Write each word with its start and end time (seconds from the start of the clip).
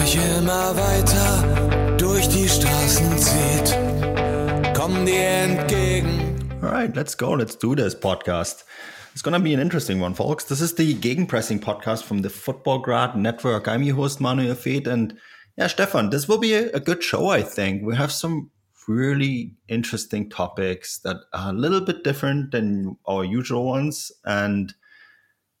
immer 0.00 0.74
weiter 0.76 1.96
durch 1.98 2.26
die 2.28 2.48
Straßen 2.48 3.18
zieht. 3.18 4.74
Komm 4.74 5.04
dir 5.04 5.28
entgegen. 5.28 6.38
All 6.62 6.70
right, 6.70 6.96
let's 6.96 7.16
go. 7.16 7.34
Let's 7.34 7.58
do 7.58 7.74
this 7.74 7.94
podcast. 7.94 8.64
It's 9.12 9.22
going 9.22 9.34
to 9.34 9.40
be 9.40 9.52
an 9.52 9.60
interesting 9.60 10.00
one, 10.00 10.14
folks. 10.14 10.44
This 10.44 10.62
is 10.62 10.74
the 10.74 10.94
Gegenpressing 10.94 11.60
podcast 11.60 12.04
from 12.04 12.22
the 12.22 12.30
Futbolgrad 12.30 13.14
Network. 13.14 13.68
I'm 13.68 13.82
your 13.82 13.96
host, 13.96 14.22
Manuel 14.22 14.54
Veth. 14.54 14.86
And 14.86 15.18
yeah, 15.58 15.66
Stefan, 15.66 16.08
this 16.08 16.26
will 16.26 16.38
be 16.38 16.54
a, 16.54 16.70
a 16.72 16.80
good 16.80 17.04
show, 17.04 17.28
I 17.28 17.42
think. 17.42 17.82
We 17.84 17.94
have 17.94 18.10
some 18.10 18.50
really 18.88 19.54
interesting 19.68 20.30
topics 20.30 20.98
that 21.00 21.16
are 21.34 21.50
a 21.50 21.56
little 21.56 21.82
bit 21.82 22.04
different 22.04 22.52
than 22.52 22.96
our 23.04 23.22
usual 23.22 23.66
ones. 23.66 24.10
And 24.24 24.72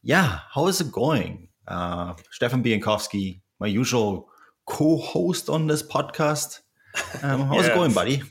yeah, 0.02 0.40
how 0.54 0.66
is 0.68 0.80
it 0.80 0.90
going? 0.90 1.48
Uh, 1.68 2.14
Stefan 2.30 2.64
Bienkowski, 2.64 3.40
my 3.58 3.66
usual 3.66 4.29
co 4.70 4.96
host 4.96 5.50
on 5.50 5.66
this 5.66 5.82
podcast. 5.82 6.60
Um, 7.22 7.42
how's 7.42 7.64
Yeah. 7.66 7.72
it 7.72 7.74
going, 7.74 7.92
buddy? 7.92 8.22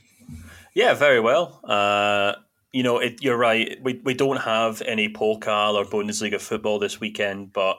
Yeah, 0.73 0.93
very 0.93 1.19
well. 1.19 1.59
Uh, 1.63 2.33
you 2.71 2.83
know, 2.83 2.99
it, 2.99 3.21
you're 3.21 3.37
right. 3.37 3.77
We 3.83 4.01
we 4.03 4.13
don't 4.13 4.37
have 4.37 4.81
any 4.81 5.09
Pokal 5.09 5.73
or 5.75 5.85
Bundesliga 5.85 6.39
football 6.39 6.79
this 6.79 6.99
weekend, 6.99 7.53
but 7.53 7.77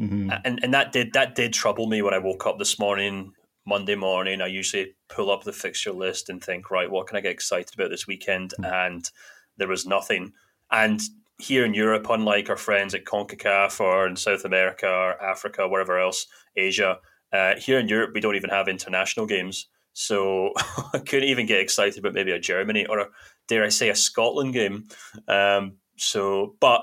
Mhm. 0.00 0.40
and 0.44 0.60
and 0.62 0.74
that 0.74 0.92
did 0.92 1.12
that 1.12 1.34
did 1.34 1.52
trouble 1.52 1.86
me 1.86 2.02
when 2.02 2.14
I 2.14 2.18
woke 2.18 2.46
up 2.46 2.58
this 2.58 2.78
morning, 2.78 3.32
Monday 3.66 3.94
morning. 3.94 4.40
I 4.40 4.46
usually 4.46 4.94
pull 5.08 5.30
up 5.30 5.44
the 5.44 5.52
fixture 5.52 5.92
list 5.92 6.28
and 6.28 6.42
think, 6.42 6.70
right, 6.70 6.90
what 6.90 7.06
can 7.06 7.16
I 7.16 7.20
get 7.20 7.32
excited 7.32 7.74
about 7.74 7.90
this 7.90 8.06
weekend? 8.06 8.54
And 8.62 9.08
there 9.56 9.68
was 9.68 9.86
nothing. 9.86 10.32
And 10.70 11.00
here 11.38 11.64
in 11.64 11.74
Europe, 11.74 12.06
unlike 12.10 12.48
our 12.50 12.56
friends 12.56 12.94
at 12.94 13.04
CONCACAF 13.04 13.80
or 13.80 14.06
in 14.06 14.16
South 14.16 14.44
America 14.44 14.88
or 14.88 15.22
Africa, 15.22 15.68
wherever 15.68 15.98
else, 15.98 16.26
Asia, 16.56 16.98
uh, 17.32 17.54
here 17.56 17.78
in 17.78 17.88
Europe, 17.88 18.10
we 18.14 18.20
don't 18.20 18.36
even 18.36 18.50
have 18.50 18.68
international 18.68 19.26
games. 19.26 19.68
So 19.92 20.52
I 20.92 20.98
couldn't 20.98 21.28
even 21.28 21.46
get 21.46 21.60
excited 21.60 21.98
about 21.98 22.14
maybe 22.14 22.32
a 22.32 22.38
Germany 22.38 22.86
or, 22.86 22.98
a, 22.98 23.08
dare 23.48 23.64
I 23.64 23.68
say, 23.68 23.88
a 23.88 23.94
Scotland 23.94 24.52
game. 24.52 24.88
Um, 25.28 25.74
so, 25.96 26.56
but 26.60 26.82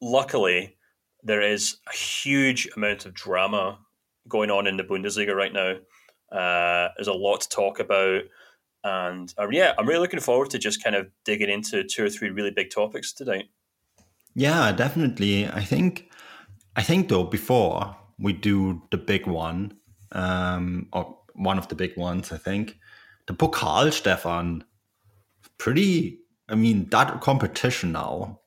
luckily, 0.00 0.76
there 1.22 1.42
is 1.42 1.78
a 1.92 1.96
huge 1.96 2.68
amount 2.76 3.06
of 3.06 3.14
drama 3.14 3.78
going 4.28 4.50
on 4.50 4.66
in 4.66 4.76
the 4.76 4.84
Bundesliga 4.84 5.34
right 5.34 5.52
now. 5.52 5.76
Uh, 6.30 6.88
there's 6.96 7.08
a 7.08 7.12
lot 7.12 7.40
to 7.42 7.48
talk 7.48 7.80
about. 7.80 8.22
And 8.84 9.34
uh, 9.38 9.48
yeah, 9.50 9.74
I'm 9.78 9.86
really 9.86 10.00
looking 10.00 10.20
forward 10.20 10.50
to 10.50 10.58
just 10.58 10.82
kind 10.82 10.94
of 10.94 11.08
digging 11.24 11.50
into 11.50 11.82
two 11.82 12.04
or 12.04 12.10
three 12.10 12.30
really 12.30 12.52
big 12.52 12.70
topics 12.70 13.12
today. 13.12 13.48
Yeah, 14.34 14.70
definitely. 14.72 15.48
I 15.48 15.62
think 15.62 16.10
I 16.76 16.82
think 16.82 17.08
though 17.08 17.24
before 17.24 17.96
we 18.18 18.32
do 18.32 18.82
the 18.90 18.98
big 18.98 19.26
one, 19.26 19.76
um, 20.12 20.88
or 20.92 21.18
one 21.34 21.58
of 21.58 21.68
the 21.68 21.74
big 21.74 21.96
ones, 21.96 22.32
I 22.32 22.38
think 22.38 22.76
the 23.26 23.34
Pokal, 23.34 23.92
Stefan, 23.92 24.64
pretty. 25.58 26.20
I 26.48 26.54
mean, 26.54 26.88
that 26.90 27.20
competition 27.20 27.92
now 27.92 28.40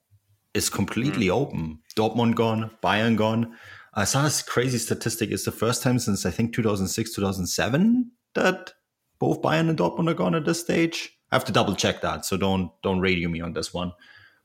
is 0.53 0.69
completely 0.69 1.29
open. 1.29 1.79
Dortmund 1.97 2.35
gone, 2.35 2.71
Bayern 2.81 3.17
gone. 3.17 3.55
I 3.93 4.05
saw 4.05 4.23
this 4.23 4.41
crazy 4.41 4.77
statistic. 4.77 5.31
It's 5.31 5.43
the 5.45 5.51
first 5.51 5.83
time 5.83 5.99
since 5.99 6.25
I 6.25 6.31
think 6.31 6.53
2006, 6.53 7.13
2007 7.13 8.11
that 8.35 8.73
both 9.19 9.41
Bayern 9.41 9.69
and 9.69 9.77
Dortmund 9.77 10.09
are 10.09 10.13
gone 10.13 10.35
at 10.35 10.45
this 10.45 10.61
stage. 10.61 11.11
I 11.31 11.35
have 11.35 11.45
to 11.45 11.51
double 11.51 11.75
check 11.75 12.01
that, 12.01 12.25
so 12.25 12.37
don't 12.37 12.71
don't 12.81 13.01
radio 13.01 13.29
me 13.29 13.41
on 13.41 13.53
this 13.53 13.73
one. 13.73 13.91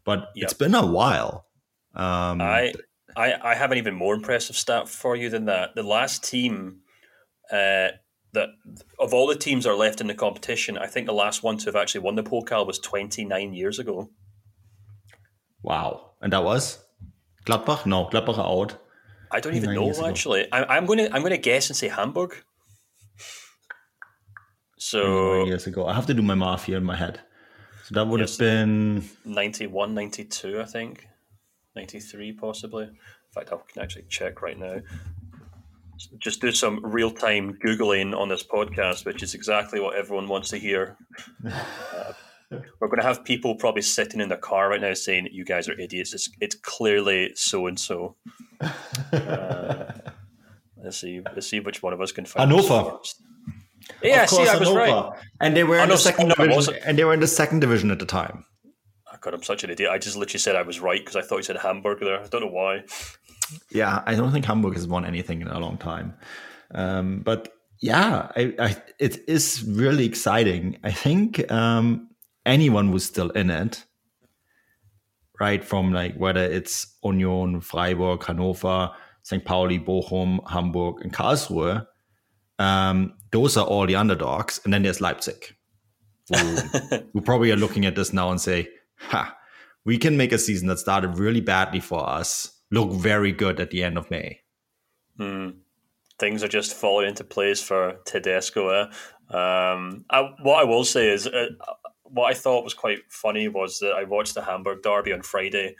But 0.04 0.30
Yep. 0.34 0.44
it's 0.44 0.52
been 0.54 0.74
a 0.74 0.84
while. 0.84 1.46
Um, 1.94 2.40
I, 2.40 2.74
I 3.16 3.34
I 3.52 3.54
have 3.54 3.72
an 3.72 3.78
even 3.78 3.94
more 3.94 4.14
impressive 4.14 4.56
stat 4.56 4.88
for 4.88 5.16
you 5.16 5.30
than 5.30 5.44
that. 5.46 5.74
The 5.74 5.82
last 5.82 6.24
team 6.24 6.80
uh, 7.50 7.88
that 8.32 8.48
of 8.98 9.14
all 9.14 9.26
the 9.26 9.36
teams 9.36 9.64
that 9.64 9.70
are 9.70 9.76
left 9.76 10.00
in 10.00 10.06
the 10.08 10.14
competition, 10.14 10.76
I 10.78 10.86
think 10.86 11.06
the 11.06 11.12
last 11.14 11.42
one 11.42 11.56
to 11.58 11.66
have 11.66 11.76
actually 11.76 12.00
won 12.02 12.16
the 12.16 12.22
Pokal 12.22 12.66
was 12.66 12.78
29 12.78 13.52
years 13.54 13.78
ago. 13.78 14.10
wow, 15.62 16.10
and 16.20 16.32
that 16.32 16.44
was 16.44 16.78
Gladbach. 17.46 17.86
No, 17.86 18.06
Gladbach 18.06 18.38
are 18.38 18.46
out. 18.62 18.78
I 19.30 19.40
don't 19.40 19.54
even 19.54 19.74
know 19.74 20.06
actually. 20.06 20.50
I, 20.52 20.76
I'm 20.76 20.86
going 20.86 20.98
to 20.98 21.06
I'm 21.14 21.22
going 21.22 21.30
to 21.32 21.38
guess 21.38 21.68
and 21.70 21.76
say 21.76 21.88
Hamburg. 21.88 22.34
So 24.78 25.44
years 25.44 25.66
ago. 25.66 25.86
I 25.86 25.94
have 25.94 26.06
to 26.06 26.14
do 26.14 26.22
my 26.22 26.34
math 26.34 26.64
here 26.64 26.76
in 26.76 26.84
my 26.84 26.96
head. 26.96 27.20
So 27.84 27.94
that 27.94 28.06
would 28.06 28.20
Yes. 28.20 28.32
have 28.32 28.38
been 28.38 29.08
91, 29.24 29.94
92, 29.94 30.60
I 30.60 30.64
think. 30.64 31.06
93, 31.76 32.32
possibly. 32.32 32.84
In 32.84 32.96
fact, 33.32 33.52
I 33.52 33.56
can 33.72 33.82
actually 33.82 34.04
check 34.08 34.42
right 34.42 34.58
now. 34.58 34.76
Just 36.18 36.40
do 36.40 36.50
some 36.52 36.80
real 36.84 37.10
time 37.10 37.58
Googling 37.64 38.16
on 38.18 38.28
this 38.28 38.42
podcast, 38.42 39.04
which 39.06 39.22
is 39.22 39.34
exactly 39.34 39.80
what 39.80 39.94
everyone 39.96 40.28
wants 40.28 40.50
to 40.50 40.58
hear. 40.58 40.96
Uh, 41.46 42.12
we're 42.80 42.88
going 42.88 42.98
to 43.00 43.06
have 43.06 43.24
people 43.24 43.54
probably 43.54 43.82
sitting 43.82 44.20
in 44.20 44.28
their 44.28 44.38
car 44.38 44.68
right 44.70 44.80
now 44.80 44.92
saying, 44.94 45.28
You 45.32 45.44
guys 45.44 45.68
are 45.68 45.78
idiots. 45.80 46.12
It's, 46.14 46.28
it's 46.40 46.56
clearly 46.56 47.32
so 47.34 47.66
and 47.66 47.78
so. 47.78 48.16
Let's 50.82 50.98
see. 50.98 51.20
Let's 51.34 51.48
see 51.48 51.60
which 51.60 51.82
one 51.82 51.92
of 51.92 52.00
us 52.00 52.12
can 52.12 52.24
find. 52.26 52.50
first. 53.00 53.22
Yeah, 54.02 54.24
Of 54.24 54.30
see, 54.30 54.48
I 54.48 54.56
was 54.58 54.70
right. 54.72 55.12
And 55.40 55.56
they 55.56 55.64
were 55.64 55.78
Oh, 55.78 55.82
in 55.84 55.88
no, 55.88 55.94
the 55.94 56.00
second 56.00 56.28
division. 56.36 56.74
And 56.86 56.98
they 56.98 57.04
were 57.04 57.14
in 57.14 57.20
the 57.20 57.26
second 57.26 57.60
division 57.60 57.90
at 57.90 57.98
the 57.98 58.06
time. 58.06 58.44
God, 59.24 59.32
I'm 59.32 59.42
such 59.42 59.64
an 59.64 59.70
idiot. 59.70 59.90
I 59.90 59.96
just 59.96 60.16
literally 60.16 60.38
said 60.38 60.54
I 60.54 60.60
was 60.60 60.80
right 60.80 61.00
because 61.00 61.16
I 61.16 61.22
thought 61.22 61.38
you 61.38 61.44
said 61.44 61.56
Hamburg 61.56 62.00
there. 62.00 62.20
I 62.20 62.26
don't 62.26 62.42
know 62.42 62.48
why. 62.48 62.84
Yeah, 63.70 64.02
I 64.04 64.14
don't 64.14 64.30
think 64.32 64.44
Hamburg 64.44 64.74
has 64.74 64.86
won 64.86 65.06
anything 65.06 65.40
in 65.40 65.48
a 65.48 65.58
long 65.58 65.78
time. 65.78 66.12
Um, 66.74 67.20
but 67.20 67.54
yeah, 67.80 68.30
I, 68.36 68.54
I, 68.58 68.76
it 68.98 69.26
is 69.26 69.64
really 69.66 70.04
exciting. 70.04 70.78
I 70.84 70.92
think 70.92 71.50
um, 71.50 72.10
anyone 72.44 72.92
who's 72.92 73.06
still 73.06 73.30
in 73.30 73.48
it, 73.48 73.82
right, 75.40 75.64
from 75.64 75.94
like 75.94 76.16
whether 76.16 76.44
it's 76.44 76.94
Union, 77.02 77.62
Freiburg, 77.62 78.22
Hannover, 78.24 78.90
St. 79.22 79.42
Pauli, 79.42 79.78
Bochum, 79.78 80.38
Hamburg, 80.50 81.00
and 81.00 81.14
Karlsruhe, 81.14 81.86
um, 82.58 83.14
those 83.32 83.56
are 83.56 83.64
all 83.64 83.86
the 83.86 83.96
underdogs. 83.96 84.60
And 84.64 84.74
then 84.74 84.82
there's 84.82 85.00
Leipzig, 85.00 85.56
who, 86.28 86.36
who 87.14 87.22
probably 87.22 87.50
are 87.52 87.56
looking 87.56 87.86
at 87.86 87.96
this 87.96 88.12
now 88.12 88.30
and 88.30 88.38
say, 88.38 88.68
ha, 89.08 89.36
we 89.84 89.98
can 89.98 90.16
make 90.16 90.32
a 90.32 90.38
season 90.38 90.68
that 90.68 90.78
started 90.78 91.18
really 91.18 91.40
badly 91.40 91.80
for 91.80 92.08
us 92.08 92.54
look 92.70 92.92
very 92.92 93.32
good 93.32 93.60
at 93.60 93.70
the 93.70 93.84
end 93.84 93.96
of 93.96 94.10
May. 94.10 94.40
Hmm. 95.16 95.50
Things 96.18 96.42
are 96.42 96.48
just 96.48 96.74
falling 96.74 97.08
into 97.08 97.24
place 97.24 97.60
for 97.60 97.96
Tedesco. 98.04 98.68
Eh? 98.68 98.82
Um, 99.36 100.04
I, 100.10 100.30
what 100.42 100.60
I 100.60 100.64
will 100.64 100.84
say 100.84 101.10
is, 101.10 101.26
uh, 101.26 101.46
what 102.02 102.30
I 102.30 102.34
thought 102.34 102.64
was 102.64 102.74
quite 102.74 103.00
funny 103.08 103.48
was 103.48 103.78
that 103.78 103.92
I 103.92 104.04
watched 104.04 104.34
the 104.34 104.42
Hamburg 104.42 104.82
derby 104.82 105.12
on 105.12 105.22
Friday, 105.22 105.74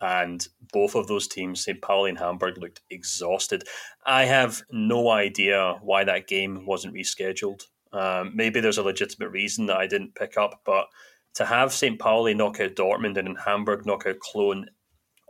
and 0.00 0.46
both 0.72 0.94
of 0.94 1.06
those 1.06 1.28
teams, 1.28 1.64
St. 1.64 1.80
Pauli 1.80 2.10
and 2.10 2.18
Hamburg, 2.18 2.58
looked 2.58 2.82
exhausted. 2.90 3.64
I 4.04 4.24
have 4.24 4.62
no 4.70 5.10
idea 5.10 5.78
why 5.82 6.04
that 6.04 6.26
game 6.26 6.66
wasn't 6.66 6.94
rescheduled. 6.94 7.62
Um, 7.92 8.32
maybe 8.34 8.60
there's 8.60 8.78
a 8.78 8.82
legitimate 8.82 9.30
reason 9.30 9.66
that 9.66 9.78
I 9.78 9.86
didn't 9.86 10.14
pick 10.14 10.36
up, 10.36 10.60
but 10.64 10.86
to 11.34 11.44
have 11.44 11.72
St. 11.72 11.98
Pauli 11.98 12.34
knock 12.34 12.60
out 12.60 12.74
Dortmund 12.74 13.16
and 13.16 13.38
Hamburg 13.38 13.86
knock 13.86 14.04
out 14.06 14.16
Cologne 14.30 14.66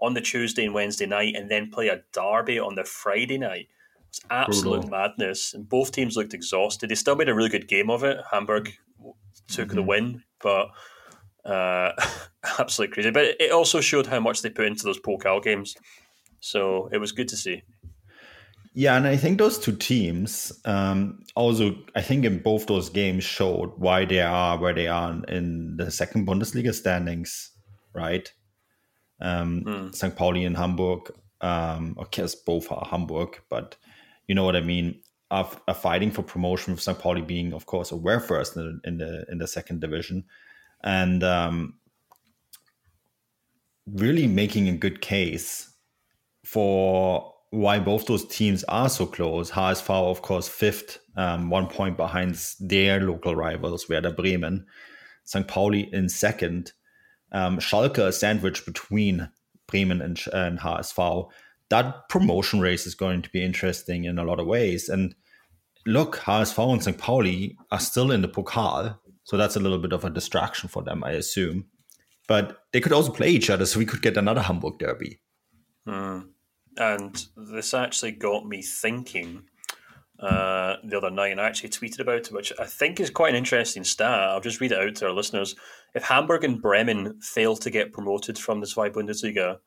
on 0.02 0.14
the 0.14 0.20
Tuesday 0.20 0.64
and 0.64 0.73
Wednesday 0.75 1.05
night, 1.06 1.35
and 1.37 1.50
then 1.50 1.70
play 1.70 1.88
a 1.88 2.02
derby 2.12 2.58
on 2.58 2.75
the 2.75 2.85
Friday 2.85 3.37
night. 3.37 3.69
It's 4.08 4.20
absolute 4.31 4.81
Brutal. 4.81 4.91
madness. 4.91 5.52
And 5.55 5.69
both 5.69 5.93
teams 5.93 6.17
looked 6.17 6.32
exhausted. 6.35 6.88
They 6.91 6.94
still 6.94 7.17
made 7.17 7.29
a 7.29 7.35
really 7.35 7.50
good 7.50 7.69
game 7.69 7.91
of 7.91 8.02
it. 8.02 8.19
Hamburg 8.31 8.73
took 9.49 9.69
Mm-hmm. 9.69 9.76
the 9.76 9.82
win, 9.82 10.23
but 10.43 10.69
uh, 11.44 11.93
absolutely 12.58 12.94
crazy. 12.94 13.11
But 13.11 13.37
it 13.38 13.53
also 13.53 13.81
showed 13.81 14.06
how 14.06 14.20
much 14.20 14.43
they 14.43 14.49
put 14.50 14.67
into 14.67 14.85
those 14.85 14.99
Pokal 14.99 15.43
games. 15.43 15.76
So 16.41 16.88
it 16.93 16.99
was 16.99 17.12
good 17.12 17.29
to 17.29 17.37
see. 17.37 17.62
Yeah, 18.72 18.96
and 18.96 19.06
I 19.06 19.17
think 19.17 19.38
those 19.38 19.58
two 19.58 19.75
teams 19.75 20.52
um, 20.64 21.25
also, 21.34 21.75
I 21.96 22.02
think 22.02 22.25
in 22.25 22.38
both 22.38 22.67
those 22.67 22.88
games 22.88 23.25
showed 23.25 23.72
why 23.76 24.05
they 24.05 24.20
are 24.20 24.58
where 24.58 24.72
they 24.72 24.87
are 24.87 25.22
in 25.26 25.76
the 25.76 25.90
second 25.90 26.26
Bundesliga 26.26 26.72
standings, 26.72 27.50
right? 27.93 28.32
Um, 29.20 29.90
St. 29.93 30.14
Pauli 30.14 30.44
and 30.44 30.56
Hamburg, 30.56 31.12
um, 31.40 31.96
okay, 32.00 32.22
as 32.22 32.37
both 32.37 32.70
are 32.70 32.87
Hamburg, 32.88 33.40
but 33.49 33.76
you 34.28 34.34
know 34.37 34.44
what 34.44 34.56
I 34.56 34.61
mean, 34.61 35.00
are, 35.32 35.50
of 35.67 35.76
fighting 35.82 36.12
for 36.12 36.22
promotion 36.22 36.72
with 36.72 36.82
St. 36.82 36.99
Pauli 36.99 37.22
being, 37.22 37.52
of 37.52 37.67
course, 37.67 37.90
aware 37.90 38.20
first 38.20 38.56
in, 38.56 38.81
in 38.84 38.99
the 38.99 39.25
in 39.31 39.38
the 39.38 39.49
second 39.49 39.81
division, 39.81 40.25
and 40.84 41.25
um, 41.25 41.75
really 43.87 44.28
making 44.28 44.69
a 44.69 44.76
good 44.76 45.00
case 45.00 45.72
for 46.44 47.30
why 47.50 47.81
both 47.81 48.06
those 48.06 48.26
teams 48.26 48.64
are 48.64 48.88
so 48.88 49.06
close. 49.06 49.50
HSV, 49.50 49.91
of 49.91 50.23
course, 50.23 50.49
fifth, 50.49 51.00
um, 51.17 51.50
one 51.50 51.67
point 51.67 51.97
behind 51.97 52.41
their 52.61 53.00
local 53.00 53.35
rivals, 53.35 53.88
Werder 53.88 54.12
Bremen. 54.12 54.67
St. 55.25 55.47
Pauli 55.47 55.88
in 55.93 56.08
second. 56.08 56.73
Um, 57.32 57.58
Schalke 57.58 57.99
a 57.99 58.12
sandwich 58.12 58.64
between 58.64 59.31
Bremen 59.67 60.00
and, 60.00 60.20
and 60.32 60.58
HSV. 60.58 61.29
That 61.69 62.08
promotion 62.08 62.61
race 62.61 62.87
is 62.87 62.94
going 62.94 63.23
to 63.23 63.31
be 63.31 63.44
interesting 63.44 64.05
in 64.05 64.19
a 64.19 64.25
lot 64.25 64.41
of 64.41 64.46
ways. 64.46 64.88
And 64.88 65.14
look, 65.87 66.17
HSV 66.17 66.73
and 66.73 66.82
St. 66.82 66.99
Pauli 66.99 67.56
are 67.70 67.81
still 67.81 68.11
in 68.11 68.23
the 68.23 68.29
Pokal. 68.29 68.99
So 69.25 69.37
that's 69.37 69.56
a 69.56 69.61
little 69.61 69.79
bit 69.79 69.93
of 69.93 70.05
a 70.05 70.11
distraction 70.11 70.69
for 70.69 70.82
them, 70.82 71.05
I 71.05 71.12
assume. 71.12 71.67
But 72.26 72.64
they 72.73 72.81
could 72.81 72.93
also 72.93 73.12
play 73.12 73.31
each 73.31 73.50
other, 73.50 73.67
so 73.67 73.79
we 73.79 73.87
could 73.87 74.03
get 74.03 74.17
another 74.17 74.43
Hamburg 74.43 74.79
derby. 74.79 75.20
Mm. 75.87 76.29
And 76.81 77.27
this 77.37 77.75
actually 77.75 78.12
got 78.12 78.47
me 78.47 78.62
thinking 78.62 79.43
uh, 80.19 80.77
the 80.82 80.97
other 80.97 81.11
night, 81.11 81.31
and 81.31 81.41
I 81.41 81.47
actually 81.47 81.69
tweeted 81.69 82.00
about 82.00 82.27
it, 82.27 82.32
which 82.32 82.53
I 82.59 82.65
think 82.65 83.00
is 83.00 83.11
quite 83.11 83.31
an 83.31 83.37
interesting 83.37 83.85
stat. 83.85 84.31
I'll 84.31 84.41
just 84.41 84.61
read 84.61 84.73
it 84.73 84.79
out 84.79 84.94
to 84.97 85.06
our 85.06 85.12
listeners. 85.12 85.55
If 85.94 86.05
Hamburg 86.05 86.43
and 86.43 86.61
Bremen 86.61 87.21
fail 87.21 87.55
to 87.56 87.71
get 87.71 87.93
promoted 87.93 88.38
from 88.38 88.61
the 88.61 88.67
Zweite 88.67 88.94
Bundesliga, 88.94 89.59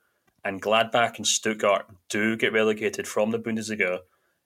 and 0.44 0.62
Gladbach 0.62 1.18
and 1.18 1.27
Stuttgart 1.27 1.86
do 2.10 2.36
get 2.36 2.51
relegated 2.51 3.07
from 3.07 3.31
the 3.31 3.39
Bundesliga, 3.39 4.00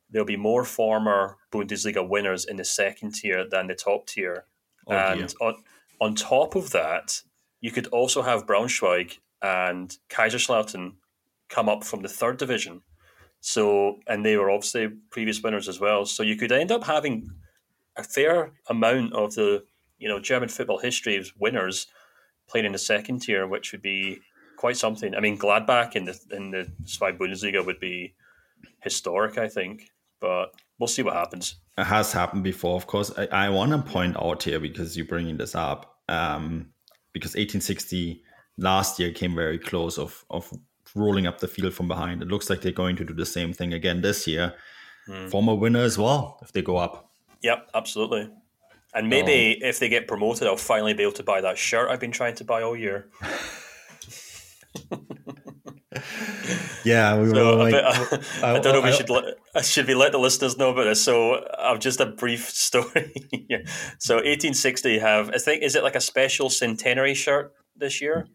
there'll 0.09 0.25
be 0.25 0.37
more 0.37 0.63
former 0.63 1.37
Bundesliga 1.51 2.07
winners 2.07 2.45
in 2.45 2.57
the 2.57 2.65
second 2.65 3.15
tier 3.15 3.45
than 3.49 3.67
the 3.67 3.75
top 3.75 4.07
tier. 4.07 4.45
Oh, 4.87 4.93
and 4.93 5.33
on, 5.41 5.55
on 5.99 6.15
top 6.15 6.55
of 6.55 6.71
that, 6.71 7.21
you 7.61 7.71
could 7.71 7.87
also 7.87 8.21
have 8.21 8.45
Braunschweig 8.45 9.17
and 9.41 9.97
Kaiserslautern 10.09 10.95
come 11.49 11.69
up 11.69 11.83
from 11.83 12.01
the 12.01 12.09
third 12.09 12.37
division. 12.37 12.81
So, 13.39 13.99
and 14.07 14.25
they 14.25 14.35
were 14.37 14.49
obviously 14.49 14.89
previous 15.09 15.41
winners 15.41 15.69
as 15.69 15.79
well. 15.79 16.05
So 16.05 16.23
you 16.23 16.35
could 16.35 16.51
end 16.51 16.71
up 16.71 16.83
having 16.83 17.29
a 17.95 18.03
fair 18.03 18.51
amount 18.69 19.13
of 19.13 19.35
the 19.35 19.63
you 19.97 20.07
know 20.07 20.19
German 20.19 20.49
football 20.49 20.79
history 20.79 21.17
of 21.17 21.31
winners 21.39 21.87
playing 22.47 22.65
in 22.65 22.71
the 22.71 22.77
second 22.77 23.21
tier, 23.21 23.47
which 23.47 23.71
would 23.71 23.81
be 23.81 24.19
quite 24.57 24.77
something. 24.77 25.15
I 25.15 25.19
mean, 25.19 25.37
Gladbach 25.37 25.95
in 25.95 26.05
the 26.05 26.19
in 26.31 26.51
the 26.51 26.71
Zweite 26.83 27.17
Bundesliga 27.17 27.65
would 27.65 27.79
be 27.79 28.13
historic, 28.81 29.37
I 29.37 29.47
think. 29.47 29.91
But 30.19 30.47
we'll 30.79 30.87
see 30.87 31.03
what 31.03 31.13
happens. 31.13 31.57
It 31.77 31.83
has 31.83 32.11
happened 32.11 32.43
before, 32.43 32.75
of 32.75 32.87
course. 32.87 33.11
I, 33.17 33.27
I 33.27 33.49
want 33.49 33.71
to 33.71 33.91
point 33.91 34.17
out 34.17 34.43
here 34.43 34.59
because 34.59 34.97
you're 34.97 35.05
bringing 35.05 35.37
this 35.37 35.53
up, 35.53 35.99
um, 36.09 36.71
because 37.13 37.31
1860 37.31 38.23
last 38.57 38.99
year 38.99 39.11
came 39.11 39.35
very 39.35 39.59
close 39.59 39.99
of 39.99 40.25
of 40.29 40.51
rolling 40.95 41.27
up 41.27 41.39
the 41.39 41.47
field 41.47 41.73
from 41.73 41.87
behind. 41.87 42.21
It 42.21 42.27
looks 42.27 42.49
like 42.49 42.61
they're 42.61 42.71
going 42.71 42.95
to 42.97 43.05
do 43.05 43.13
the 43.13 43.25
same 43.25 43.53
thing 43.53 43.73
again 43.73 44.01
this 44.01 44.27
year. 44.27 44.53
Mm. 45.07 45.29
Former 45.29 45.55
winner 45.55 45.81
as 45.81 45.97
well, 45.97 46.39
if 46.41 46.51
they 46.51 46.61
go 46.61 46.77
up. 46.77 47.11
Yep, 47.41 47.69
absolutely. 47.73 48.29
And 48.93 49.09
maybe 49.09 49.61
um, 49.61 49.69
if 49.69 49.79
they 49.79 49.89
get 49.89 50.07
promoted, 50.07 50.47
I'll 50.47 50.57
finally 50.57 50.93
be 50.93 51.03
able 51.03 51.13
to 51.13 51.23
buy 51.23 51.41
that 51.41 51.57
shirt 51.57 51.89
I've 51.89 51.99
been 51.99 52.11
trying 52.11 52.35
to 52.35 52.43
buy 52.43 52.63
all 52.63 52.75
year. 52.75 53.09
yeah, 56.83 57.19
we 57.19 57.29
so 57.29 57.57
like, 57.57 57.73
bit, 57.73 57.83
I, 57.83 58.19
I, 58.55 58.59
don't 58.59 58.73
know 58.73 58.79
if 58.79 58.85
we 58.85 58.91
should 58.91 59.09
let, 59.09 59.65
should 59.65 59.87
we 59.87 59.95
let 59.95 60.11
the 60.11 60.17
listeners 60.17 60.57
know 60.57 60.71
about 60.71 60.85
this. 60.85 61.03
So 61.03 61.45
I've 61.59 61.79
just 61.79 61.99
a 61.99 62.05
brief 62.05 62.49
story. 62.49 63.13
so 63.99 64.15
1860 64.15 64.99
have 64.99 65.29
I 65.33 65.37
think 65.37 65.63
is 65.63 65.75
it 65.75 65.83
like 65.83 65.95
a 65.95 66.01
special 66.01 66.49
centenary 66.49 67.13
shirt 67.13 67.53
this 67.75 68.01
year? 68.01 68.27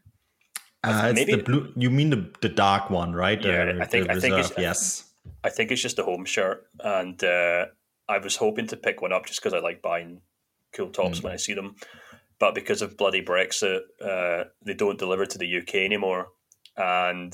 Uh, 0.84 1.08
it's 1.11 1.14
Maybe, 1.14 1.37
the 1.37 1.43
blue. 1.43 1.73
You 1.76 1.90
mean 1.90 2.11
the 2.11 2.31
the 2.40 2.49
dark 2.49 2.90
one, 2.90 3.12
right? 3.12 3.43
Yeah, 3.43 3.79
I 3.81 3.87
think 3.87 4.11
I 4.11 4.19
think 4.19 4.34
it's, 4.34 4.52
yes. 4.58 5.12
I 5.44 5.50
think 5.50 5.70
it's 5.70 5.82
just 5.82 5.99
a 5.99 6.05
home 6.05 6.25
shirt, 6.25 6.67
and 6.81 7.23
uh, 7.23 7.67
I 8.08 8.19
was 8.19 8.37
hoping 8.37 8.67
to 8.69 8.76
pick 8.76 9.00
one 9.00 9.12
up 9.12 9.26
just 9.26 9.40
because 9.40 9.55
I 9.55 9.61
like 9.61 9.81
buying 9.81 10.20
cool 10.73 10.90
tops 10.90 11.20
mm. 11.20 11.25
when 11.25 11.32
I 11.32 11.37
see 11.37 11.55
them. 11.55 11.76
But 12.40 12.56
because 12.56 12.82
of 12.82 12.96
bloody 12.96 13.23
Brexit, 13.23 13.82
uh, 14.05 14.44
they 14.64 14.75
don't 14.75 14.99
deliver 14.99 15.25
to 15.25 15.38
the 15.38 15.58
UK 15.58 15.76
anymore, 15.76 16.29
and 16.76 17.32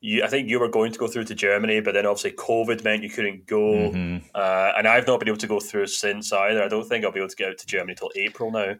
you, 0.00 0.22
I 0.24 0.28
think 0.28 0.48
you 0.48 0.58
were 0.58 0.70
going 0.70 0.92
to 0.92 0.98
go 0.98 1.08
through 1.08 1.24
to 1.24 1.34
Germany, 1.34 1.80
but 1.80 1.92
then 1.92 2.06
obviously 2.06 2.32
COVID 2.32 2.84
meant 2.84 3.02
you 3.02 3.10
couldn't 3.10 3.46
go, 3.46 3.90
mm-hmm. 3.90 4.26
uh, 4.34 4.72
and 4.78 4.88
I've 4.88 5.06
not 5.06 5.20
been 5.20 5.28
able 5.28 5.38
to 5.38 5.46
go 5.46 5.60
through 5.60 5.88
since 5.88 6.32
either. 6.32 6.62
I 6.62 6.68
don't 6.68 6.88
think 6.88 7.04
I'll 7.04 7.12
be 7.12 7.20
able 7.20 7.28
to 7.28 7.36
get 7.36 7.50
out 7.50 7.58
to 7.58 7.66
Germany 7.66 7.96
till 7.96 8.12
April 8.16 8.50
now, 8.50 8.76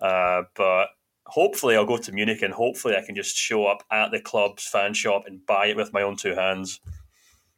uh, 0.00 0.42
but 0.56 0.88
hopefully 1.32 1.76
I'll 1.76 1.86
go 1.86 1.96
to 1.96 2.12
Munich 2.12 2.42
and 2.42 2.52
hopefully 2.52 2.94
I 2.94 3.00
can 3.00 3.14
just 3.14 3.34
show 3.34 3.64
up 3.64 3.82
at 3.90 4.10
the 4.10 4.20
club's 4.20 4.66
fan 4.66 4.92
shop 4.92 5.24
and 5.26 5.44
buy 5.46 5.66
it 5.68 5.76
with 5.76 5.90
my 5.90 6.02
own 6.02 6.14
two 6.14 6.34
hands. 6.34 6.78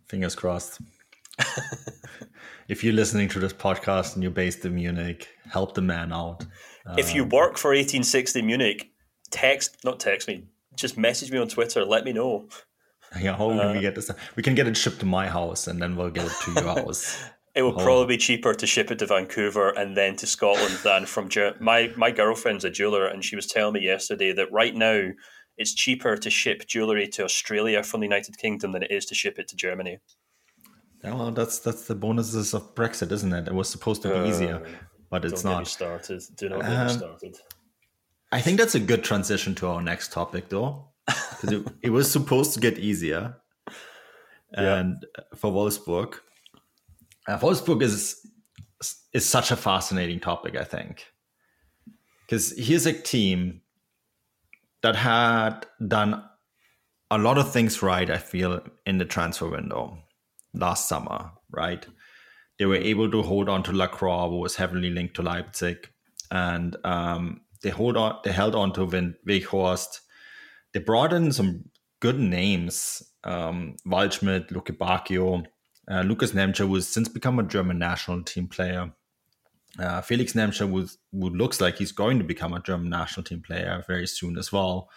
Fingers 0.07 0.37
crossed. 0.37 0.81
if 2.69 2.85
you're 2.85 2.93
listening 2.93 3.29
to 3.31 3.41
this 3.41 3.53
podcast 3.53 4.15
and 4.15 4.23
you're 4.23 4.31
based 4.31 4.65
in 4.65 4.77
Munich, 4.77 5.29
help 5.51 5.75
the 5.75 5.83
man 5.83 6.13
out. 6.13 6.47
if 6.97 7.17
you 7.17 7.25
um, 7.25 7.31
work 7.31 7.59
for 7.59 7.71
1860 7.71 8.43
Munich, 8.43 8.93
text, 9.33 9.79
not 9.85 9.99
text 9.99 10.29
me, 10.29 10.45
just 10.77 10.97
message 10.97 11.33
me 11.33 11.39
on 11.39 11.49
Twitter. 11.49 11.85
Let 11.85 12.05
me 12.05 12.13
know. 12.13 12.47
Yeah, 13.21 13.37
how 13.37 13.51
uh, 13.51 13.73
we 13.73 13.81
get 13.81 13.97
this? 13.97 14.09
We 14.37 14.45
can 14.45 14.55
get 14.55 14.69
it 14.69 14.77
shipped 14.77 15.01
to 15.01 15.07
my 15.07 15.29
house 15.29 15.67
and 15.67 15.83
then 15.83 15.97
we'll 15.97 16.11
get 16.11 16.27
it 16.27 16.33
to 16.45 16.53
your 16.53 16.63
house. 16.77 17.19
It 17.55 17.63
would 17.63 17.75
oh. 17.77 17.85
probably 17.85 18.17
be 18.17 18.19
cheaper 18.19 18.53
to 18.53 18.67
ship 18.67 18.91
it 18.91 18.99
to 18.99 19.07
Vancouver 19.07 19.71
and 19.71 19.97
then 19.97 20.17
to 20.17 20.27
Scotland 20.27 20.79
than 20.83 21.07
from 21.07 21.29
Ger- 21.29 21.57
my 21.61 21.93
my 21.97 22.11
girlfriend's 22.11 22.65
a 22.65 22.71
jeweler 22.71 23.07
and 23.07 23.25
she 23.25 23.37
was 23.37 23.47
telling 23.47 23.75
me 23.75 23.81
yesterday 23.81 24.33
that 24.33 24.53
right 24.53 24.75
now 24.75 25.11
it's 25.57 25.73
cheaper 25.73 26.17
to 26.17 26.31
ship 26.31 26.67
jewelry 26.67 27.07
to 27.09 27.25
Australia 27.25 27.83
from 27.83 28.01
the 28.01 28.07
United 28.07 28.39
Kingdom 28.39 28.73
than 28.73 28.83
it 28.83 28.91
is 28.91 29.07
to 29.07 29.15
ship 29.15 29.39
it 29.39 29.49
to 29.49 29.57
Germany. 29.57 29.99
Yeah, 31.05 31.15
well, 31.15 31.31
that's 31.31 31.59
that's 31.59 31.87
the 31.87 31.95
bonuses 31.95 32.55
of 32.55 32.75
Brexit, 32.75 33.13
isn't 33.13 33.33
it? 33.33 33.47
It 33.47 33.55
was 33.55 33.69
supposed 33.69 34.03
to 34.03 34.09
be 34.09 34.15
uh, 34.15 34.27
easier, 34.27 34.67
but 35.11 35.25
it's 35.25 35.45
not. 35.45 35.69
started. 35.69 36.23
Do 36.37 36.49
not 36.49 36.63
get 36.63 36.71
um, 36.71 36.89
started. 36.89 37.37
I 38.33 38.41
think 38.41 38.59
that's 38.59 38.75
a 38.75 38.81
good 38.81 39.05
transition 39.05 39.55
to 39.57 39.69
our 39.69 39.83
next 39.83 40.13
topic, 40.13 40.49
though, 40.49 40.89
because 41.07 41.53
it, 41.53 41.67
it 41.83 41.91
was 41.91 42.11
supposed 42.11 42.55
to 42.55 42.61
get 42.61 42.79
easier. 42.79 43.37
And 44.57 45.05
yeah. 45.19 45.25
for 45.35 45.51
Wolfsburg, 45.51 46.15
uh, 47.27 47.39
Wolfsburg 47.39 47.83
is 47.83 48.21
is 49.13 49.27
such 49.27 49.51
a 49.51 49.57
fascinating 49.57 50.21
topic, 50.21 50.57
I 50.57 50.65
think, 50.65 51.07
because 52.27 52.53
here's 52.57 52.87
a 52.87 52.93
team 52.93 53.63
that 54.83 54.97
had 54.97 55.67
done 55.87 56.23
a 57.11 57.19
lot 57.19 57.39
of 57.39 57.53
things 57.53 57.83
right. 57.83 58.11
I 58.11 58.19
feel 58.19 58.61
in 58.85 58.99
the 58.99 59.05
transfer 59.05 59.49
window 59.49 59.99
last 60.53 60.89
summer, 60.89 61.31
right? 61.51 61.87
They 62.59 62.67
were 62.67 62.77
able 62.77 63.11
to 63.11 63.23
hold 63.23 63.49
on 63.49 63.63
to 63.65 63.73
Lacroix, 63.73 64.29
who 64.29 64.39
was 64.39 64.57
heavily 64.57 64.91
linked 64.91 65.15
to 65.15 65.23
Leipzig, 65.23 65.89
and 66.31 66.77
um, 66.85 67.41
they 67.63 67.71
hold 67.71 67.97
on. 67.97 68.19
They 68.25 68.33
held 68.33 68.55
on 68.55 68.73
to 68.75 68.87
Vin 68.87 69.15
Weghorst. 69.27 70.01
They 70.73 70.81
brought 70.81 71.13
in 71.13 71.33
some 71.33 71.65
good 72.01 72.19
names: 72.19 73.03
um, 73.25 73.77
Waldschmidt, 73.87 74.51
Lukebakio, 74.51 75.47
uh, 75.91 76.03
Lukas 76.03 76.33
Nmecha 76.33 76.69
was 76.69 76.89
since 76.89 77.09
become 77.09 77.39
a 77.39 77.43
German 77.43 77.79
national 77.79 78.23
team 78.23 78.49
player. 78.49 78.93
Uh, 79.79 80.01
Felix 80.01 80.33
Nmecha 80.33 80.71
was, 80.71 80.99
who 81.13 81.31
looks 81.31 81.61
like 81.61 81.79
he's 81.79 81.93
going 81.93 82.19
to 82.19 82.25
become 82.25 82.55
a 82.55 82.61
German 82.61 82.91
national 82.91 83.25
team 83.25 83.43
player 83.43 83.85
very 83.87 84.07
soon 84.07 84.39
as 84.39 84.53
well. 84.53 84.89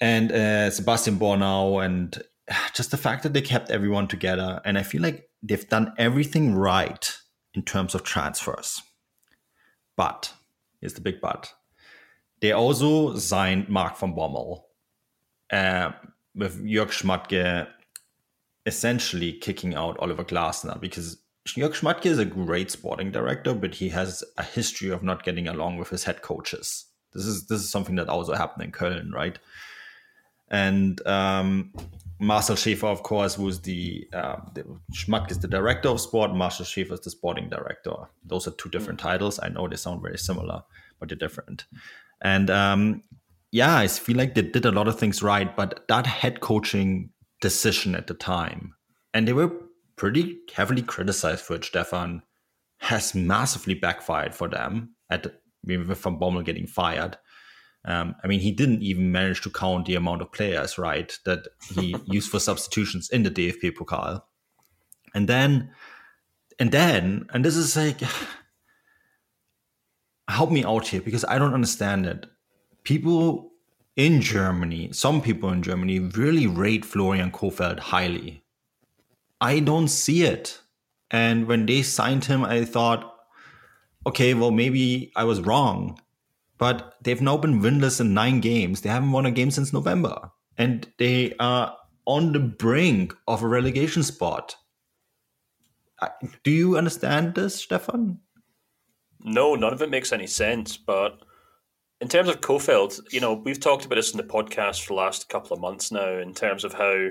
And 0.00 0.30
uh, 0.30 0.70
Sebastian 0.70 1.18
Bornau, 1.18 1.84
and 1.84 2.22
just 2.74 2.90
the 2.90 2.96
fact 2.96 3.24
that 3.24 3.32
they 3.32 3.42
kept 3.42 3.70
everyone 3.70 4.08
together. 4.08 4.60
And 4.64 4.78
I 4.78 4.82
feel 4.82 5.02
like 5.02 5.28
they've 5.42 5.68
done 5.68 5.92
everything 5.98 6.54
right 6.54 7.16
in 7.54 7.62
terms 7.62 7.94
of 7.94 8.04
transfers. 8.04 8.80
But 9.96 10.32
here's 10.80 10.94
the 10.94 11.00
big 11.00 11.20
but. 11.20 11.52
They 12.40 12.52
also 12.52 13.16
signed 13.16 13.68
Mark 13.68 13.98
van 13.98 14.14
Bommel 14.14 14.62
uh, 15.52 15.90
with 16.36 16.64
Jörg 16.64 16.90
Schmadtke 16.90 17.66
essentially 18.68 19.32
kicking 19.32 19.74
out 19.74 19.98
Oliver 19.98 20.24
Glasner 20.24 20.80
because 20.80 21.18
Jörg 21.46 21.74
Schmadtke 21.74 22.06
is 22.06 22.18
a 22.18 22.24
great 22.24 22.70
sporting 22.70 23.10
director, 23.10 23.54
but 23.54 23.74
he 23.74 23.88
has 23.88 24.22
a 24.36 24.42
history 24.44 24.90
of 24.90 25.02
not 25.02 25.24
getting 25.24 25.48
along 25.48 25.78
with 25.78 25.88
his 25.88 26.04
head 26.04 26.22
coaches. 26.22 26.84
This 27.14 27.24
is 27.24 27.46
this 27.46 27.60
is 27.60 27.70
something 27.70 27.96
that 27.96 28.08
also 28.08 28.34
happened 28.34 28.64
in 28.64 28.72
Köln, 28.72 29.12
right? 29.12 29.38
And 30.50 31.06
um, 31.06 31.72
Marcel 32.20 32.56
Schäfer, 32.56 32.84
of 32.84 33.02
course, 33.02 33.38
was 33.38 33.60
the, 33.60 34.08
uh, 34.12 34.36
the 34.54 34.64
is 35.30 35.38
the 35.38 35.48
director 35.48 35.88
of 35.88 36.00
sport. 36.00 36.34
Marcel 36.34 36.66
Schäfer 36.66 36.92
is 36.92 37.00
the 37.00 37.10
sporting 37.10 37.48
director. 37.48 37.94
Those 38.24 38.48
are 38.48 38.52
two 38.52 38.70
different 38.70 38.98
titles. 38.98 39.38
I 39.42 39.48
know 39.48 39.68
they 39.68 39.76
sound 39.76 40.02
very 40.02 40.18
similar, 40.18 40.62
but 40.98 41.08
they're 41.08 41.16
different. 41.16 41.66
And 42.20 42.50
um, 42.50 43.02
yeah, 43.50 43.76
I 43.76 43.88
feel 43.88 44.16
like 44.16 44.34
they 44.34 44.42
did 44.42 44.64
a 44.64 44.72
lot 44.72 44.88
of 44.88 44.98
things 44.98 45.22
right, 45.22 45.54
but 45.54 45.86
that 45.88 46.06
head 46.06 46.40
coaching 46.40 47.10
decision 47.40 47.94
at 47.94 48.06
the 48.06 48.14
time. 48.14 48.74
And 49.14 49.26
they 49.26 49.32
were 49.32 49.52
pretty 49.96 50.38
heavily 50.52 50.82
criticized 50.82 51.44
for 51.44 51.54
it, 51.56 51.64
Stefan, 51.64 52.22
has 52.78 53.14
massively 53.14 53.74
backfired 53.74 54.34
for 54.34 54.48
them 54.48 54.94
at 55.10 55.26
Van 55.64 55.84
Bommel 56.18 56.44
getting 56.44 56.66
fired. 56.66 57.18
Um, 57.84 58.14
I 58.22 58.26
mean, 58.26 58.40
he 58.40 58.52
didn't 58.52 58.82
even 58.82 59.12
manage 59.12 59.40
to 59.42 59.50
count 59.50 59.86
the 59.86 59.94
amount 59.94 60.22
of 60.22 60.32
players, 60.32 60.78
right, 60.78 61.16
that 61.24 61.46
he 61.74 61.96
used 62.06 62.30
for 62.30 62.40
substitutions 62.40 63.10
in 63.10 63.22
the 63.22 63.30
DFB 63.30 63.72
Pokal. 63.76 64.22
And 65.14 65.28
then, 65.28 65.70
and 66.58 66.70
then, 66.70 67.26
and 67.32 67.44
this 67.44 67.56
is 67.56 67.76
like, 67.76 68.00
help 70.28 70.50
me 70.50 70.64
out 70.64 70.88
here 70.88 71.00
because 71.00 71.24
I 71.24 71.38
don't 71.38 71.54
understand 71.54 72.06
it. 72.06 72.26
People 72.84 73.52
in 73.98 74.22
Germany, 74.22 74.90
some 74.92 75.20
people 75.20 75.50
in 75.50 75.60
Germany 75.60 75.98
really 75.98 76.46
rate 76.46 76.84
Florian 76.84 77.32
Kohfeldt 77.32 77.80
highly. 77.80 78.44
I 79.40 79.58
don't 79.58 79.88
see 79.88 80.22
it. 80.22 80.60
And 81.10 81.48
when 81.48 81.66
they 81.66 81.82
signed 81.82 82.24
him, 82.26 82.44
I 82.44 82.64
thought, 82.64 83.12
okay, 84.06 84.34
well, 84.34 84.52
maybe 84.52 85.10
I 85.16 85.24
was 85.24 85.40
wrong. 85.40 86.00
But 86.58 86.94
they've 87.02 87.20
now 87.20 87.38
been 87.38 87.60
winless 87.60 88.00
in 88.00 88.14
nine 88.14 88.40
games. 88.40 88.80
They 88.80 88.88
haven't 88.88 89.12
won 89.12 89.26
a 89.26 89.32
game 89.32 89.50
since 89.50 89.72
November. 89.72 90.30
And 90.56 90.88
they 90.98 91.34
are 91.40 91.76
on 92.06 92.32
the 92.32 92.40
brink 92.40 93.14
of 93.26 93.42
a 93.42 93.48
relegation 93.48 94.04
spot. 94.04 94.56
Do 96.44 96.52
you 96.52 96.76
understand 96.78 97.34
this, 97.34 97.56
Stefan? 97.56 98.20
No, 99.24 99.56
none 99.56 99.72
of 99.72 99.82
it 99.82 99.90
makes 99.90 100.12
any 100.12 100.28
sense. 100.28 100.76
But 100.76 101.20
in 102.00 102.08
terms 102.08 102.28
of 102.28 102.40
Kohfeldt, 102.40 103.00
you 103.12 103.20
know, 103.20 103.34
we've 103.34 103.60
talked 103.60 103.84
about 103.84 103.96
this 103.96 104.12
in 104.12 104.18
the 104.18 104.22
podcast 104.22 104.82
for 104.82 104.88
the 104.88 105.00
last 105.00 105.28
couple 105.28 105.54
of 105.54 105.60
months 105.60 105.90
now, 105.90 106.18
in 106.18 106.32
terms 106.32 106.64
of 106.64 106.74
how 106.74 107.08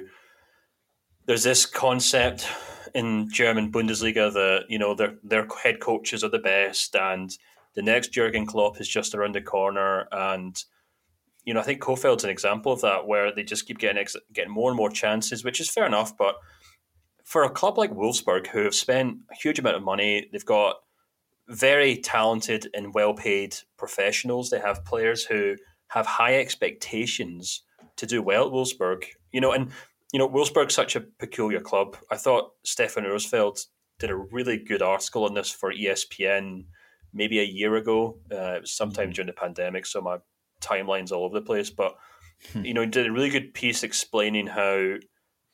there's 1.26 1.44
this 1.44 1.66
concept 1.66 2.48
in 2.96 3.30
German 3.30 3.72
Bundesliga 3.72 4.32
that 4.34 4.66
you 4.70 4.80
know 4.80 4.96
their 4.96 5.16
their 5.24 5.48
head 5.62 5.80
coaches 5.82 6.24
are 6.24 6.30
the 6.30 6.40
best, 6.40 6.96
and 6.96 7.38
the 7.76 7.82
next 7.82 8.14
Jurgen 8.14 8.46
Klopp 8.46 8.80
is 8.80 8.88
just 8.88 9.14
around 9.14 9.36
the 9.36 9.42
corner, 9.42 10.08
and 10.12 10.56
you 11.44 11.54
know 11.54 11.60
I 11.60 11.64
think 11.64 11.82
Kohfeldt's 11.82 12.24
an 12.24 12.30
example 12.30 12.72
of 12.72 12.82
that, 12.82 13.08
where 13.08 13.34
they 13.34 13.44
just 13.44 13.68
keep 13.68 13.80
getting 13.80 13.98
ex- 13.98 14.16
getting 14.34 14.54
more 14.54 14.70
and 14.70 14.78
more 14.78 14.90
chances, 14.90 15.44
which 15.44 15.60
is 15.60 15.70
fair 15.70 15.86
enough, 15.86 16.18
but 16.18 16.36
for 17.26 17.44
a 17.44 17.50
club 17.50 17.78
like 17.78 17.92
Wolfsburg, 17.92 18.48
who 18.48 18.64
have 18.64 18.74
spent 18.74 19.18
a 19.30 19.36
huge 19.36 19.60
amount 19.60 19.76
of 19.76 19.84
money, 19.84 20.30
they've 20.32 20.46
got 20.46 20.78
very 21.48 21.98
talented 21.98 22.68
and 22.74 22.94
well 22.94 23.14
paid 23.14 23.56
professionals. 23.78 24.50
They 24.50 24.60
have 24.60 24.86
players 24.86 25.24
who 25.24 25.56
have 25.90 26.06
high 26.06 26.36
expectations 26.36 27.64
to 27.98 28.06
do 28.06 28.22
well 28.22 28.48
at 28.48 28.54
Wolfsburg. 28.54 29.06
You 29.32 29.42
know, 29.42 29.52
and 29.52 29.72
you 30.12 30.20
know, 30.20 30.30
Wolfsburg's 30.30 30.74
such 30.74 30.96
a 30.96 31.02
peculiar 31.02 31.60
club. 31.60 31.98
I 32.12 32.18
thought 32.18 32.52
Stefan 32.64 33.04
Uersfeld 33.04 33.66
did 34.00 34.10
a 34.10 34.16
really 34.16 34.58
good 34.58 34.82
article 34.82 35.26
on 35.26 35.34
this 35.34 35.52
for 35.52 35.74
ESPN 35.74 36.66
maybe 37.14 37.40
a 37.40 37.44
year 37.44 37.76
ago. 37.76 38.20
Uh, 38.32 38.56
it 38.56 38.62
was 38.62 38.72
sometime 38.72 39.12
during 39.12 39.28
the 39.28 39.34
pandemic, 39.34 39.86
so 39.86 40.02
my 40.02 40.18
timeline's 40.62 41.12
all 41.12 41.26
over 41.26 41.40
the 41.40 41.46
place. 41.46 41.70
But 41.70 41.96
hmm. 42.54 42.64
you 42.64 42.74
know, 42.74 42.82
he 42.82 42.88
did 42.88 43.08
a 43.08 43.12
really 43.12 43.30
good 43.30 43.54
piece 43.54 43.84
explaining 43.84 44.48
how 44.48 44.96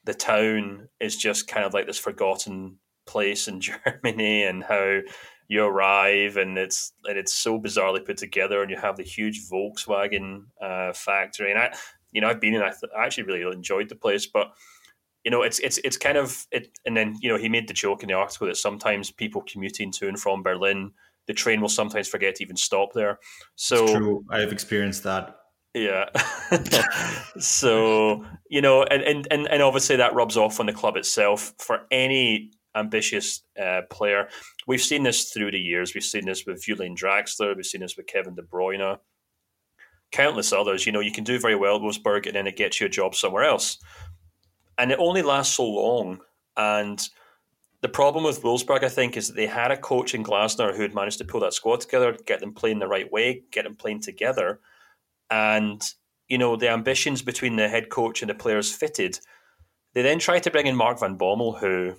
the 0.03 0.13
town 0.13 0.89
is 0.99 1.15
just 1.15 1.47
kind 1.47 1.65
of 1.65 1.73
like 1.73 1.87
this 1.87 1.99
forgotten 1.99 2.79
place 3.05 3.47
in 3.47 3.61
Germany, 3.85 4.43
and 4.43 4.63
how 4.63 4.99
you 5.47 5.63
arrive 5.63 6.37
and 6.37 6.57
it's 6.57 6.93
and 7.05 7.17
it's 7.17 7.33
so 7.33 7.59
bizarrely 7.59 8.05
put 8.05 8.17
together, 8.17 8.61
and 8.61 8.71
you 8.71 8.77
have 8.77 8.97
the 8.97 9.03
huge 9.03 9.49
Volkswagen 9.49 10.45
uh, 10.61 10.93
factory, 10.93 11.51
and 11.51 11.59
I 11.59 11.73
you 12.13 12.21
know, 12.21 12.29
I've 12.29 12.39
been 12.39 12.53
in. 12.53 12.61
I, 12.61 12.69
th- 12.69 12.91
I 12.97 13.05
actually 13.05 13.23
really 13.23 13.41
enjoyed 13.41 13.89
the 13.89 13.95
place, 13.95 14.25
but 14.25 14.53
you 15.25 15.31
know, 15.31 15.41
it's 15.41 15.59
it's 15.59 15.79
it's 15.83 15.97
kind 15.97 16.17
of 16.17 16.45
it. 16.51 16.69
And 16.85 16.95
then 16.95 17.17
you 17.21 17.29
know, 17.29 17.37
he 17.37 17.49
made 17.49 17.67
the 17.67 17.73
joke 17.73 18.03
in 18.03 18.07
the 18.07 18.13
article 18.13 18.47
that 18.47 18.57
sometimes 18.57 19.11
people 19.11 19.41
commuting 19.41 19.91
to 19.93 20.07
and 20.07 20.19
from 20.19 20.43
Berlin, 20.43 20.91
the 21.27 21.33
train 21.33 21.59
will 21.59 21.69
sometimes 21.69 22.07
forget 22.07 22.35
to 22.35 22.43
even 22.43 22.55
stop 22.55 22.93
there. 22.93 23.19
So 23.55 23.83
it's 23.83 23.93
true, 23.93 24.25
I 24.29 24.39
have 24.39 24.53
experienced 24.53 25.03
that. 25.03 25.37
Yeah. 25.73 26.09
so 27.39 28.23
you 28.47 28.61
know, 28.61 28.83
and, 28.83 29.01
and 29.01 29.27
and 29.31 29.47
and 29.47 29.63
obviously 29.63 29.95
that 29.95 30.13
rubs 30.13 30.37
off 30.37 30.59
on 30.59 30.67
the 30.67 30.73
club 30.73 30.95
itself. 30.95 31.53
For 31.57 31.81
any 31.89 32.51
ambitious 32.75 33.43
uh, 33.61 33.81
player, 33.89 34.29
we've 34.67 34.81
seen 34.81 35.03
this 35.03 35.31
through 35.31 35.51
the 35.51 35.59
years. 35.59 35.93
We've 35.93 36.03
seen 36.03 36.25
this 36.25 36.45
with 36.45 36.63
Julian 36.63 36.95
Draxler. 36.95 37.55
We've 37.55 37.65
seen 37.65 37.81
this 37.81 37.97
with 37.97 38.07
Kevin 38.07 38.35
De 38.35 38.41
Bruyne 38.41 38.97
countless 40.13 40.53
others. 40.53 40.85
You 40.85 40.93
know, 40.93 41.01
you 41.01 41.11
can 41.11 41.25
do 41.25 41.39
very 41.39 41.55
well 41.55 41.75
at 41.75 41.81
Wolfsburg 41.81 42.25
and 42.27 42.35
then 42.35 42.47
it 42.47 42.55
gets 42.55 42.79
you 42.79 42.85
a 42.85 42.89
job 42.89 43.15
somewhere 43.15 43.43
else. 43.43 43.79
And 44.77 44.91
it 44.91 44.99
only 44.99 45.21
lasts 45.21 45.57
so 45.57 45.65
long. 45.65 46.21
And 46.55 47.05
the 47.81 47.89
problem 47.89 48.23
with 48.23 48.43
Wolfsburg, 48.43 48.83
I 48.83 48.89
think, 48.89 49.17
is 49.17 49.27
that 49.27 49.35
they 49.35 49.47
had 49.47 49.71
a 49.71 49.77
coach 49.77 50.15
in 50.15 50.23
Glasner 50.23 50.73
who 50.73 50.83
had 50.83 50.95
managed 50.95 51.17
to 51.17 51.25
pull 51.25 51.41
that 51.41 51.53
squad 51.53 51.81
together, 51.81 52.15
get 52.25 52.39
them 52.39 52.53
playing 52.53 52.79
the 52.79 52.87
right 52.87 53.11
way, 53.11 53.43
get 53.51 53.63
them 53.63 53.75
playing 53.75 54.01
together. 54.01 54.61
And, 55.29 55.81
you 56.27 56.37
know, 56.37 56.55
the 56.55 56.69
ambitions 56.69 57.21
between 57.21 57.55
the 57.55 57.67
head 57.67 57.89
coach 57.89 58.21
and 58.21 58.29
the 58.29 58.35
players 58.35 58.73
fitted. 58.73 59.19
They 59.93 60.01
then 60.01 60.19
tried 60.19 60.43
to 60.43 60.51
bring 60.51 60.67
in 60.67 60.75
Mark 60.75 60.99
Van 60.99 61.17
Bommel, 61.17 61.59
who 61.59 61.95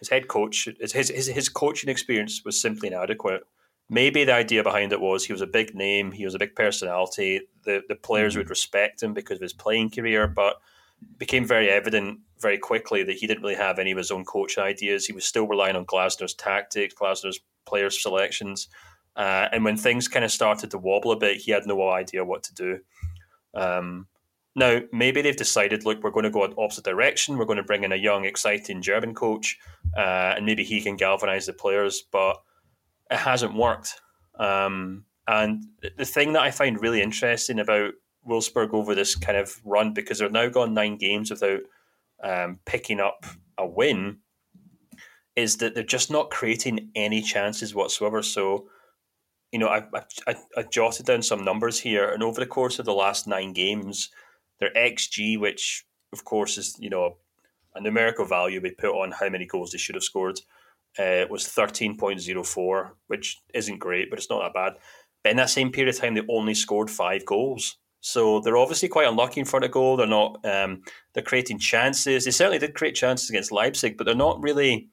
his 0.00 0.08
head 0.08 0.26
coach, 0.26 0.68
his, 0.80 0.92
his, 0.92 1.28
his 1.28 1.48
coaching 1.48 1.88
experience 1.88 2.42
was 2.44 2.60
simply 2.60 2.88
inadequate 2.88 3.42
maybe 3.90 4.24
the 4.24 4.32
idea 4.32 4.62
behind 4.62 4.92
it 4.92 5.00
was 5.00 5.24
he 5.24 5.32
was 5.32 5.42
a 5.42 5.46
big 5.46 5.74
name, 5.74 6.12
he 6.12 6.24
was 6.24 6.34
a 6.34 6.38
big 6.38 6.54
personality. 6.54 7.42
The 7.64 7.82
the 7.88 7.96
players 7.96 8.32
mm-hmm. 8.32 8.40
would 8.40 8.50
respect 8.50 9.02
him 9.02 9.12
because 9.12 9.36
of 9.36 9.42
his 9.42 9.52
playing 9.52 9.90
career, 9.90 10.26
but 10.26 10.56
it 11.02 11.18
became 11.18 11.44
very 11.44 11.68
evident 11.68 12.20
very 12.40 12.58
quickly 12.58 13.02
that 13.02 13.16
he 13.16 13.26
didn't 13.26 13.42
really 13.42 13.56
have 13.56 13.78
any 13.78 13.90
of 13.90 13.98
his 13.98 14.10
own 14.10 14.24
coach 14.24 14.56
ideas. 14.56 15.04
He 15.04 15.12
was 15.12 15.26
still 15.26 15.46
relying 15.46 15.76
on 15.76 15.84
Glasner's 15.84 16.34
tactics, 16.34 16.94
Glasner's 16.94 17.40
players 17.66 18.02
selections, 18.02 18.68
uh, 19.16 19.48
and 19.52 19.64
when 19.64 19.76
things 19.76 20.08
kind 20.08 20.24
of 20.24 20.30
started 20.30 20.70
to 20.70 20.78
wobble 20.78 21.12
a 21.12 21.18
bit, 21.18 21.38
he 21.38 21.50
had 21.50 21.66
no 21.66 21.90
idea 21.90 22.24
what 22.24 22.44
to 22.44 22.54
do. 22.54 22.78
Um, 23.54 24.06
now, 24.56 24.80
maybe 24.92 25.22
they've 25.22 25.36
decided, 25.36 25.84
look, 25.84 26.02
we're 26.02 26.10
going 26.10 26.24
to 26.24 26.30
go 26.30 26.44
in 26.44 26.54
opposite 26.58 26.84
direction. 26.84 27.38
We're 27.38 27.44
going 27.44 27.58
to 27.58 27.62
bring 27.62 27.84
in 27.84 27.92
a 27.92 27.96
young, 27.96 28.24
exciting 28.24 28.82
German 28.82 29.14
coach, 29.14 29.58
uh, 29.96 30.34
and 30.36 30.46
maybe 30.46 30.64
he 30.64 30.80
can 30.80 30.96
galvanize 30.96 31.46
the 31.46 31.52
players. 31.52 32.02
But 32.10 32.36
it 33.10 33.18
hasn't 33.18 33.54
worked. 33.54 34.00
Um, 34.38 35.04
and 35.26 35.64
the 35.96 36.04
thing 36.04 36.32
that 36.32 36.42
I 36.42 36.50
find 36.50 36.80
really 36.80 37.02
interesting 37.02 37.58
about 37.58 37.92
Wolfsburg 38.28 38.72
over 38.72 38.94
this 38.94 39.14
kind 39.14 39.36
of 39.36 39.60
run, 39.64 39.92
because 39.92 40.18
they've 40.18 40.32
now 40.32 40.48
gone 40.48 40.74
nine 40.74 40.96
games 40.96 41.30
without 41.30 41.60
um, 42.22 42.58
picking 42.64 43.00
up 43.00 43.26
a 43.58 43.66
win, 43.66 44.18
is 45.36 45.58
that 45.58 45.74
they're 45.74 45.84
just 45.84 46.10
not 46.10 46.30
creating 46.30 46.90
any 46.94 47.22
chances 47.22 47.74
whatsoever. 47.74 48.22
So, 48.22 48.68
you 49.52 49.58
know, 49.58 49.68
I, 49.68 49.84
I, 50.26 50.34
I 50.56 50.62
jotted 50.62 51.06
down 51.06 51.22
some 51.22 51.44
numbers 51.44 51.80
here, 51.80 52.08
and 52.08 52.22
over 52.22 52.40
the 52.40 52.46
course 52.46 52.78
of 52.78 52.84
the 52.84 52.94
last 52.94 53.26
nine 53.26 53.52
games, 53.52 54.10
their 54.60 54.72
XG, 54.74 55.38
which 55.38 55.84
of 56.12 56.24
course 56.24 56.58
is 56.58 56.76
you 56.78 56.90
know 56.90 57.16
numerical 57.82 58.24
value 58.24 58.60
we 58.60 58.70
put 58.70 58.90
on 58.90 59.12
how 59.12 59.28
many 59.28 59.46
goals 59.46 59.70
they 59.70 59.78
should 59.78 59.94
have 59.94 60.04
scored, 60.04 60.40
uh, 60.98 61.24
was 61.30 61.44
13.04, 61.44 62.90
which 63.06 63.38
isn't 63.54 63.78
great, 63.78 64.10
but 64.10 64.18
it's 64.18 64.30
not 64.30 64.40
that 64.42 64.54
bad. 64.54 64.80
But 65.22 65.30
in 65.30 65.36
that 65.36 65.50
same 65.50 65.70
period 65.70 65.94
of 65.94 66.00
time, 66.00 66.14
they 66.14 66.22
only 66.28 66.54
scored 66.54 66.90
five 66.90 67.24
goals. 67.24 67.76
So 68.00 68.40
they're 68.40 68.56
obviously 68.56 68.88
quite 68.88 69.08
unlucky 69.08 69.40
in 69.40 69.46
front 69.46 69.64
of 69.64 69.70
goal. 69.70 69.96
They're 69.96 70.06
not. 70.06 70.44
Um, 70.44 70.82
they're 71.12 71.22
creating 71.22 71.58
chances. 71.58 72.24
They 72.24 72.30
certainly 72.30 72.58
did 72.58 72.74
create 72.74 72.94
chances 72.94 73.28
against 73.28 73.52
Leipzig, 73.52 73.98
but 73.98 74.04
they're 74.04 74.14
not 74.14 74.42
really 74.42 74.88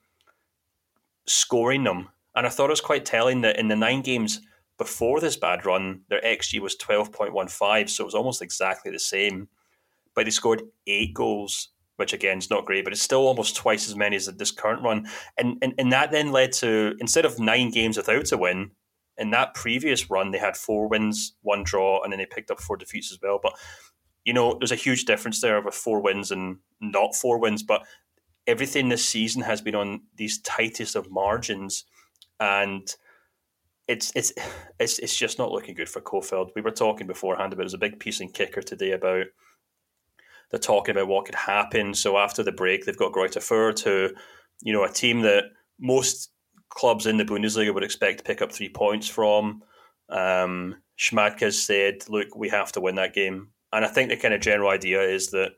scoring 1.25 1.85
them. 1.85 2.09
And 2.35 2.45
I 2.45 2.49
thought 2.49 2.69
it 2.69 2.71
was 2.71 2.81
quite 2.81 3.05
telling 3.05 3.41
that 3.41 3.57
in 3.57 3.69
the 3.69 3.75
nine 3.75 4.01
games 4.01 4.41
before 4.77 5.19
this 5.19 5.37
bad 5.37 5.65
run, 5.65 6.01
their 6.09 6.21
xG 6.21 6.59
was 6.59 6.75
twelve 6.75 7.11
point 7.11 7.33
one 7.33 7.47
five, 7.47 7.89
so 7.89 8.03
it 8.03 8.05
was 8.05 8.15
almost 8.15 8.41
exactly 8.41 8.91
the 8.91 8.99
same. 8.99 9.47
But 10.13 10.25
they 10.25 10.31
scored 10.31 10.63
eight 10.85 11.13
goals 11.13 11.69
which 11.97 12.13
again 12.13 12.37
is 12.37 12.49
not 12.49 12.65
great, 12.65 12.83
but 12.83 12.93
it's 12.93 13.01
still 13.01 13.27
almost 13.27 13.55
twice 13.55 13.87
as 13.87 13.95
many 13.95 14.15
as 14.15 14.25
this 14.25 14.51
current 14.51 14.81
run. 14.81 15.07
And, 15.37 15.57
and 15.61 15.73
and 15.77 15.91
that 15.91 16.11
then 16.11 16.31
led 16.31 16.53
to 16.53 16.95
instead 16.99 17.25
of 17.25 17.39
nine 17.39 17.69
games 17.71 17.97
without 17.97 18.31
a 18.31 18.37
win, 18.37 18.71
in 19.17 19.31
that 19.31 19.53
previous 19.53 20.09
run 20.09 20.31
they 20.31 20.37
had 20.37 20.55
four 20.55 20.87
wins, 20.87 21.35
one 21.41 21.63
draw, 21.63 22.01
and 22.03 22.11
then 22.11 22.19
they 22.19 22.25
picked 22.25 22.51
up 22.51 22.61
four 22.61 22.77
defeats 22.77 23.11
as 23.11 23.19
well. 23.21 23.39
But 23.41 23.53
you 24.23 24.33
know, 24.33 24.57
there's 24.59 24.71
a 24.71 24.75
huge 24.75 25.05
difference 25.05 25.41
there 25.41 25.61
with 25.61 25.73
four 25.73 26.01
wins 26.01 26.31
and 26.31 26.57
not 26.81 27.15
four 27.15 27.39
wins. 27.39 27.63
But 27.63 27.85
everything 28.45 28.89
this 28.89 29.05
season 29.05 29.41
has 29.41 29.61
been 29.61 29.75
on 29.75 30.01
these 30.15 30.41
tightest 30.41 30.95
of 30.95 31.09
margins, 31.09 31.85
and 32.39 32.93
it's 33.87 34.11
it's 34.15 34.33
it's 34.79 34.99
it's 34.99 35.17
just 35.17 35.39
not 35.39 35.51
looking 35.51 35.75
good 35.75 35.89
for 35.89 36.01
Kohfeldt. 36.01 36.51
We 36.55 36.61
were 36.61 36.71
talking 36.71 37.07
beforehand 37.07 37.53
about 37.53 37.61
it. 37.61 37.65
there's 37.65 37.73
a 37.73 37.79
big 37.79 37.99
piece 37.99 38.21
in 38.21 38.29
Kicker 38.29 38.61
today 38.61 38.91
about 38.91 39.25
they're 40.49 40.59
talking 40.59 40.95
about 40.95 41.07
what 41.07 41.25
could 41.25 41.35
happen. 41.35 41.93
So 41.93 42.17
after 42.17 42.43
the 42.43 42.51
break, 42.51 42.85
they've 42.85 42.97
got 42.97 43.13
Greuther 43.13 43.41
Fürth, 43.41 43.83
to, 43.83 44.13
you 44.61 44.73
know, 44.73 44.83
a 44.83 44.91
team 44.91 45.21
that 45.21 45.45
most 45.79 46.31
clubs 46.69 47.05
in 47.05 47.17
the 47.17 47.25
Bundesliga 47.25 47.73
would 47.73 47.83
expect 47.83 48.19
to 48.19 48.23
pick 48.23 48.41
up 48.41 48.51
three 48.51 48.69
points 48.69 49.07
from. 49.07 49.63
Um, 50.09 50.75
Schmadtke 50.97 51.41
has 51.41 51.61
said, 51.61 52.03
look, 52.09 52.35
we 52.35 52.49
have 52.49 52.71
to 52.73 52.81
win 52.81 52.95
that 52.95 53.13
game. 53.13 53.49
And 53.73 53.83
I 53.83 53.87
think 53.89 54.09
the 54.09 54.17
kind 54.17 54.33
of 54.33 54.41
general 54.41 54.69
idea 54.69 55.01
is 55.01 55.31
that 55.31 55.51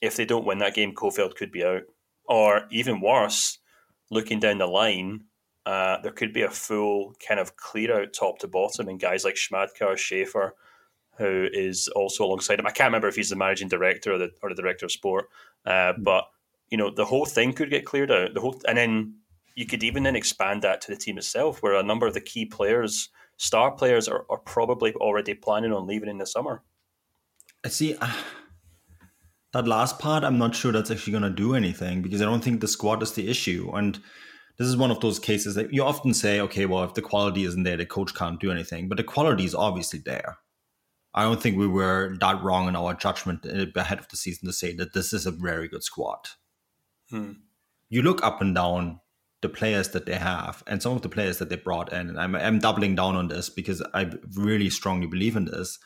if 0.00 0.16
they 0.16 0.24
don't 0.24 0.46
win 0.46 0.58
that 0.58 0.74
game, 0.74 0.94
Kohfeldt 0.94 1.34
could 1.34 1.52
be 1.52 1.64
out 1.64 1.82
Or 2.24 2.66
even 2.70 3.00
worse, 3.00 3.58
looking 4.10 4.38
down 4.40 4.58
the 4.58 4.66
line, 4.66 5.24
uh, 5.66 6.00
there 6.02 6.12
could 6.12 6.32
be 6.32 6.42
a 6.42 6.50
full 6.50 7.14
kind 7.26 7.40
of 7.40 7.56
clear 7.56 8.00
out 8.00 8.12
top 8.12 8.38
to 8.38 8.48
bottom, 8.48 8.88
and 8.88 9.00
guys 9.00 9.24
like 9.24 9.34
Schmadtke 9.34 9.82
or 9.82 9.96
Schaefer, 9.96 10.54
who 11.20 11.46
is 11.52 11.86
also 11.88 12.24
alongside 12.24 12.58
him. 12.58 12.66
I 12.66 12.70
can't 12.70 12.88
remember 12.88 13.08
if 13.08 13.16
he's 13.16 13.28
the 13.28 13.36
managing 13.36 13.68
director 13.68 14.14
or 14.14 14.18
the 14.18 14.30
or 14.42 14.48
the 14.48 14.60
director 14.60 14.86
of 14.86 14.92
sport, 14.92 15.28
uh, 15.66 15.92
mm. 15.92 16.02
but 16.02 16.24
you 16.70 16.78
know 16.78 16.90
the 16.90 17.04
whole 17.04 17.26
thing 17.26 17.52
could 17.52 17.70
get 17.70 17.84
cleared 17.84 18.10
out. 18.10 18.34
The 18.34 18.40
whole, 18.40 18.60
and 18.66 18.76
then 18.76 19.14
you 19.54 19.66
could 19.66 19.84
even 19.84 20.02
then 20.02 20.16
expand 20.16 20.62
that 20.62 20.80
to 20.82 20.90
the 20.90 20.96
team 20.96 21.18
itself, 21.18 21.62
where 21.62 21.74
a 21.74 21.82
number 21.82 22.06
of 22.06 22.14
the 22.14 22.20
key 22.20 22.46
players, 22.46 23.10
star 23.36 23.70
players, 23.70 24.08
are, 24.08 24.24
are 24.30 24.38
probably 24.38 24.94
already 24.94 25.34
planning 25.34 25.72
on 25.72 25.86
leaving 25.86 26.08
in 26.08 26.18
the 26.18 26.26
summer. 26.26 26.62
I 27.64 27.68
see. 27.68 27.94
Uh, 27.94 28.12
that 29.52 29.66
last 29.66 29.98
part, 29.98 30.22
I'm 30.22 30.38
not 30.38 30.54
sure 30.54 30.70
that's 30.70 30.92
actually 30.92 31.10
going 31.10 31.24
to 31.24 31.30
do 31.30 31.54
anything 31.54 32.02
because 32.02 32.22
I 32.22 32.24
don't 32.24 32.42
think 32.42 32.60
the 32.60 32.68
squad 32.68 33.02
is 33.02 33.12
the 33.12 33.28
issue. 33.28 33.68
And 33.74 33.98
this 34.58 34.68
is 34.68 34.76
one 34.76 34.92
of 34.92 35.00
those 35.00 35.18
cases 35.18 35.56
that 35.56 35.74
you 35.74 35.82
often 35.82 36.14
say, 36.14 36.40
okay, 36.40 36.66
well, 36.66 36.84
if 36.84 36.94
the 36.94 37.02
quality 37.02 37.42
isn't 37.44 37.64
there, 37.64 37.76
the 37.76 37.84
coach 37.84 38.14
can't 38.14 38.38
do 38.38 38.52
anything. 38.52 38.88
But 38.88 38.98
the 38.98 39.04
quality 39.04 39.44
is 39.44 39.54
obviously 39.54 39.98
there. 39.98 40.38
I 41.14 41.24
don't 41.24 41.42
think 41.42 41.56
we 41.56 41.66
were 41.66 42.16
that 42.20 42.42
wrong 42.42 42.68
in 42.68 42.76
our 42.76 42.94
judgment 42.94 43.44
ahead 43.44 43.98
of 43.98 44.08
the 44.08 44.16
season 44.16 44.46
to 44.46 44.52
say 44.52 44.74
that 44.74 44.92
this 44.92 45.12
is 45.12 45.26
a 45.26 45.32
very 45.32 45.68
good 45.68 45.82
squad. 45.82 46.28
Hmm. 47.10 47.32
You 47.88 48.02
look 48.02 48.22
up 48.22 48.40
and 48.40 48.54
down 48.54 49.00
the 49.40 49.48
players 49.48 49.88
that 49.88 50.06
they 50.06 50.14
have 50.14 50.62
and 50.66 50.82
some 50.82 50.92
of 50.92 51.02
the 51.02 51.08
players 51.08 51.38
that 51.38 51.48
they 51.48 51.56
brought 51.56 51.92
in, 51.92 52.08
and 52.08 52.20
I'm, 52.20 52.36
I'm 52.36 52.60
doubling 52.60 52.94
down 52.94 53.16
on 53.16 53.28
this 53.28 53.50
because 53.50 53.82
I 53.92 54.10
really 54.36 54.70
strongly 54.70 55.06
believe 55.06 55.34
in 55.34 55.46
this. 55.46 55.78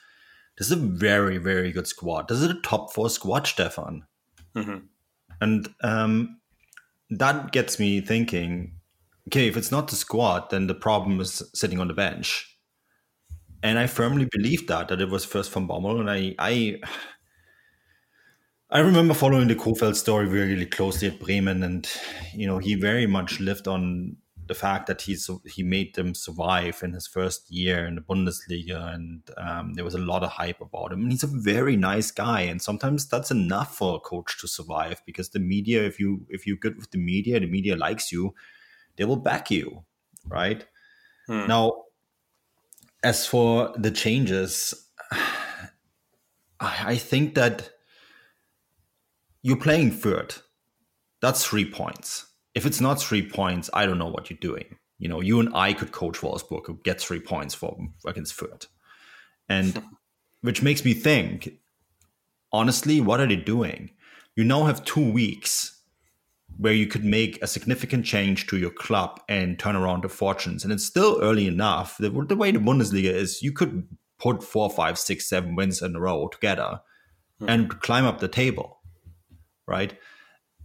This 0.59 0.69
is 0.69 0.73
a 0.73 0.77
very, 0.77 1.39
very 1.39 1.73
good 1.73 1.87
squad. 1.87 2.29
This 2.29 2.41
is 2.41 2.51
a 2.51 2.61
top 2.61 2.93
four 2.93 3.09
squad, 3.09 3.47
Stefan. 3.47 4.05
Mm-hmm. 4.55 4.79
And 5.41 5.69
um, 5.83 6.41
that 7.11 7.51
gets 7.53 7.79
me 7.79 8.01
thinking 8.01 8.75
okay, 9.29 9.49
if 9.49 9.57
it's 9.57 9.71
not 9.71 9.89
the 9.89 9.97
squad, 9.97 10.51
then 10.51 10.67
the 10.67 10.75
problem 10.75 11.21
is 11.21 11.43
sitting 11.55 11.81
on 11.81 11.89
the 11.89 11.95
bench. 11.95 12.54
And 13.65 13.79
I 13.79 13.87
firmly 13.87 14.29
believe 14.31 14.67
that, 14.67 14.89
that 14.89 15.01
it 15.01 15.09
was 15.09 15.25
first 15.25 15.51
von 15.51 15.67
Bommel. 15.67 15.99
And 15.99 16.11
I, 16.11 16.35
I 16.39 16.81
I 18.71 18.81
remember 18.81 19.15
following 19.15 19.49
the 19.49 19.55
Kohfeldt 19.55 19.97
story 19.97 20.27
really 20.27 20.67
closely 20.67 21.09
at 21.09 21.19
Bremen, 21.19 21.63
and 21.63 21.89
you 22.35 22.47
know 22.47 22.59
he 22.59 22.75
very 22.75 23.07
much 23.07 23.41
lived 23.41 23.67
on 23.67 24.17
the 24.47 24.55
fact 24.55 24.87
that 24.89 25.01
he's 25.01 25.31
he 25.47 25.63
made 25.63 25.95
them 25.95 26.15
survive 26.15 26.83
in 26.83 26.93
his 26.93 27.07
first 27.07 27.51
year 27.51 27.87
in 27.87 27.95
the 27.95 28.03
Bundesliga, 28.03 28.95
and 28.95 29.23
um, 29.39 29.73
there 29.73 29.85
was 29.85 29.95
a 29.95 29.99
lot 29.99 30.23
of 30.23 30.33
hype 30.33 30.61
about 30.61 30.93
him. 30.93 31.01
And 31.01 31.13
he's 31.13 31.23
a 31.23 31.29
very 31.29 31.77
nice 31.77 32.11
guy, 32.11 32.43
and 32.43 32.61
sometimes 32.61 33.09
that's 33.09 33.31
enough 33.31 33.77
for 33.77 33.97
a 33.97 34.01
coach 34.01 34.39
to 34.41 34.49
survive 34.49 35.01
because 35.07 35.31
the 35.31 35.39
media, 35.39 35.85
if 35.85 35.99
you 35.99 36.27
if 36.29 36.47
you're 36.47 36.59
good 36.59 36.77
with 36.77 36.91
the 36.91 36.99
media, 36.99 37.41
the 37.41 37.47
media 37.47 37.77
likes 37.77 38.13
you, 38.13 38.35
they 38.97 39.07
will 39.07 39.17
back 39.17 39.51
you, 39.51 39.85
right? 40.27 40.67
Hmm. 41.29 41.47
Now, 41.47 41.84
as 43.05 43.27
for 43.27 43.73
the 43.77 43.91
changes, 43.91 44.75
I 46.59 46.97
think 46.97 47.35
that 47.35 47.71
you're 49.43 49.59
playing 49.59 49.93
third. 49.93 50.35
That's 51.21 51.45
three 51.45 51.71
points. 51.71 52.27
If 52.55 52.67
it's 52.67 52.81
not 52.81 53.01
three 53.01 53.29
points, 53.29 53.69
I 53.75 53.85
don't 53.85 53.99
know 53.99 54.09
what 54.09 54.31
you're 54.31 54.39
doing. 54.41 54.79
You 54.99 55.09
know, 55.09 55.21
you 55.21 55.39
and 55.39 55.55
I 55.55 55.75
could 55.75 55.93
coach 55.93 56.21
Wolfsburg 56.21 56.67
who 56.67 56.81
get 56.83 57.01
three 57.01 57.21
points 57.21 57.55
for 57.55 57.77
against 58.07 58.37
Fürth. 58.37 58.67
And 59.49 59.83
which 60.41 60.63
makes 60.63 60.85
me 60.85 60.95
think, 60.95 61.51
honestly, 62.53 63.01
what 63.01 63.21
are 63.21 63.27
they 63.27 63.37
doing? 63.37 63.91
You 64.35 64.45
now 64.45 64.65
have 64.65 64.85
two 64.85 65.13
weeks 65.13 65.83
where 66.59 66.73
you 66.73 66.87
could 66.87 67.05
make 67.05 67.43
a 67.43 67.47
significant 67.47 68.05
change 68.05 68.47
to 68.47 68.57
your 68.57 68.71
club 68.71 69.21
and 69.29 69.59
turn 69.59 69.77
around 69.77 70.05
the 70.05 70.09
fortunes. 70.09 70.65
And 70.65 70.73
it's 70.73 70.85
still 70.85 71.19
early 71.21 71.47
enough. 71.47 71.97
The, 71.99 72.11
the 72.11 72.37
way 72.37 72.51
the 72.51 72.59
Bundesliga 72.59 73.11
is, 73.11 73.43
you 73.43 73.53
could 73.53 73.89
put 74.19 74.43
four, 74.43 74.71
five, 74.71 74.99
six, 74.99 75.29
seven 75.29 75.57
wins 75.57 75.83
in 75.83 75.97
a 75.97 76.01
row 76.01 76.29
together 76.29 76.81
mm. 77.41 77.49
and 77.49 77.81
climb 77.81 78.05
up 78.05 78.21
the 78.21 78.29
table 78.29 78.75
right? 79.67 79.99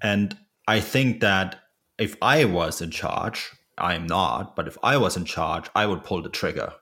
And 0.01 0.37
I 0.67 0.79
think 0.79 1.21
that 1.21 1.59
if 1.97 2.15
I 2.21 2.45
was 2.45 2.81
in 2.81 2.91
charge, 2.91 3.51
I 3.77 3.95
am 3.95 4.07
not, 4.07 4.55
but 4.55 4.67
if 4.67 4.77
I 4.83 4.97
was 4.97 5.17
in 5.17 5.25
charge, 5.25 5.69
I 5.75 5.85
would 5.85 6.03
pull 6.03 6.21
the 6.21 6.29
trigger. 6.29 6.73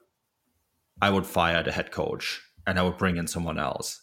I 1.02 1.10
would 1.10 1.26
fire 1.26 1.64
the 1.64 1.72
head 1.72 1.92
coach 1.92 2.42
and 2.66 2.80
I 2.80 2.84
would 2.84 2.98
bring 2.98 3.18
in 3.18 3.28
someone 3.28 3.60
else. 3.60 4.02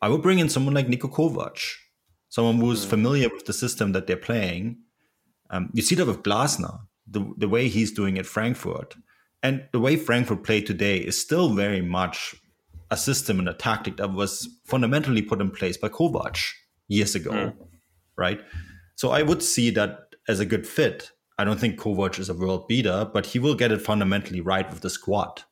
I 0.00 0.08
would 0.08 0.22
bring 0.22 0.38
in 0.38 0.48
someone 0.48 0.74
like 0.74 0.88
Niko 0.88 1.12
Kovac, 1.12 1.58
someone 2.32 2.56
who's 2.56 2.86
mm. 2.86 2.88
familiar 2.88 3.28
with 3.28 3.44
the 3.44 3.52
system 3.52 3.92
that 3.92 4.06
they're 4.06 4.16
playing. 4.16 4.78
Um, 5.50 5.68
you 5.74 5.82
see 5.82 5.94
that 5.96 6.06
with 6.06 6.22
Glasner, 6.22 6.80
the, 7.06 7.30
the 7.36 7.46
way 7.46 7.68
he's 7.68 7.92
doing 7.92 8.16
at 8.16 8.24
Frankfurt. 8.24 8.96
And 9.42 9.66
the 9.72 9.78
way 9.78 9.96
Frankfurt 9.96 10.42
played 10.42 10.66
today 10.66 10.96
is 10.96 11.20
still 11.20 11.52
very 11.52 11.82
much 11.82 12.34
a 12.90 12.96
system 12.96 13.38
and 13.38 13.50
a 13.50 13.52
tactic 13.52 13.98
that 13.98 14.14
was 14.14 14.48
fundamentally 14.64 15.20
put 15.20 15.42
in 15.42 15.50
place 15.50 15.76
by 15.76 15.90
Kovac 15.90 16.42
years 16.88 17.14
ago, 17.14 17.32
mm. 17.32 17.54
right? 18.16 18.40
So 18.94 19.10
I 19.10 19.20
would 19.20 19.42
see 19.42 19.68
that 19.68 20.14
as 20.26 20.40
a 20.40 20.46
good 20.46 20.66
fit. 20.66 21.10
I 21.36 21.44
don't 21.44 21.60
think 21.60 21.78
Kovac 21.78 22.18
is 22.18 22.30
a 22.30 22.34
world 22.34 22.66
beater, 22.66 23.10
but 23.12 23.26
he 23.26 23.38
will 23.38 23.54
get 23.54 23.72
it 23.72 23.82
fundamentally 23.82 24.40
right 24.40 24.70
with 24.70 24.80
the 24.80 24.88
squad. 24.88 25.42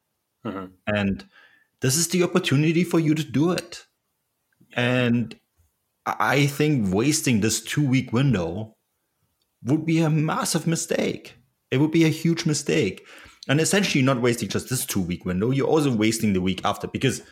Mm-hmm. 0.46 0.66
And 0.86 1.26
this 1.82 1.98
is 1.98 2.08
the 2.08 2.22
opportunity 2.22 2.84
for 2.84 2.98
you 2.98 3.14
to 3.14 3.24
do 3.24 3.50
it. 3.50 3.84
And 4.72 5.38
I 6.18 6.46
think 6.46 6.92
wasting 6.92 7.40
this 7.40 7.62
two 7.62 7.86
week 7.86 8.12
window 8.12 8.76
would 9.64 9.84
be 9.84 10.00
a 10.00 10.10
massive 10.10 10.66
mistake. 10.66 11.36
It 11.70 11.78
would 11.78 11.90
be 11.90 12.04
a 12.04 12.08
huge 12.08 12.46
mistake. 12.46 13.06
And 13.48 13.60
essentially, 13.60 14.02
not 14.02 14.20
wasting 14.20 14.48
just 14.48 14.68
this 14.68 14.84
two 14.86 15.00
week 15.00 15.24
window, 15.24 15.50
you're 15.50 15.66
also 15.66 15.94
wasting 15.94 16.32
the 16.32 16.40
week 16.40 16.60
after 16.64 16.86
because 16.86 17.22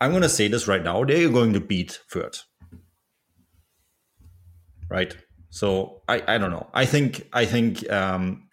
I'm 0.00 0.10
going 0.10 0.22
to 0.22 0.28
say 0.28 0.48
this 0.48 0.66
right 0.66 0.82
now 0.82 1.04
they're 1.04 1.28
going 1.28 1.52
to 1.52 1.60
beat 1.60 2.00
Fürth 2.12 2.42
right? 4.90 5.16
So 5.48 6.02
I, 6.08 6.22
I 6.26 6.38
don't 6.38 6.50
know. 6.50 6.68
I 6.74 6.84
think 6.84 7.26
I 7.32 7.46
think 7.46 7.90
um, 7.90 8.48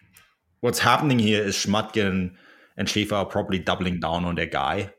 what's 0.60 0.78
happening 0.78 1.18
here 1.18 1.42
is 1.42 1.54
Schmadtke 1.54 2.06
and, 2.06 2.34
and 2.78 2.88
Schaefer 2.88 3.16
are 3.16 3.26
probably 3.26 3.58
doubling 3.58 4.00
down 4.00 4.24
on 4.24 4.36
their 4.36 4.46
guy 4.46 4.92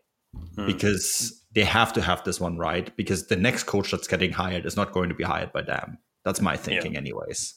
hmm. 0.55 0.67
because 0.67 1.38
they 1.53 1.63
have 1.63 1.93
to 1.93 2.01
have 2.01 2.23
this 2.23 2.39
one 2.39 2.57
right 2.57 2.95
because 2.95 3.27
the 3.27 3.35
next 3.35 3.63
coach 3.63 3.91
that's 3.91 4.07
getting 4.07 4.31
hired 4.31 4.65
is 4.65 4.75
not 4.75 4.91
going 4.91 5.09
to 5.09 5.15
be 5.15 5.23
hired 5.23 5.51
by 5.51 5.61
them. 5.61 5.97
That's 6.23 6.41
my 6.41 6.57
thinking, 6.57 6.93
yeah. 6.93 6.99
anyways. 6.99 7.55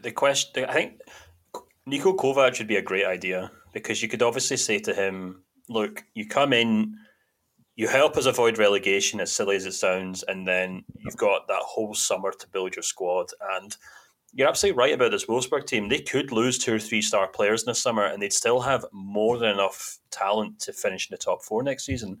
The 0.00 0.12
question, 0.12 0.64
I 0.64 0.72
think, 0.72 1.00
Niko 1.88 2.14
Kovac 2.16 2.58
would 2.58 2.68
be 2.68 2.76
a 2.76 2.82
great 2.82 3.06
idea 3.06 3.50
because 3.72 4.02
you 4.02 4.08
could 4.08 4.22
obviously 4.22 4.56
say 4.56 4.78
to 4.80 4.94
him, 4.94 5.42
"Look, 5.68 6.04
you 6.14 6.26
come 6.26 6.52
in." 6.52 6.98
you 7.78 7.86
help 7.86 8.16
us 8.16 8.26
avoid 8.26 8.58
relegation, 8.58 9.20
as 9.20 9.30
silly 9.30 9.54
as 9.54 9.64
it 9.64 9.72
sounds, 9.72 10.24
and 10.24 10.48
then 10.48 10.82
you've 10.98 11.16
got 11.16 11.46
that 11.46 11.62
whole 11.62 11.94
summer 11.94 12.32
to 12.32 12.48
build 12.48 12.74
your 12.74 12.82
squad. 12.82 13.30
And 13.52 13.76
you're 14.32 14.48
absolutely 14.48 14.76
right 14.76 14.92
about 14.92 15.12
this 15.12 15.26
Wolfsburg 15.26 15.64
team. 15.64 15.88
They 15.88 16.00
could 16.00 16.32
lose 16.32 16.58
two 16.58 16.74
or 16.74 16.80
three 16.80 17.00
star 17.00 17.28
players 17.28 17.62
in 17.62 17.66
the 17.66 17.76
summer, 17.76 18.04
and 18.04 18.20
they'd 18.20 18.32
still 18.32 18.58
have 18.62 18.84
more 18.90 19.38
than 19.38 19.50
enough 19.50 20.00
talent 20.10 20.58
to 20.62 20.72
finish 20.72 21.08
in 21.08 21.14
the 21.14 21.18
top 21.18 21.44
four 21.44 21.62
next 21.62 21.84
season. 21.84 22.20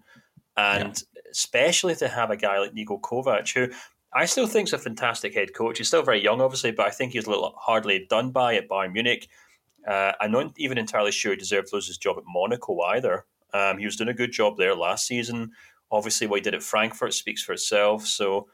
And 0.58 1.02
yeah. 1.14 1.22
especially 1.30 1.94
to 1.96 2.08
have 2.08 2.30
a 2.30 2.36
guy 2.36 2.58
like 2.58 2.74
Niko 2.74 3.00
Kovac, 3.00 3.52
who 3.52 3.72
I 4.12 4.24
still 4.26 4.46
think 4.46 4.68
is 4.68 4.72
a 4.72 4.78
fantastic 4.78 5.34
head 5.34 5.54
coach. 5.54 5.78
He's 5.78 5.88
still 5.88 6.02
very 6.02 6.22
young, 6.22 6.40
obviously, 6.40 6.72
but 6.72 6.86
I 6.86 6.90
think 6.90 7.12
he's 7.12 7.26
a 7.26 7.30
little 7.30 7.54
hardly 7.56 8.06
done 8.08 8.30
by 8.30 8.56
at 8.56 8.68
Bayern 8.68 8.92
Munich. 8.92 9.28
Uh, 9.86 10.12
I'm 10.20 10.32
not 10.32 10.52
even 10.56 10.78
entirely 10.78 11.12
sure 11.12 11.32
he 11.32 11.38
deserved 11.38 11.68
to 11.68 11.76
lose 11.76 11.86
his 11.86 11.98
job 11.98 12.16
at 12.18 12.24
Monaco 12.26 12.80
either. 12.80 13.26
Um, 13.54 13.78
he 13.78 13.84
was 13.84 13.96
doing 13.96 14.10
a 14.10 14.14
good 14.14 14.32
job 14.32 14.56
there 14.56 14.74
last 14.74 15.06
season. 15.06 15.52
Obviously, 15.90 16.26
what 16.26 16.36
he 16.36 16.42
did 16.42 16.54
at 16.54 16.62
Frankfurt 16.62 17.14
speaks 17.14 17.42
for 17.42 17.52
itself. 17.52 18.06
So 18.06 18.48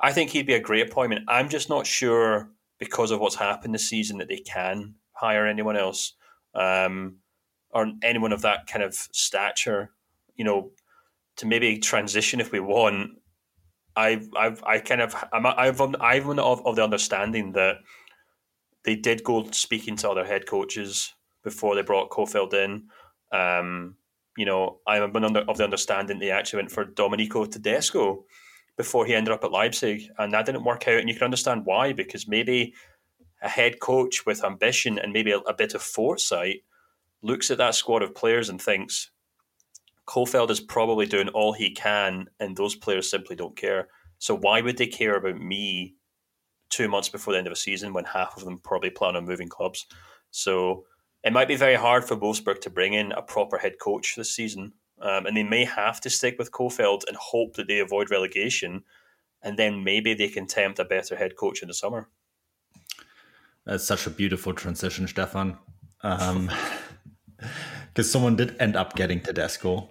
I 0.00 0.12
think 0.12 0.30
he'd 0.30 0.46
be 0.46 0.54
a 0.54 0.60
great 0.60 0.88
appointment. 0.88 1.24
I'm 1.28 1.48
just 1.48 1.68
not 1.68 1.86
sure 1.86 2.50
because 2.78 3.12
of 3.12 3.20
what's 3.20 3.36
happened 3.36 3.74
this 3.74 3.88
season 3.88 4.18
that 4.18 4.28
they 4.28 4.38
can 4.38 4.94
hire 5.12 5.46
anyone 5.46 5.76
else 5.76 6.14
um, 6.54 7.18
or 7.70 7.92
anyone 8.02 8.32
of 8.32 8.42
that 8.42 8.66
kind 8.66 8.82
of 8.82 8.94
stature. 8.94 9.90
You 10.34 10.44
know, 10.44 10.70
to 11.36 11.46
maybe 11.46 11.78
transition 11.78 12.40
if 12.40 12.52
we 12.52 12.60
want. 12.60 13.12
I've, 13.94 14.28
I've, 14.36 14.62
I 14.64 14.78
kind 14.78 15.00
of, 15.00 15.14
I'm, 15.32 15.46
I've, 15.46 15.80
I've 15.80 16.26
of, 16.28 16.66
of 16.66 16.76
the 16.76 16.84
understanding 16.84 17.52
that 17.52 17.76
they 18.84 18.96
did 18.96 19.22
go 19.22 19.50
speaking 19.50 19.96
to 19.96 20.10
other 20.10 20.24
head 20.24 20.46
coaches 20.46 21.12
before 21.44 21.74
they 21.74 21.82
brought 21.82 22.10
Kohfeldt 22.10 22.54
in. 22.54 22.88
Um, 23.32 23.96
you 24.36 24.46
know, 24.46 24.78
I'm 24.86 25.14
under, 25.14 25.40
of 25.40 25.58
the 25.58 25.64
understanding 25.64 26.18
they 26.18 26.30
actually 26.30 26.58
went 26.58 26.72
for 26.72 26.84
Domenico 26.84 27.44
Tedesco 27.44 28.24
before 28.76 29.04
he 29.04 29.14
ended 29.14 29.34
up 29.34 29.44
at 29.44 29.52
Leipzig, 29.52 30.08
and 30.18 30.32
that 30.32 30.46
didn't 30.46 30.64
work 30.64 30.88
out. 30.88 30.98
And 30.98 31.08
you 31.08 31.14
can 31.14 31.24
understand 31.24 31.66
why, 31.66 31.92
because 31.92 32.26
maybe 32.26 32.72
a 33.42 33.48
head 33.48 33.80
coach 33.80 34.24
with 34.24 34.44
ambition 34.44 34.98
and 34.98 35.12
maybe 35.12 35.32
a, 35.32 35.38
a 35.38 35.54
bit 35.54 35.74
of 35.74 35.82
foresight 35.82 36.62
looks 37.22 37.50
at 37.50 37.58
that 37.58 37.74
squad 37.74 38.02
of 38.02 38.14
players 38.14 38.48
and 38.48 38.60
thinks 38.60 39.10
Kohfeldt 40.06 40.50
is 40.50 40.60
probably 40.60 41.06
doing 41.06 41.28
all 41.28 41.52
he 41.52 41.70
can, 41.70 42.26
and 42.40 42.56
those 42.56 42.74
players 42.74 43.10
simply 43.10 43.36
don't 43.36 43.56
care. 43.56 43.88
So 44.18 44.36
why 44.36 44.60
would 44.60 44.76
they 44.76 44.86
care 44.86 45.16
about 45.16 45.40
me 45.40 45.96
two 46.72 46.88
months 46.88 47.10
before 47.10 47.34
the 47.34 47.38
end 47.38 47.46
of 47.46 47.52
a 47.52 47.56
season 47.56 47.92
when 47.92 48.04
half 48.04 48.36
of 48.36 48.44
them 48.44 48.58
probably 48.58 48.90
plan 48.90 49.14
on 49.14 49.26
moving 49.26 49.48
clubs. 49.48 49.86
So 50.30 50.86
it 51.22 51.32
might 51.32 51.46
be 51.46 51.54
very 51.54 51.76
hard 51.76 52.04
for 52.04 52.16
Wolfsburg 52.16 52.60
to 52.62 52.70
bring 52.70 52.94
in 52.94 53.12
a 53.12 53.22
proper 53.22 53.58
head 53.58 53.78
coach 53.78 54.14
this 54.16 54.34
season. 54.34 54.72
Um, 55.00 55.26
and 55.26 55.36
they 55.36 55.42
may 55.42 55.64
have 55.64 56.00
to 56.00 56.10
stick 56.10 56.36
with 56.38 56.50
Kohfeldt 56.50 57.02
and 57.06 57.16
hope 57.16 57.54
that 57.56 57.68
they 57.68 57.80
avoid 57.80 58.10
relegation. 58.10 58.84
And 59.42 59.58
then 59.58 59.84
maybe 59.84 60.14
they 60.14 60.28
can 60.28 60.46
tempt 60.46 60.78
a 60.78 60.84
better 60.84 61.14
head 61.14 61.36
coach 61.36 61.60
in 61.60 61.68
the 61.68 61.74
summer. 61.74 62.08
That's 63.66 63.84
such 63.84 64.06
a 64.06 64.10
beautiful 64.10 64.54
transition, 64.54 65.06
Stefan. 65.06 65.58
Because 67.92 68.10
someone 68.10 68.36
did 68.36 68.56
end 68.58 68.74
up 68.74 68.96
getting 68.96 69.20
Tedesco 69.20 69.90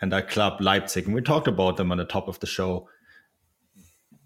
and 0.00 0.10
that 0.12 0.30
club 0.30 0.60
Leipzig, 0.60 1.04
and 1.04 1.14
we 1.14 1.20
talked 1.20 1.48
about 1.48 1.76
them 1.76 1.92
on 1.92 1.98
the 1.98 2.04
top 2.04 2.28
of 2.28 2.40
the 2.40 2.46
show. 2.46 2.88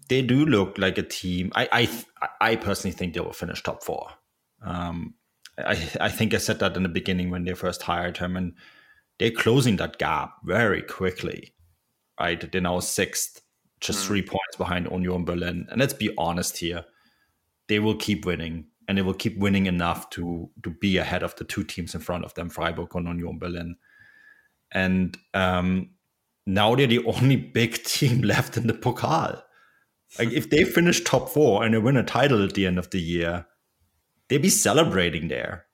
They 0.07 0.21
do 0.21 0.45
look 0.45 0.77
like 0.77 0.97
a 0.97 1.03
team. 1.03 1.51
I 1.55 1.67
I, 1.71 2.51
I 2.51 2.55
personally 2.55 2.95
think 2.95 3.13
they 3.13 3.19
will 3.19 3.33
finish 3.33 3.61
top 3.63 3.83
four. 3.83 4.09
Um, 4.61 5.15
I 5.57 5.89
I 5.99 6.09
think 6.09 6.33
I 6.33 6.37
said 6.37 6.59
that 6.59 6.77
in 6.77 6.83
the 6.83 6.89
beginning 6.89 7.29
when 7.29 7.43
they 7.43 7.53
first 7.53 7.81
hired 7.81 8.17
him, 8.17 8.37
and 8.37 8.53
they're 9.19 9.31
closing 9.31 9.75
that 9.77 9.97
gap 9.97 10.35
very 10.43 10.81
quickly. 10.81 11.53
Right, 12.19 12.51
they're 12.51 12.61
now 12.61 12.79
sixth, 12.79 13.41
just 13.79 14.03
mm. 14.03 14.07
three 14.07 14.21
points 14.21 14.55
behind 14.57 14.89
Union 14.91 15.25
Berlin. 15.25 15.67
And 15.69 15.79
let's 15.79 15.93
be 15.93 16.13
honest 16.17 16.57
here, 16.57 16.85
they 17.67 17.79
will 17.79 17.95
keep 17.95 18.25
winning, 18.25 18.67
and 18.87 18.97
they 18.97 19.01
will 19.01 19.13
keep 19.13 19.37
winning 19.37 19.65
enough 19.65 20.09
to 20.11 20.49
to 20.63 20.69
be 20.69 20.97
ahead 20.97 21.23
of 21.23 21.35
the 21.35 21.43
two 21.43 21.63
teams 21.63 21.95
in 21.95 22.01
front 22.01 22.25
of 22.25 22.33
them, 22.33 22.49
Freiburg 22.49 22.95
and 22.95 23.07
Union 23.07 23.39
Berlin. 23.39 23.75
And 24.71 25.17
um, 25.33 25.91
now 26.45 26.75
they're 26.75 26.87
the 26.87 27.05
only 27.05 27.35
big 27.35 27.83
team 27.83 28.21
left 28.21 28.57
in 28.57 28.67
the 28.67 28.73
Pokal. 28.73 29.41
Like 30.19 30.31
if 30.31 30.49
they 30.49 30.63
finish 30.63 31.03
top 31.03 31.29
four 31.29 31.63
and 31.63 31.73
they 31.73 31.77
win 31.77 31.97
a 31.97 32.03
title 32.03 32.43
at 32.43 32.53
the 32.53 32.67
end 32.67 32.77
of 32.77 32.89
the 32.89 32.99
year, 32.99 33.45
they'd 34.27 34.41
be 34.41 34.49
celebrating 34.49 35.29
there. 35.29 35.65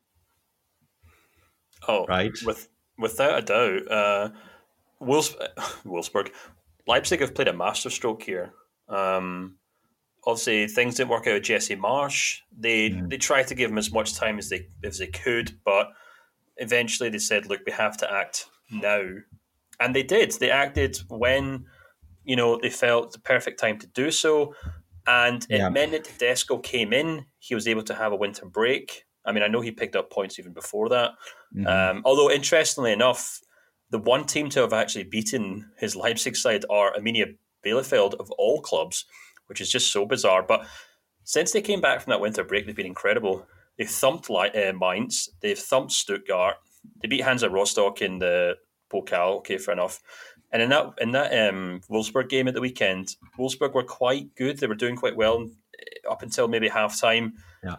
Oh, 1.87 2.05
right. 2.05 2.31
With 2.45 2.67
without 2.97 3.39
a 3.39 3.41
doubt, 3.41 3.91
uh, 3.91 4.29
Wolfs- 4.99 5.35
Wolfsburg, 5.85 6.31
Leipzig 6.87 7.21
have 7.21 7.33
played 7.33 7.47
a 7.47 7.53
masterstroke 7.53 8.23
here. 8.23 8.53
Um, 8.89 9.57
obviously, 10.27 10.67
things 10.67 10.95
didn't 10.95 11.09
work 11.09 11.25
out 11.25 11.33
with 11.33 11.43
Jesse 11.43 11.75
Marsch. 11.75 12.41
They 12.55 12.91
mm. 12.91 13.09
they 13.09 13.17
tried 13.17 13.47
to 13.47 13.55
give 13.55 13.71
him 13.71 13.79
as 13.79 13.91
much 13.91 14.13
time 14.13 14.37
as 14.37 14.49
they 14.49 14.67
as 14.83 14.99
they 14.99 15.07
could, 15.07 15.57
but 15.65 15.87
eventually 16.57 17.09
they 17.09 17.17
said, 17.17 17.47
"Look, 17.47 17.61
we 17.65 17.71
have 17.71 17.97
to 17.97 18.13
act 18.13 18.45
now. 18.71 19.01
And 19.79 19.95
they 19.95 20.03
did. 20.03 20.31
They 20.33 20.51
acted 20.51 20.97
when, 21.07 21.65
you 22.23 22.35
know, 22.35 22.59
they 22.61 22.69
felt 22.69 23.13
the 23.13 23.19
perfect 23.19 23.59
time 23.59 23.77
to 23.79 23.87
do 23.87 24.11
so. 24.11 24.53
And 25.05 25.43
it 25.49 25.57
yeah. 25.57 25.69
meant 25.69 25.91
that 25.91 26.03
Tedesco 26.03 26.57
came 26.57 26.91
in. 26.91 27.25
He 27.39 27.55
was 27.55 27.67
able 27.67 27.83
to 27.83 27.93
have 27.93 28.11
a 28.11 28.17
winter 28.17 28.45
break. 28.45 29.05
I 29.25 29.31
mean, 29.31 29.43
I 29.43 29.47
know 29.47 29.61
he 29.61 29.71
picked 29.71 29.95
up 29.95 30.11
points 30.11 30.39
even 30.39 30.53
before 30.53 30.89
that. 30.89 31.11
Mm-hmm. 31.55 31.67
Um, 31.67 32.01
although, 32.05 32.31
interestingly 32.31 32.91
enough, 32.91 33.39
the 33.89 33.99
one 33.99 34.25
team 34.25 34.49
to 34.49 34.61
have 34.61 34.73
actually 34.73 35.05
beaten 35.05 35.69
his 35.77 35.95
Leipzig 35.95 36.35
side 36.35 36.65
are 36.69 36.93
Arminia 36.93 37.35
Bielefeld 37.65 38.15
of 38.15 38.31
all 38.31 38.61
clubs, 38.61 39.05
which 39.47 39.62
is 39.62 39.69
just 39.69 39.91
so 39.91 40.05
bizarre. 40.05 40.43
But 40.43 40.65
since 41.23 41.51
they 41.51 41.62
came 41.62 41.81
back 41.81 42.01
from 42.01 42.12
that 42.12 42.21
winter 42.21 42.43
break, 42.43 42.65
they've 42.65 42.75
been 42.75 42.86
incredible. 42.86 43.47
They've 43.77 43.89
thumped 43.89 44.29
uh, 44.29 44.73
Mainz, 44.79 45.29
they've 45.41 45.57
thumped 45.57 45.91
Stuttgart, 45.91 46.55
they 47.01 47.07
beat 47.07 47.23
Hansa 47.23 47.49
Rostock 47.49 48.01
in 48.01 48.19
the 48.19 48.55
Pokal. 48.91 49.38
Okay, 49.38 49.57
fair 49.57 49.73
enough. 49.73 50.01
And 50.51 50.62
in 50.62 50.69
that 50.69 50.93
in 50.99 51.12
that 51.12 51.49
um, 51.49 51.81
Wolfsburg 51.89 52.29
game 52.29 52.47
at 52.47 52.53
the 52.53 52.62
weekend, 52.62 53.15
Wolfsburg 53.38 53.73
were 53.73 53.83
quite 53.83 54.33
good. 54.36 54.60
They 54.60 54.67
were 54.67 54.75
doing 54.75 54.95
quite 54.95 55.17
well 55.17 55.49
up 56.10 56.23
until 56.23 56.47
maybe 56.47 56.69
half 56.69 56.99
time. 56.99 57.33
Yeah. 57.63 57.75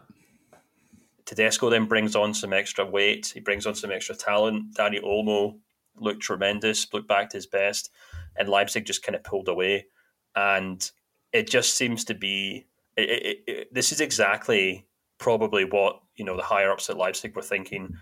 Tedesco 1.25 1.71
then 1.71 1.87
brings 1.87 2.15
on 2.15 2.35
some 2.35 2.53
extra 2.53 2.87
weight. 2.87 3.33
He 3.35 3.41
brings 3.41 3.67
on 3.67 3.75
some 3.75 3.91
extra 3.91 4.15
talent. 4.15 4.75
Dani 4.77 5.03
Olmo 5.03 5.59
looked 5.97 6.21
tremendous, 6.21 6.93
looked 6.93 7.09
back 7.09 7.31
to 7.31 7.37
his 7.37 7.47
best, 7.47 7.91
and 8.37 8.49
Leipzig 8.49 8.87
just 8.87 9.03
kind 9.03 9.17
of 9.17 9.25
pulled 9.25 9.49
away. 9.49 9.87
And 10.35 10.91
it 11.33 11.49
just 11.49 11.77
seems 11.77 12.05
to 12.05 12.15
be 12.15 12.67
it, 12.97 13.39
it, 13.47 13.75
this 13.75 13.93
is 13.93 14.01
exactly 14.01 14.87
probably 15.19 15.65
what 15.65 16.01
you 16.17 16.25
know 16.25 16.37
the 16.37 16.43
higher 16.43 16.71
ups 16.71 16.91
at 16.91 16.97
Leipzig 16.97 17.35
were 17.37 17.43
thinking 17.43 17.97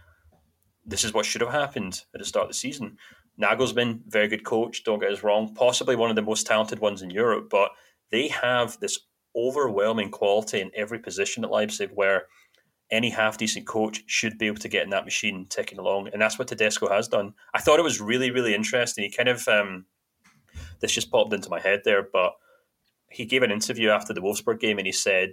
this 0.85 1.05
is 1.05 1.13
what 1.13 1.27
should 1.27 1.41
have 1.41 1.51
happened 1.51 2.03
at 2.15 2.21
the 2.21 2.25
start 2.25 2.45
of 2.45 2.51
the 2.51 2.55
season. 2.55 2.97
Nagelsmann, 3.43 4.01
very 4.07 4.29
good 4.29 4.45
coach, 4.45 4.85
don't 4.85 5.01
get 5.01 5.13
us 5.13 5.23
wrong, 5.23 5.53
possibly 5.55 5.97
one 5.97 6.11
of 6.11 6.17
the 6.17 6.23
most 6.23 6.47
talented 6.47 6.79
ones 6.79 7.03
in 7.03 7.11
Europe, 7.11 7.49
but 7.51 7.71
they 8.11 8.29
have 8.29 8.79
this 8.81 9.01
overwhelming 9.35 10.11
quality 10.11 10.61
in 10.61 10.71
every 10.75 10.99
position 10.99 11.45
at 11.45 11.51
Leipzig 11.51 11.91
where 11.93 12.27
any 12.91 13.11
half 13.11 13.37
decent 13.37 13.67
coach 13.67 14.05
should 14.07 14.39
be 14.39 14.47
able 14.47 14.59
to 14.59 14.69
get 14.69 14.85
in 14.85 14.91
that 14.91 15.05
machine 15.05 15.45
ticking 15.51 15.79
along. 15.79 16.09
And 16.13 16.23
that's 16.23 16.39
what 16.39 16.49
Tedesco 16.49 16.89
has 16.89 17.09
done. 17.09 17.35
I 17.53 17.61
thought 17.61 17.81
it 17.81 17.83
was 17.83 18.01
really, 18.01 18.31
really 18.31 18.55
interesting. 18.55 19.05
He 19.05 19.11
kind 19.11 19.29
of, 19.29 19.47
um, 19.49 19.87
this 20.81 20.93
just 20.93 21.11
popped 21.11 21.35
into 21.35 21.51
my 21.51 21.61
head 21.61 21.83
there, 21.85 22.07
but 22.11 22.33
he 23.17 23.25
gave 23.25 23.43
an 23.43 23.51
interview 23.51 23.89
after 23.89 24.13
the 24.13 24.21
Wolfsburg 24.21 24.61
game 24.61 24.77
and 24.77 24.87
he 24.87 24.93
said, 24.93 25.31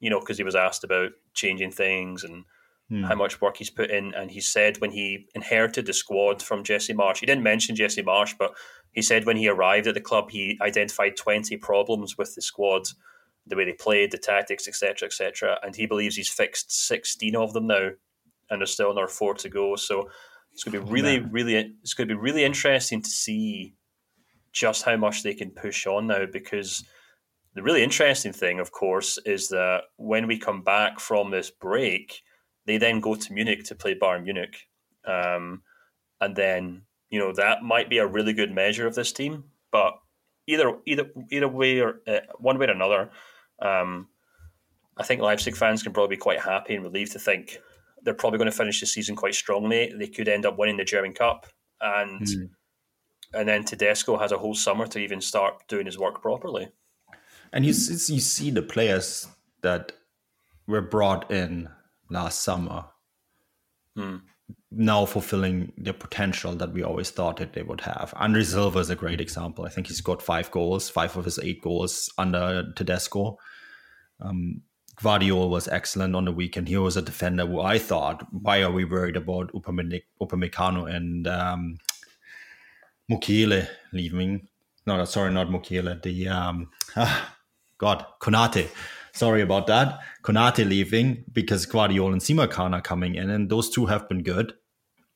you 0.00 0.10
know, 0.10 0.18
because 0.18 0.38
he 0.38 0.44
was 0.44 0.56
asked 0.56 0.82
about 0.82 1.12
changing 1.34 1.70
things 1.70 2.24
and 2.24 2.44
hmm. 2.88 3.04
how 3.04 3.14
much 3.14 3.40
work 3.40 3.58
he's 3.58 3.70
put 3.70 3.90
in. 3.90 4.12
And 4.12 4.28
he 4.28 4.40
said 4.40 4.78
when 4.78 4.90
he 4.90 5.26
inherited 5.32 5.86
the 5.86 5.92
squad 5.92 6.42
from 6.42 6.64
Jesse 6.64 6.94
Marsch, 6.94 7.18
he 7.18 7.26
didn't 7.26 7.44
mention 7.44 7.76
Jesse 7.76 8.02
Marsch, 8.02 8.34
but 8.36 8.54
he 8.90 9.02
said 9.02 9.24
when 9.24 9.36
he 9.36 9.48
arrived 9.48 9.86
at 9.86 9.94
the 9.94 10.00
club, 10.00 10.30
he 10.30 10.58
identified 10.60 11.16
20 11.16 11.56
problems 11.58 12.18
with 12.18 12.34
the 12.34 12.42
squad, 12.42 12.88
the 13.46 13.54
way 13.54 13.64
they 13.64 13.72
played, 13.72 14.10
the 14.10 14.18
tactics, 14.18 14.66
etc., 14.66 15.06
etc. 15.06 15.58
And 15.62 15.76
he 15.76 15.86
believes 15.86 16.16
he's 16.16 16.28
fixed 16.28 16.72
16 16.88 17.36
of 17.36 17.52
them 17.52 17.68
now, 17.68 17.90
and 18.50 18.60
there's 18.60 18.72
still 18.72 18.90
another 18.90 19.06
four 19.06 19.34
to 19.34 19.48
go. 19.48 19.76
So 19.76 20.10
it's 20.52 20.64
going 20.64 20.72
to 20.72 20.84
be 20.84 20.92
really, 20.92 21.20
really, 21.20 21.54
it's 21.82 21.94
going 21.94 22.08
to 22.08 22.14
be 22.16 22.20
really 22.20 22.42
interesting 22.42 23.00
to 23.00 23.10
see 23.10 23.76
just 24.52 24.82
how 24.82 24.96
much 24.96 25.22
they 25.22 25.34
can 25.34 25.50
push 25.50 25.86
on 25.86 26.08
now 26.08 26.24
because 26.26 26.82
the 27.56 27.62
really 27.62 27.82
interesting 27.82 28.34
thing, 28.34 28.60
of 28.60 28.70
course, 28.70 29.18
is 29.24 29.48
that 29.48 29.84
when 29.96 30.26
we 30.26 30.38
come 30.38 30.60
back 30.60 31.00
from 31.00 31.30
this 31.30 31.50
break, 31.50 32.20
they 32.66 32.76
then 32.76 33.00
go 33.00 33.14
to 33.14 33.32
Munich 33.32 33.64
to 33.64 33.74
play 33.74 33.94
Bayern 33.94 34.24
Munich, 34.24 34.68
um, 35.06 35.62
and 36.20 36.36
then 36.36 36.82
you 37.08 37.18
know 37.18 37.32
that 37.32 37.62
might 37.62 37.88
be 37.88 37.96
a 37.96 38.06
really 38.06 38.34
good 38.34 38.52
measure 38.52 38.86
of 38.86 38.94
this 38.94 39.10
team. 39.10 39.44
But 39.72 39.94
either 40.46 40.76
either 40.84 41.10
either 41.30 41.48
way 41.48 41.80
or 41.80 42.02
uh, 42.06 42.20
one 42.38 42.58
way 42.58 42.66
or 42.66 42.72
another, 42.72 43.10
um, 43.62 44.08
I 44.98 45.04
think 45.04 45.22
Leipzig 45.22 45.56
fans 45.56 45.82
can 45.82 45.94
probably 45.94 46.16
be 46.16 46.20
quite 46.20 46.40
happy 46.40 46.74
and 46.74 46.84
relieved 46.84 47.12
to 47.12 47.18
think 47.18 47.58
they're 48.02 48.12
probably 48.12 48.38
going 48.38 48.50
to 48.50 48.56
finish 48.56 48.80
the 48.80 48.86
season 48.86 49.16
quite 49.16 49.34
strongly. 49.34 49.94
They 49.98 50.08
could 50.08 50.28
end 50.28 50.44
up 50.44 50.58
winning 50.58 50.76
the 50.76 50.84
German 50.84 51.14
Cup, 51.14 51.46
and 51.80 52.20
mm. 52.20 52.50
and 53.32 53.48
then 53.48 53.64
Tedesco 53.64 54.18
has 54.18 54.32
a 54.32 54.38
whole 54.38 54.54
summer 54.54 54.86
to 54.88 54.98
even 54.98 55.22
start 55.22 55.66
doing 55.68 55.86
his 55.86 55.98
work 55.98 56.20
properly. 56.20 56.68
And 57.52 57.64
you 57.64 57.70
you 57.70 58.20
see 58.20 58.50
the 58.50 58.62
players 58.62 59.26
that 59.62 59.92
were 60.66 60.82
brought 60.82 61.30
in 61.30 61.68
last 62.10 62.40
summer 62.40 62.84
hmm. 63.94 64.16
now 64.70 65.04
fulfilling 65.04 65.72
the 65.78 65.92
potential 65.92 66.54
that 66.54 66.72
we 66.72 66.82
always 66.82 67.10
thought 67.10 67.36
that 67.38 67.52
they 67.52 67.62
would 67.62 67.80
have. 67.80 68.12
Andre 68.16 68.42
Silva 68.42 68.78
is 68.78 68.90
a 68.90 68.96
great 68.96 69.20
example. 69.20 69.64
I 69.64 69.70
think 69.70 69.86
he's 69.88 70.00
got 70.00 70.22
five 70.22 70.50
goals, 70.50 70.88
five 70.88 71.16
of 71.16 71.24
his 71.24 71.38
eight 71.38 71.62
goals 71.62 72.12
under 72.18 72.72
Tedesco. 72.74 73.38
Um, 74.20 74.62
was 75.02 75.68
excellent 75.68 76.16
on 76.16 76.24
the 76.24 76.32
weekend. 76.32 76.68
He 76.68 76.76
was 76.76 76.96
a 76.96 77.02
defender 77.02 77.46
who 77.46 77.60
I 77.60 77.78
thought, 77.78 78.26
why 78.32 78.62
are 78.62 78.70
we 78.70 78.84
worried 78.84 79.16
about 79.16 79.52
Upamecano 79.52 80.90
and 80.90 81.26
um, 81.26 81.78
Mukiele 83.10 83.68
leaving? 83.92 84.48
No, 84.86 85.04
sorry, 85.04 85.32
not 85.32 85.48
Mukiele. 85.48 86.00
The 86.02 86.28
um, 86.28 86.70
ah, 86.96 87.35
God, 87.78 88.04
Konate 88.20 88.70
sorry 89.16 89.40
about 89.40 89.66
that. 89.66 90.00
Konate 90.22 90.68
leaving 90.68 91.24
because 91.32 91.66
Gvardiol 91.66 92.12
and 92.12 92.20
Simakan 92.20 92.74
are 92.74 92.82
coming 92.82 93.14
in, 93.14 93.30
and 93.30 93.48
those 93.48 93.70
two 93.70 93.86
have 93.86 94.08
been 94.08 94.22
good 94.22 94.54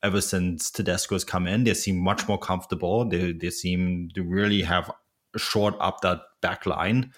ever 0.03 0.20
since 0.20 0.70
Tedesco's 0.70 1.25
come 1.25 1.46
in. 1.46 1.64
They 1.64 1.75
seem 1.75 1.99
much 1.99 2.27
more 2.27 2.38
comfortable. 2.38 3.05
They 3.09 3.33
they 3.33 3.51
seem 3.51 4.09
to 4.14 4.23
really 4.23 4.62
have 4.62 4.90
short 5.37 5.75
up 5.79 6.01
that 6.01 6.23
back 6.40 6.66
line. 6.66 7.12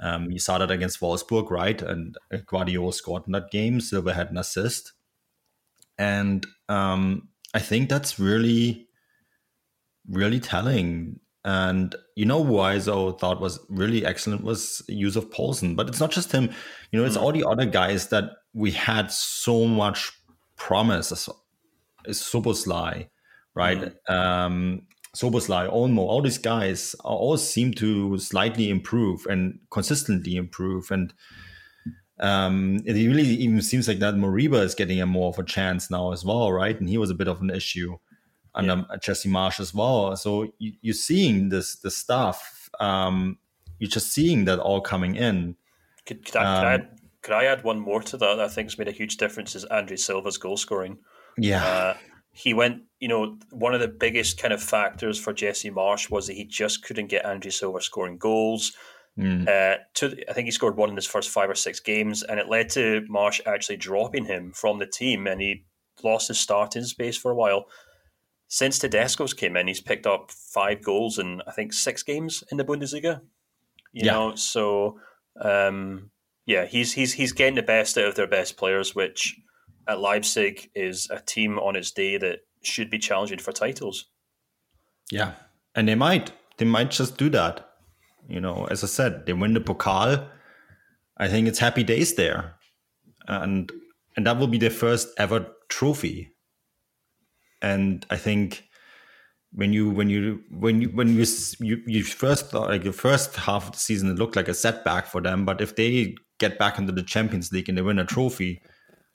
Um, 0.00 0.30
you 0.30 0.38
saw 0.38 0.58
that 0.58 0.70
against 0.70 1.00
Wolfsburg, 1.00 1.50
right? 1.50 1.80
And 1.82 2.16
Gvardiol 2.32 2.94
scored 2.94 3.24
in 3.26 3.32
that 3.32 3.50
game. 3.50 3.80
Silva 3.80 4.14
had 4.14 4.30
an 4.30 4.38
assist, 4.38 4.92
and 5.98 6.46
um, 6.68 7.28
I 7.54 7.58
think 7.58 7.88
that's 7.88 8.18
really, 8.18 8.88
really 10.08 10.40
telling 10.40 11.20
and 11.44 11.94
you 12.16 12.26
know 12.26 12.44
who 12.44 12.58
I 12.58 12.78
so 12.78 13.12
thought 13.12 13.40
was 13.40 13.60
really 13.68 14.04
excellent 14.04 14.44
was 14.44 14.82
Yussuf 14.88 15.30
Poulsen. 15.30 15.74
But 15.74 15.88
it's 15.88 16.00
not 16.00 16.10
just 16.10 16.32
him. 16.32 16.50
You 16.92 17.00
know, 17.00 17.06
it's 17.06 17.16
mm. 17.16 17.22
all 17.22 17.32
the 17.32 17.46
other 17.48 17.64
guys 17.64 18.08
that 18.08 18.24
we 18.52 18.70
had 18.72 19.10
so 19.10 19.66
much 19.66 20.12
promise. 20.56 21.12
Is 21.12 21.28
Szoboszlai, 22.08 23.08
right? 23.54 23.92
Mm. 24.08 24.14
Um, 24.14 24.82
Szoboszlai, 25.16 25.70
Olmo, 25.72 25.98
all 25.98 26.22
these 26.22 26.38
guys 26.38 26.94
all 27.04 27.36
seem 27.36 27.72
to 27.74 28.18
slightly 28.18 28.68
improve 28.68 29.26
and 29.26 29.58
consistently 29.70 30.36
improve. 30.36 30.90
And 30.90 31.12
um, 32.20 32.80
it 32.84 32.92
really 32.92 33.24
even 33.24 33.62
seems 33.62 33.88
like 33.88 33.98
that 34.00 34.14
Moriba 34.14 34.62
is 34.62 34.74
getting 34.74 35.00
a 35.00 35.06
more 35.06 35.30
of 35.30 35.38
a 35.38 35.44
chance 35.44 35.90
now 35.90 36.12
as 36.12 36.24
well, 36.24 36.52
right? 36.52 36.78
And 36.78 36.88
he 36.88 36.98
was 36.98 37.10
a 37.10 37.14
bit 37.14 37.28
of 37.28 37.40
an 37.40 37.50
issue 37.50 37.96
under 38.54 38.86
yeah. 38.90 38.96
Jesse 39.00 39.28
Marsch 39.28 39.60
as 39.60 39.74
well. 39.74 40.16
So 40.16 40.52
you, 40.58 40.90
are 40.90 40.94
seeing 40.94 41.48
this 41.48 41.76
this 41.76 41.96
stuff. 41.96 42.70
Um, 42.78 43.38
you're 43.78 43.90
just 43.90 44.12
seeing 44.12 44.44
that 44.44 44.58
all 44.58 44.80
coming 44.80 45.16
in. 45.16 45.56
Could, 46.06 46.24
could, 46.24 46.36
I, 46.36 46.44
um, 46.44 46.58
could, 46.58 46.66
I, 46.66 46.74
add, 46.74 46.88
could 47.22 47.34
I 47.34 47.44
add 47.44 47.64
one 47.64 47.80
more 47.80 48.02
to 48.02 48.16
that? 48.16 48.40
I 48.40 48.48
think 48.48 48.66
has 48.66 48.78
made 48.78 48.88
a 48.88 48.92
huge 48.92 49.16
difference 49.16 49.54
is 49.54 49.64
Andre 49.64 49.96
Silva's 49.96 50.38
goal 50.38 50.56
scoring. 50.56 50.98
Yeah. 51.38 51.64
Uh, 51.64 51.94
he 52.32 52.54
went, 52.54 52.82
you 53.00 53.08
know, 53.08 53.38
one 53.50 53.74
of 53.74 53.80
the 53.80 53.88
biggest 53.88 54.38
kind 54.38 54.52
of 54.54 54.62
factors 54.62 55.18
for 55.18 55.32
Jesse 55.32 55.70
Marsch 55.70 56.10
was 56.10 56.26
that 56.26 56.34
he 56.34 56.44
just 56.44 56.84
couldn't 56.84 57.08
get 57.08 57.24
Andre 57.24 57.50
Silva 57.50 57.80
scoring 57.80 58.18
goals. 58.18 58.72
Mm. 59.18 59.48
Uh, 59.48 59.78
to, 59.94 60.16
I 60.28 60.32
think 60.32 60.46
he 60.46 60.52
scored 60.52 60.76
one 60.76 60.90
in 60.90 60.96
his 60.96 61.06
first 61.06 61.30
five 61.30 61.50
or 61.50 61.54
six 61.54 61.80
games, 61.80 62.22
and 62.22 62.38
it 62.38 62.48
led 62.48 62.68
to 62.70 63.02
Marsch 63.10 63.40
actually 63.46 63.76
dropping 63.76 64.24
him 64.24 64.52
from 64.52 64.78
the 64.78 64.86
team, 64.86 65.26
and 65.26 65.40
he 65.40 65.64
lost 66.02 66.28
his 66.28 66.38
starting 66.38 66.84
space 66.84 67.16
for 67.16 67.30
a 67.30 67.34
while. 67.34 67.66
Since 68.52 68.80
Tedesco's 68.80 69.32
came 69.32 69.56
in, 69.56 69.68
he's 69.68 69.80
picked 69.80 70.08
up 70.08 70.32
five 70.32 70.82
goals 70.82 71.20
in 71.20 71.40
I 71.46 71.52
think 71.52 71.72
six 71.72 72.02
games 72.02 72.42
in 72.50 72.58
the 72.58 72.64
Bundesliga. 72.64 73.20
You 73.92 74.06
yeah. 74.06 74.12
know, 74.12 74.34
so 74.34 74.98
um, 75.40 76.10
yeah, 76.46 76.66
he's 76.66 76.92
he's 76.92 77.12
he's 77.12 77.32
getting 77.32 77.54
the 77.54 77.62
best 77.62 77.96
out 77.96 78.08
of 78.08 78.16
their 78.16 78.26
best 78.26 78.56
players, 78.56 78.92
which 78.92 79.38
at 79.86 80.00
Leipzig 80.00 80.68
is 80.74 81.08
a 81.10 81.20
team 81.20 81.60
on 81.60 81.76
its 81.76 81.92
day 81.92 82.18
that 82.18 82.40
should 82.62 82.90
be 82.90 82.98
challenging 82.98 83.38
for 83.38 83.52
titles. 83.52 84.06
Yeah, 85.12 85.34
and 85.76 85.88
they 85.88 85.94
might 85.94 86.32
they 86.56 86.64
might 86.64 86.90
just 86.90 87.16
do 87.16 87.30
that. 87.30 87.68
You 88.28 88.40
know, 88.40 88.66
as 88.68 88.82
I 88.82 88.88
said, 88.88 89.26
they 89.26 89.32
win 89.32 89.54
the 89.54 89.60
Pokal. 89.60 90.26
I 91.16 91.28
think 91.28 91.46
it's 91.46 91.60
happy 91.60 91.84
days 91.84 92.16
there, 92.16 92.56
and 93.28 93.70
and 94.16 94.26
that 94.26 94.38
will 94.38 94.48
be 94.48 94.58
their 94.58 94.70
first 94.70 95.08
ever 95.18 95.46
trophy. 95.68 96.32
And 97.62 98.04
I 98.10 98.16
think 98.16 98.64
when 99.52 99.72
you 99.72 99.90
when 99.90 100.08
you 100.08 100.42
when 100.50 100.80
you 100.80 100.88
when 100.90 101.08
you 101.14 101.24
you, 101.60 101.82
you 101.86 102.04
first 102.04 102.50
thought 102.50 102.68
like 102.68 102.84
the 102.84 102.92
first 102.92 103.34
half 103.36 103.66
of 103.66 103.72
the 103.72 103.78
season 103.78 104.10
it 104.10 104.18
looked 104.18 104.36
like 104.36 104.48
a 104.48 104.54
setback 104.54 105.06
for 105.06 105.20
them, 105.20 105.44
but 105.44 105.60
if 105.60 105.76
they 105.76 106.14
get 106.38 106.58
back 106.58 106.78
into 106.78 106.92
the 106.92 107.02
Champions 107.02 107.52
League 107.52 107.68
and 107.68 107.76
they 107.76 107.82
win 107.82 107.98
a 107.98 108.04
trophy, 108.04 108.62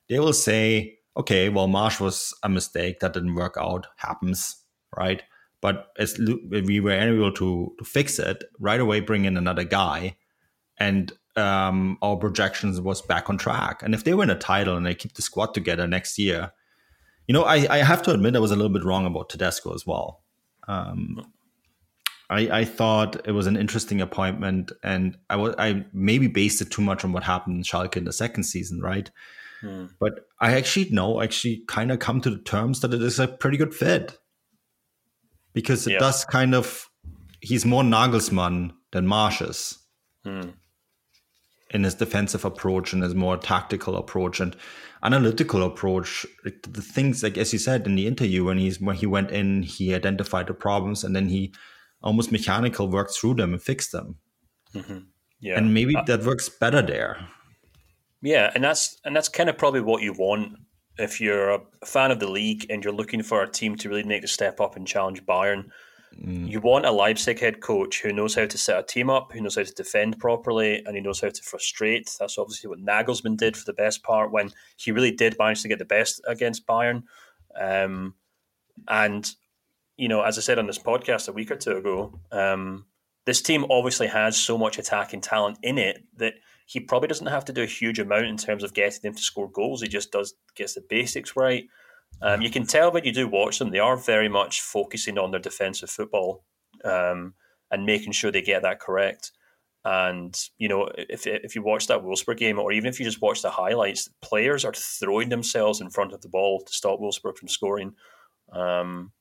they 0.10 0.20
will 0.20 0.34
say, 0.34 0.98
okay, 1.18 1.50
well, 1.50 1.68
Marsch 1.68 2.00
was 2.00 2.34
a 2.44 2.50
mistake 2.50 3.00
that 3.00 3.14
didn't 3.14 3.36
work 3.36 3.56
out, 3.60 3.88
happens, 3.98 4.58
right? 4.96 5.24
But 5.62 5.88
as 5.98 6.20
we 6.20 6.80
were 6.80 6.92
able 6.92 7.32
to, 7.32 7.74
to 7.80 7.84
fix 7.84 8.20
it, 8.20 8.44
right 8.60 8.80
away 8.80 9.00
bring 9.00 9.26
in 9.26 9.38
another 9.38 9.64
guy, 9.64 10.16
and 10.78 11.12
um, 11.36 11.98
our 12.02 12.18
projections 12.18 12.80
was 12.80 13.02
back 13.02 13.30
on 13.30 13.38
track. 13.38 13.82
And 13.82 13.94
if 13.94 14.04
they 14.04 14.14
win 14.14 14.30
a 14.30 14.38
title 14.38 14.78
and 14.78 14.86
they 14.86 14.94
keep 14.94 15.14
the 15.14 15.22
squad 15.22 15.54
together 15.54 15.88
next 15.88 16.20
year, 16.20 16.52
you 17.28 17.34
know, 17.34 17.44
I, 17.44 17.68
I 17.70 17.78
have 17.80 18.02
to 18.04 18.12
admit 18.12 18.36
I 18.36 18.40
was 18.40 18.52
a 18.52 18.56
little 18.56 18.72
bit 18.72 18.84
wrong 18.84 19.06
about 19.06 19.30
Tedesco 19.30 19.74
as 19.74 19.86
well. 19.86 20.24
Um, 20.68 21.32
I, 22.30 22.60
I 22.60 22.66
thought 22.66 23.28
it 23.28 23.32
was 23.32 23.48
an 23.48 23.56
interesting 23.56 24.02
appointment, 24.02 24.72
and 24.84 25.18
I 25.30 25.36
was 25.36 25.56
I 25.58 25.86
maybe 25.94 26.28
based 26.28 26.62
it 26.62 26.72
too 26.72 26.82
much 26.82 27.06
on 27.06 27.12
what 27.12 27.24
happened 27.24 27.58
in 27.58 27.64
Schalke 27.64 27.98
in 27.98 28.06
the 28.06 28.14
second 28.14 28.44
season, 28.44 28.82
right? 28.82 29.10
Hmm. 29.62 29.86
But 30.00 30.26
I 30.40 30.56
actually 30.56 30.90
know, 30.90 31.22
actually 31.22 31.64
kind 31.68 31.92
of 31.92 32.00
come 32.00 32.22
to 32.22 32.30
the 32.30 32.40
terms 32.40 32.82
that 32.82 32.94
it 32.94 33.02
is 33.02 33.20
a 33.20 33.28
pretty 33.28 33.58
good 33.58 33.74
fit 33.74 34.18
because 35.54 35.88
it 35.88 35.94
yeah. 35.94 36.00
does 36.00 36.26
kind 36.26 36.54
of, 36.54 36.90
he's 37.40 37.66
more 37.66 37.84
Nagelsmann 37.84 38.72
than 38.92 39.08
Marsch's 39.08 39.80
hmm. 40.24 40.50
In 41.72 41.84
his 41.84 41.96
defensive 41.96 42.46
approach 42.46 42.94
and 42.94 43.04
his 43.04 43.16
more 43.16 43.38
tactical 43.38 43.96
approach 43.96 44.40
and 44.40 44.56
analytical 45.04 45.64
approach. 45.64 46.26
The 46.44 46.82
things, 46.82 47.24
like 47.24 47.38
as 47.38 47.54
you 47.54 47.60
said 47.60 47.86
in 47.86 47.96
the 47.96 48.08
interview, 48.08 48.46
when 48.46 48.58
he's 48.58 48.80
when 48.80 48.96
he 48.96 49.06
went 49.06 49.32
in, 49.32 49.64
he 49.64 49.94
identified 49.94 50.48
the 50.48 50.54
problems 50.54 51.04
and 51.04 51.16
then 51.16 51.30
he 51.30 51.54
almost 52.02 52.32
mechanical 52.32 52.88
worked 52.88 53.16
through 53.16 53.36
them 53.36 53.54
and 53.54 53.62
fixed 53.62 53.92
them. 53.92 54.18
Mm-hmm. 54.74 55.00
Yeah, 55.40 55.58
and 55.58 55.74
maybe 55.74 55.96
uh, 55.96 56.04
that 56.04 56.24
works 56.24 56.50
better 56.50 56.82
there. 56.82 57.28
Yeah, 58.22 58.52
and 58.56 58.64
that's 58.64 59.00
and 59.04 59.16
that's 59.16 59.30
kind 59.30 59.50
of 59.50 59.58
probably 59.58 59.82
what 59.82 60.02
you 60.02 60.14
want 60.14 60.58
if 60.98 61.20
you're 61.20 61.50
a 61.50 61.62
fan 61.86 62.12
of 62.12 62.20
the 62.20 62.30
league 62.30 62.66
and 62.70 62.84
you're 62.84 62.94
looking 62.94 63.22
for 63.22 63.44
a 63.44 63.52
team 63.52 63.76
to 63.76 63.90
really 63.90 64.04
make 64.04 64.22
the 64.22 64.28
step 64.28 64.62
up 64.62 64.76
and 64.76 64.88
challenge 64.88 65.26
Bayern. 65.26 65.70
Mm. 66.24 66.50
You 66.50 66.62
want 66.62 66.86
a 66.86 66.92
Leipzig 66.92 67.40
head 67.40 67.62
coach 67.62 68.02
who 68.02 68.14
knows 68.14 68.36
how 68.36 68.46
to 68.46 68.58
set 68.58 68.80
a 68.80 68.84
team 68.84 69.10
up, 69.10 69.32
who 69.32 69.42
knows 69.42 69.56
how 69.56 69.64
to 69.64 69.74
defend 69.74 70.20
properly, 70.20 70.84
and 70.86 70.96
he 70.96 71.02
knows 71.02 71.20
how 71.20 71.30
to 71.30 71.44
frustrate. 71.44 72.10
That's 72.20 72.38
obviously 72.38 72.70
what 72.70 72.84
Nagelsmann 72.84 73.38
did 73.38 73.58
for 73.58 73.66
the 73.66 73.74
best 73.74 74.04
part 74.04 74.32
when 74.32 74.52
he 74.78 74.92
really 74.92 75.12
did 75.12 75.38
manage 75.38 75.62
to 75.64 75.68
get 75.68 75.80
the 75.80 75.86
best 75.86 76.22
against 76.28 76.66
Bayern. 76.66 77.04
Um, 77.60 78.16
and 78.88 79.30
you 79.98 80.08
know, 80.08 80.22
as 80.22 80.38
I 80.38 80.42
said 80.42 80.60
on 80.60 80.68
this 80.68 80.80
podcast 80.80 81.30
a 81.30 81.32
week 81.32 81.52
or 81.52 81.56
two 81.56 81.78
ago, 81.78 82.20
um, 82.32 82.86
this 83.26 83.42
team 83.42 83.66
obviously 83.70 84.08
has 84.08 84.38
so 84.38 84.58
much 84.58 84.78
attacking 84.78 85.22
talent 85.22 85.58
in 85.64 85.78
it 85.78 86.04
that 86.18 86.34
he 86.66 86.80
probably 86.80 87.08
doesn't 87.08 87.28
have 87.28 87.46
to 87.46 87.54
do 87.54 87.64
a 87.64 87.68
huge 87.68 88.00
amount 88.00 88.26
in 88.26 88.38
terms 88.38 88.64
of 88.64 88.74
getting 88.74 89.02
them 89.04 89.16
to 89.16 89.22
score 89.22 89.50
goals. 89.50 89.82
He 89.82 89.88
just 89.88 90.12
does 90.12 90.34
gets 90.56 90.74
the 90.74 90.82
basics 90.82 91.36
right. 91.36 91.66
Um, 92.22 92.42
you 92.42 92.50
can 92.50 92.66
tell 92.66 92.92
when 92.92 93.06
you 93.06 93.12
do 93.12 93.28
watch 93.28 93.60
them; 93.60 93.72
they 93.72 93.80
are 93.80 93.98
very 93.98 94.30
much 94.30 94.62
focusing 94.62 95.18
on 95.18 95.32
their 95.32 95.40
defensive 95.40 95.90
football 95.90 96.44
um, 96.84 97.34
and 97.72 97.86
making 97.86 98.14
sure 98.14 98.32
they 98.32 98.42
get 98.42 98.62
that 98.64 98.80
correct. 98.80 99.32
And 99.84 100.36
you 100.58 100.68
know, 100.68 100.90
if 100.96 101.28
if 101.28 101.56
you 101.56 101.62
watch 101.62 101.88
that 101.88 102.02
Wolfsburg 102.02 102.38
game, 102.38 102.58
or 102.58 102.72
even 102.72 102.88
if 102.88 103.00
you 103.00 103.06
just 103.06 103.22
watch 103.22 103.42
the 103.42 103.52
highlights, 103.52 104.10
players 104.22 104.66
are 104.66 104.74
throwing 104.74 105.30
themselves 105.30 105.82
in 105.82 105.92
front 105.92 106.14
of 106.14 106.22
the 106.22 106.30
ball 106.30 106.62
to 106.62 106.74
stop 106.74 107.00
Wolfsburg 107.00 107.38
from 107.38 107.48
scoring. 107.48 107.94
Um, 108.52 109.12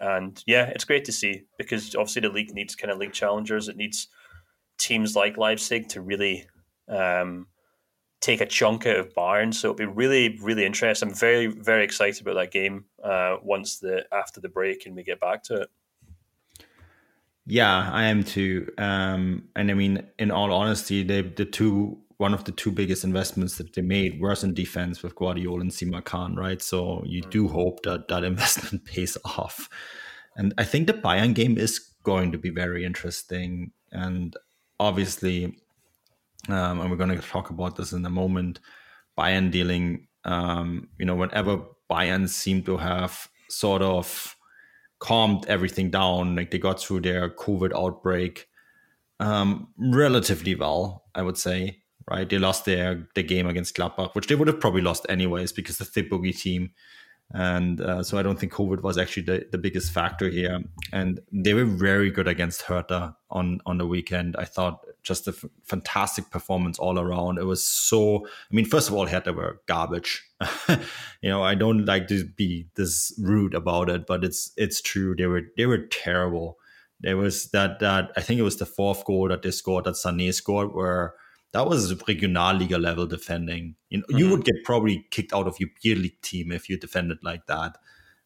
and 0.00 0.42
yeah, 0.46 0.66
it's 0.66 0.84
great 0.84 1.04
to 1.06 1.12
see 1.12 1.44
because 1.56 1.94
obviously 1.94 2.22
the 2.22 2.28
league 2.28 2.52
needs 2.52 2.74
kind 2.74 2.90
of 2.90 2.98
league 2.98 3.12
challengers. 3.12 3.68
It 3.68 3.76
needs 3.76 4.08
teams 4.78 5.14
like 5.14 5.38
Leipzig 5.38 5.88
to 5.90 6.00
really 6.00 6.46
um, 6.88 7.46
take 8.22 8.40
a 8.40 8.46
chunk 8.46 8.86
out 8.86 8.96
of 8.96 9.12
Bayern. 9.12 9.52
So 9.52 9.68
it'll 9.68 9.76
be 9.76 9.84
really, 9.84 10.38
really 10.40 10.64
interesting. 10.64 11.10
I'm 11.10 11.14
very, 11.14 11.48
very 11.48 11.84
excited 11.84 12.22
about 12.22 12.36
that 12.36 12.52
game 12.52 12.86
uh, 13.04 13.36
once 13.42 13.80
the 13.80 14.06
after 14.10 14.40
the 14.40 14.48
break 14.48 14.86
and 14.86 14.96
we 14.96 15.02
get 15.02 15.20
back 15.20 15.42
to 15.44 15.62
it. 15.62 15.68
Yeah, 17.44 17.90
I 17.92 18.04
am 18.04 18.22
too. 18.22 18.72
Um, 18.78 19.48
and 19.56 19.70
I 19.70 19.74
mean, 19.74 20.06
in 20.18 20.30
all 20.30 20.52
honesty, 20.52 21.02
they 21.02 21.22
the 21.22 21.44
two 21.44 21.98
one 22.18 22.32
of 22.32 22.44
the 22.44 22.52
two 22.52 22.70
biggest 22.70 23.02
investments 23.02 23.56
that 23.56 23.74
they 23.74 23.82
made 23.82 24.20
was 24.20 24.44
in 24.44 24.54
defense 24.54 25.02
with 25.02 25.16
Gvardiol 25.16 25.60
and 25.60 25.72
Simakan, 25.72 26.36
right? 26.36 26.62
So 26.62 27.02
you 27.04 27.20
do 27.20 27.48
mm. 27.48 27.50
hope 27.50 27.82
that 27.82 28.06
that 28.08 28.22
investment 28.32 28.84
pays 28.84 29.18
off. 29.24 29.68
And 30.36 30.54
I 30.56 30.64
think 30.64 30.86
the 30.86 30.94
Bayern 30.94 31.34
game 31.34 31.58
is 31.58 31.80
going 32.04 32.30
to 32.30 32.38
be 32.38 32.50
very 32.50 32.84
interesting. 32.84 33.72
And 33.90 34.36
obviously, 34.78 35.56
um, 36.48 36.80
and 36.80 36.90
we're 36.90 36.96
going 36.96 37.16
to 37.16 37.26
talk 37.26 37.50
about 37.50 37.76
this 37.76 37.92
in 37.92 38.04
a 38.04 38.10
moment. 38.10 38.60
Bayern 39.18 39.50
dealing, 39.50 40.08
um, 40.24 40.88
you 40.98 41.06
know, 41.06 41.14
whenever 41.14 41.62
Bayern 41.90 42.28
seem 42.28 42.62
to 42.64 42.76
have 42.76 43.28
sort 43.48 43.82
of 43.82 44.36
calmed 44.98 45.46
everything 45.46 45.90
down, 45.90 46.36
like 46.36 46.50
they 46.50 46.58
got 46.58 46.80
through 46.80 47.00
their 47.00 47.28
COVID 47.30 47.72
outbreak 47.76 48.48
um, 49.20 49.68
relatively 49.76 50.54
well, 50.54 51.04
I 51.14 51.22
would 51.22 51.38
say. 51.38 51.78
Right, 52.10 52.28
they 52.28 52.38
lost 52.38 52.64
their 52.64 53.06
the 53.14 53.22
game 53.22 53.46
against 53.46 53.76
Gladbach, 53.76 54.16
which 54.16 54.26
they 54.26 54.34
would 54.34 54.48
have 54.48 54.58
probably 54.58 54.82
lost 54.82 55.06
anyways 55.08 55.52
because 55.52 55.78
the 55.78 55.84
thick 55.84 56.10
boogie 56.10 56.36
team 56.36 56.72
and 57.34 57.80
uh, 57.80 58.02
so 58.02 58.18
I 58.18 58.22
don't 58.22 58.38
think 58.38 58.52
COVID 58.52 58.82
was 58.82 58.98
actually 58.98 59.22
the, 59.22 59.46
the 59.50 59.58
biggest 59.58 59.92
factor 59.92 60.28
here. 60.28 60.60
And 60.92 61.20
they 61.32 61.54
were 61.54 61.64
very 61.64 62.10
good 62.10 62.28
against 62.28 62.62
Hertha 62.62 63.16
on 63.30 63.60
on 63.64 63.78
the 63.78 63.86
weekend. 63.86 64.36
I 64.38 64.44
thought 64.44 64.84
just 65.02 65.26
a 65.26 65.30
f- 65.30 65.44
fantastic 65.64 66.30
performance 66.30 66.78
all 66.78 66.98
around. 66.98 67.38
It 67.38 67.44
was 67.44 67.64
so. 67.64 68.26
I 68.26 68.54
mean, 68.54 68.66
first 68.66 68.88
of 68.88 68.94
all, 68.94 69.06
Hertha 69.06 69.32
were 69.32 69.62
garbage. 69.66 70.22
you 70.68 71.30
know, 71.30 71.42
I 71.42 71.54
don't 71.54 71.86
like 71.86 72.08
to 72.08 72.24
be 72.24 72.66
this 72.74 73.18
rude 73.18 73.54
about 73.54 73.88
it, 73.88 74.06
but 74.06 74.24
it's 74.24 74.52
it's 74.56 74.82
true. 74.82 75.14
They 75.16 75.26
were 75.26 75.42
they 75.56 75.64
were 75.64 75.86
terrible. 75.86 76.58
There 77.00 77.16
was 77.16 77.50
that 77.50 77.80
that 77.80 78.12
I 78.14 78.20
think 78.20 78.40
it 78.40 78.44
was 78.44 78.58
the 78.58 78.66
fourth 78.66 79.06
goal 79.06 79.28
that 79.28 79.40
they 79.40 79.52
scored 79.52 79.84
that 79.84 79.94
Sané 79.94 80.34
scored 80.34 80.74
where 80.74 81.14
that 81.52 81.68
was 81.68 81.92
Regionalliga 81.94 82.80
level 82.80 83.06
defending. 83.06 83.76
You, 83.90 83.98
know, 83.98 84.04
mm-hmm. 84.04 84.18
you 84.18 84.30
would 84.30 84.44
get 84.44 84.64
probably 84.64 85.06
kicked 85.10 85.32
out 85.32 85.46
of 85.46 85.60
your 85.60 85.68
beer 85.82 85.96
league 85.96 86.20
team 86.22 86.50
if 86.50 86.68
you 86.68 86.78
defended 86.78 87.18
like 87.22 87.46
that, 87.46 87.76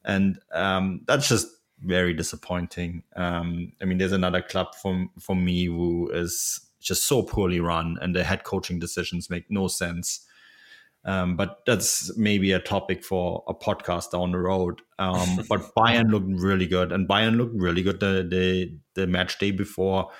and 0.04 0.38
um, 0.52 1.02
that's 1.06 1.28
just 1.28 1.48
very 1.82 2.14
disappointing. 2.14 3.02
Um, 3.16 3.72
I 3.82 3.84
mean, 3.84 3.98
there's 3.98 4.12
another 4.12 4.42
club 4.42 4.74
from 4.74 5.10
for 5.18 5.36
me 5.36 5.66
who 5.66 6.10
is 6.12 6.60
just 6.80 7.06
so 7.06 7.22
poorly 7.22 7.60
run, 7.60 7.98
and 8.00 8.14
the 8.14 8.24
head 8.24 8.44
coaching 8.44 8.78
decisions 8.78 9.28
make 9.28 9.50
no 9.50 9.68
sense. 9.68 10.26
Um, 11.04 11.36
but 11.36 11.60
that's 11.66 12.16
maybe 12.18 12.50
a 12.50 12.58
topic 12.58 13.04
for 13.04 13.44
a 13.46 13.54
podcast 13.54 14.10
down 14.10 14.32
the 14.32 14.38
road. 14.38 14.82
Um, 14.98 15.44
but 15.48 15.74
Bayern 15.76 16.10
looked 16.10 16.26
really 16.28 16.66
good, 16.66 16.92
and 16.92 17.08
Bayern 17.08 17.36
looked 17.36 17.54
really 17.56 17.82
good 17.82 18.00
the, 18.00 18.26
the 18.28 18.76
the 18.94 19.06
match 19.06 19.38
day 19.38 19.50
before, 19.50 20.10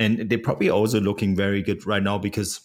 and 0.00 0.28
they're 0.28 0.38
probably 0.38 0.70
also 0.70 1.00
looking 1.00 1.36
very 1.36 1.62
good 1.62 1.86
right 1.86 2.02
now 2.02 2.18
because 2.18 2.60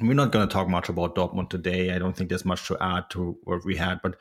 we're 0.00 0.14
not 0.14 0.32
going 0.32 0.46
to 0.46 0.52
talk 0.52 0.68
much 0.68 0.88
about 0.88 1.14
Dortmund 1.14 1.50
today. 1.50 1.92
I 1.92 1.98
don't 1.98 2.16
think 2.16 2.28
there's 2.28 2.44
much 2.44 2.66
to 2.66 2.76
add 2.80 3.04
to 3.10 3.38
what 3.44 3.64
we 3.64 3.76
had, 3.76 4.00
but 4.02 4.16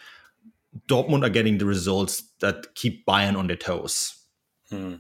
Dortmund 0.88 1.26
are 1.26 1.30
getting 1.30 1.58
the 1.58 1.66
results 1.66 2.22
that 2.42 2.76
keep 2.76 3.06
Bayern 3.08 3.38
on 3.38 3.48
their 3.48 3.56
toes, 3.56 4.16
hmm. 4.70 4.96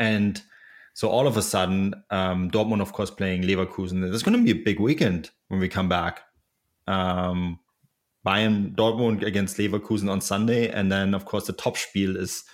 and 0.00 0.42
so 0.94 1.08
all 1.08 1.28
of 1.28 1.36
a 1.36 1.42
sudden, 1.42 1.94
um, 2.10 2.50
Dortmund, 2.50 2.80
of 2.80 2.92
course, 2.92 3.10
playing 3.10 3.42
Leverkusen. 3.42 4.00
There's 4.00 4.24
going 4.24 4.36
to 4.36 4.42
be 4.42 4.58
a 4.58 4.64
big 4.64 4.80
weekend 4.80 5.30
when 5.46 5.60
we 5.60 5.68
come 5.68 5.88
back 5.88 6.22
um, 6.88 7.60
Bayern 8.26 8.74
Dortmund 8.74 9.22
against 9.22 9.58
Leverkusen 9.58 10.10
on 10.10 10.20
Sunday, 10.20 10.70
and 10.70 10.90
then 10.90 11.14
of 11.14 11.24
course 11.24 11.46
the 11.46 11.52
top 11.52 11.76
spiel 11.76 12.16
is 12.16 12.44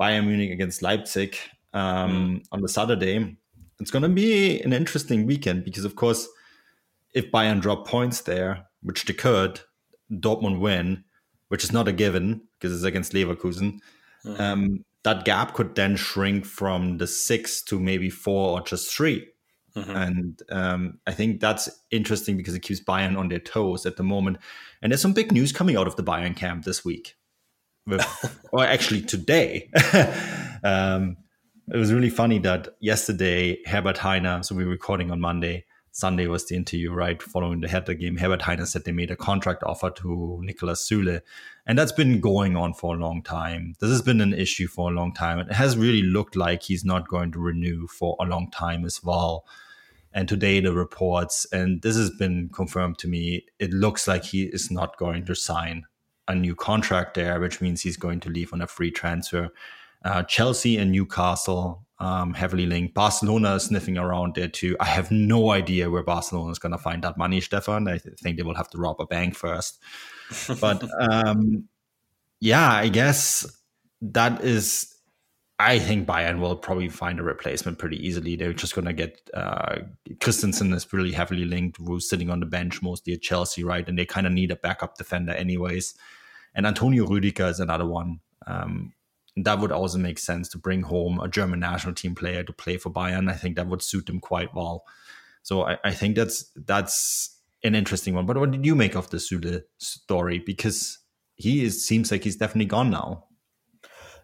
Bayern 0.00 0.26
Munich 0.26 0.50
against 0.50 0.82
Leipzig 0.82 1.36
um, 1.72 2.40
mm. 2.40 2.44
on 2.52 2.60
the 2.60 2.68
Saturday. 2.68 3.36
It's 3.80 3.90
going 3.90 4.02
to 4.02 4.08
be 4.08 4.60
an 4.60 4.72
interesting 4.72 5.26
weekend 5.26 5.64
because, 5.64 5.84
of 5.84 5.96
course, 5.96 6.28
if 7.14 7.30
Bayern 7.32 7.60
drop 7.60 7.86
points 7.86 8.20
there, 8.20 8.66
which 8.82 9.04
they 9.04 9.14
could, 9.14 9.60
Dortmund 10.12 10.60
win, 10.60 11.04
which 11.48 11.64
is 11.64 11.72
not 11.72 11.88
a 11.88 11.92
given 11.92 12.42
because 12.58 12.74
it's 12.74 12.84
against 12.84 13.12
Leverkusen. 13.12 13.78
Mm. 14.24 14.40
Um, 14.40 14.84
that 15.02 15.24
gap 15.24 15.54
could 15.54 15.74
then 15.74 15.96
shrink 15.96 16.44
from 16.44 16.98
the 16.98 17.06
six 17.06 17.62
to 17.62 17.80
maybe 17.80 18.10
four 18.10 18.58
or 18.58 18.62
just 18.62 18.94
three. 18.94 19.26
Mm-hmm. 19.74 19.96
And 19.96 20.42
um, 20.50 20.98
I 21.06 21.12
think 21.12 21.40
that's 21.40 21.68
interesting 21.90 22.36
because 22.36 22.54
it 22.54 22.60
keeps 22.60 22.80
Bayern 22.80 23.16
on 23.16 23.28
their 23.28 23.38
toes 23.38 23.86
at 23.86 23.96
the 23.96 24.02
moment. 24.02 24.38
And 24.82 24.92
there's 24.92 25.00
some 25.00 25.12
big 25.12 25.32
news 25.32 25.52
coming 25.52 25.76
out 25.76 25.86
of 25.86 25.96
the 25.96 26.02
Bayern 26.02 26.36
camp 26.36 26.64
this 26.64 26.84
week, 26.84 27.14
with, 27.86 28.04
or 28.52 28.64
actually 28.64 29.02
today. 29.02 29.70
um, 30.64 31.16
it 31.72 31.76
was 31.76 31.92
really 31.92 32.10
funny 32.10 32.38
that 32.40 32.68
yesterday 32.80 33.58
Herbert 33.66 33.96
Hainer, 33.96 34.44
so 34.44 34.54
we 34.54 34.64
are 34.64 34.68
recording 34.68 35.10
on 35.10 35.20
Monday, 35.20 35.64
Sunday 35.92 36.26
was 36.26 36.46
the 36.46 36.56
interview, 36.56 36.92
right? 36.92 37.22
Following 37.22 37.60
the 37.60 37.68
Hertha 37.68 37.94
game, 37.94 38.16
Herbert 38.16 38.42
Hainer 38.42 38.66
said 38.66 38.84
they 38.84 38.92
made 38.92 39.10
a 39.10 39.16
contract 39.16 39.62
offer 39.64 39.90
to 39.90 40.42
Niklas 40.44 40.88
Süle. 40.88 41.20
And 41.66 41.78
that's 41.78 41.92
been 41.92 42.20
going 42.20 42.56
on 42.56 42.74
for 42.74 42.94
a 42.94 42.98
long 42.98 43.22
time. 43.22 43.74
This 43.80 43.90
has 43.90 44.02
been 44.02 44.20
an 44.20 44.32
issue 44.32 44.66
for 44.66 44.90
a 44.90 44.94
long 44.94 45.12
time. 45.12 45.38
It 45.38 45.52
has 45.52 45.76
really 45.76 46.02
looked 46.02 46.36
like 46.36 46.62
he's 46.62 46.84
not 46.84 47.08
going 47.08 47.32
to 47.32 47.40
renew 47.40 47.86
for 47.86 48.16
a 48.20 48.24
long 48.24 48.50
time 48.50 48.84
as 48.84 49.02
well. 49.02 49.44
And 50.12 50.28
today, 50.28 50.60
the 50.60 50.72
reports, 50.72 51.46
and 51.52 51.82
this 51.82 51.96
has 51.96 52.10
been 52.10 52.48
confirmed 52.48 52.98
to 52.98 53.08
me, 53.08 53.46
it 53.58 53.72
looks 53.72 54.08
like 54.08 54.24
he 54.24 54.44
is 54.44 54.70
not 54.70 54.96
going 54.96 55.24
to 55.26 55.34
sign 55.34 55.84
a 56.26 56.34
new 56.34 56.54
contract 56.54 57.14
there, 57.14 57.40
which 57.40 57.60
means 57.60 57.82
he's 57.82 57.96
going 57.96 58.20
to 58.20 58.28
leave 58.28 58.52
on 58.52 58.62
a 58.62 58.66
free 58.66 58.90
transfer. 58.90 59.50
Uh, 60.04 60.22
Chelsea 60.22 60.78
and 60.78 60.92
Newcastle 60.92 61.84
um, 62.00 62.32
heavily 62.32 62.66
linked. 62.66 62.94
Barcelona 62.94 63.54
is 63.56 63.64
sniffing 63.64 63.98
around 63.98 64.34
there 64.34 64.48
too. 64.48 64.76
I 64.80 64.86
have 64.86 65.10
no 65.10 65.50
idea 65.50 65.90
where 65.90 66.02
Barcelona 66.02 66.50
is 66.50 66.58
going 66.58 66.72
to 66.72 66.78
find 66.78 67.04
that 67.04 67.18
money, 67.18 67.40
Stefan. 67.40 67.86
I 67.86 67.98
think 67.98 68.36
they 68.36 68.42
will 68.42 68.54
have 68.54 68.70
to 68.70 68.78
rob 68.78 69.00
a 69.00 69.06
bank 69.06 69.36
first. 69.36 69.78
but 70.60 70.82
um, 70.98 71.68
yeah, 72.40 72.72
I 72.72 72.88
guess 72.88 73.46
that 74.00 74.42
is. 74.42 74.86
I 75.58 75.78
think 75.78 76.08
Bayern 76.08 76.40
will 76.40 76.56
probably 76.56 76.88
find 76.88 77.20
a 77.20 77.22
replacement 77.22 77.78
pretty 77.78 77.98
easily. 77.98 78.34
They're 78.34 78.54
just 78.54 78.74
going 78.74 78.86
to 78.86 78.94
get 78.94 79.20
uh, 79.34 79.80
Christensen 80.18 80.72
is 80.72 80.90
really 80.90 81.12
heavily 81.12 81.44
linked, 81.44 81.76
who's 81.76 82.08
sitting 82.08 82.30
on 82.30 82.40
the 82.40 82.46
bench 82.46 82.80
mostly 82.80 83.12
at 83.12 83.20
Chelsea, 83.20 83.62
right? 83.62 83.86
And 83.86 83.98
they 83.98 84.06
kind 84.06 84.26
of 84.26 84.32
need 84.32 84.50
a 84.50 84.56
backup 84.56 84.96
defender, 84.96 85.32
anyways. 85.32 85.92
And 86.54 86.66
Antonio 86.66 87.06
Rüdiger 87.06 87.50
is 87.50 87.60
another 87.60 87.84
one. 87.84 88.20
Um, 88.46 88.94
that 89.44 89.60
would 89.60 89.72
also 89.72 89.98
make 89.98 90.18
sense 90.18 90.48
to 90.50 90.58
bring 90.58 90.82
home 90.82 91.20
a 91.20 91.28
German 91.28 91.60
national 91.60 91.94
team 91.94 92.14
player 92.14 92.42
to 92.42 92.52
play 92.52 92.76
for 92.76 92.90
Bayern. 92.90 93.30
I 93.30 93.34
think 93.34 93.56
that 93.56 93.68
would 93.68 93.82
suit 93.82 94.06
them 94.06 94.20
quite 94.20 94.54
well. 94.54 94.84
So 95.42 95.62
I, 95.62 95.78
I 95.84 95.92
think 95.92 96.16
that's 96.16 96.50
that's 96.54 97.38
an 97.62 97.74
interesting 97.74 98.14
one. 98.14 98.26
But 98.26 98.36
what 98.36 98.50
did 98.50 98.66
you 98.66 98.74
make 98.74 98.94
of 98.94 99.10
the 99.10 99.18
Süle 99.18 99.62
story? 99.78 100.38
Because 100.38 100.98
he 101.36 101.64
is, 101.64 101.86
seems 101.86 102.10
like 102.10 102.24
he's 102.24 102.36
definitely 102.36 102.66
gone 102.66 102.90
now. 102.90 103.26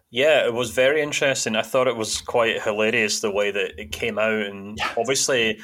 Yeah, 0.09 0.45
it 0.45 0.53
was 0.53 0.71
very 0.71 1.01
interesting. 1.01 1.55
I 1.55 1.63
thought 1.63 1.87
it 1.87 1.97
was 1.97 2.21
quite 2.21 2.61
hilarious 2.61 3.19
the 3.19 3.31
way 3.31 3.51
that 3.51 3.79
it 3.79 3.91
came 3.91 4.17
out, 4.17 4.45
and 4.45 4.77
yeah. 4.77 4.93
obviously, 4.97 5.59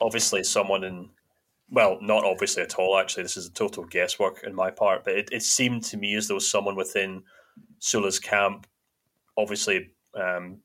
obviously, 0.00 0.42
someone 0.42 0.82
in 0.82 1.10
well, 1.70 1.98
not 2.00 2.24
obviously 2.24 2.62
at 2.62 2.74
all. 2.74 2.98
Actually, 2.98 3.22
this 3.22 3.36
is 3.36 3.46
a 3.46 3.52
total 3.52 3.84
guesswork 3.84 4.42
in 4.44 4.54
my 4.54 4.70
part, 4.70 5.04
but 5.04 5.14
it, 5.14 5.28
it 5.30 5.42
seemed 5.42 5.84
to 5.84 5.96
me 5.96 6.16
as 6.16 6.26
though 6.28 6.40
someone 6.40 6.74
within 6.74 7.22
Süle's 7.80 8.18
camp 8.18 8.66
obviously 9.40 9.90
um, 10.14 10.58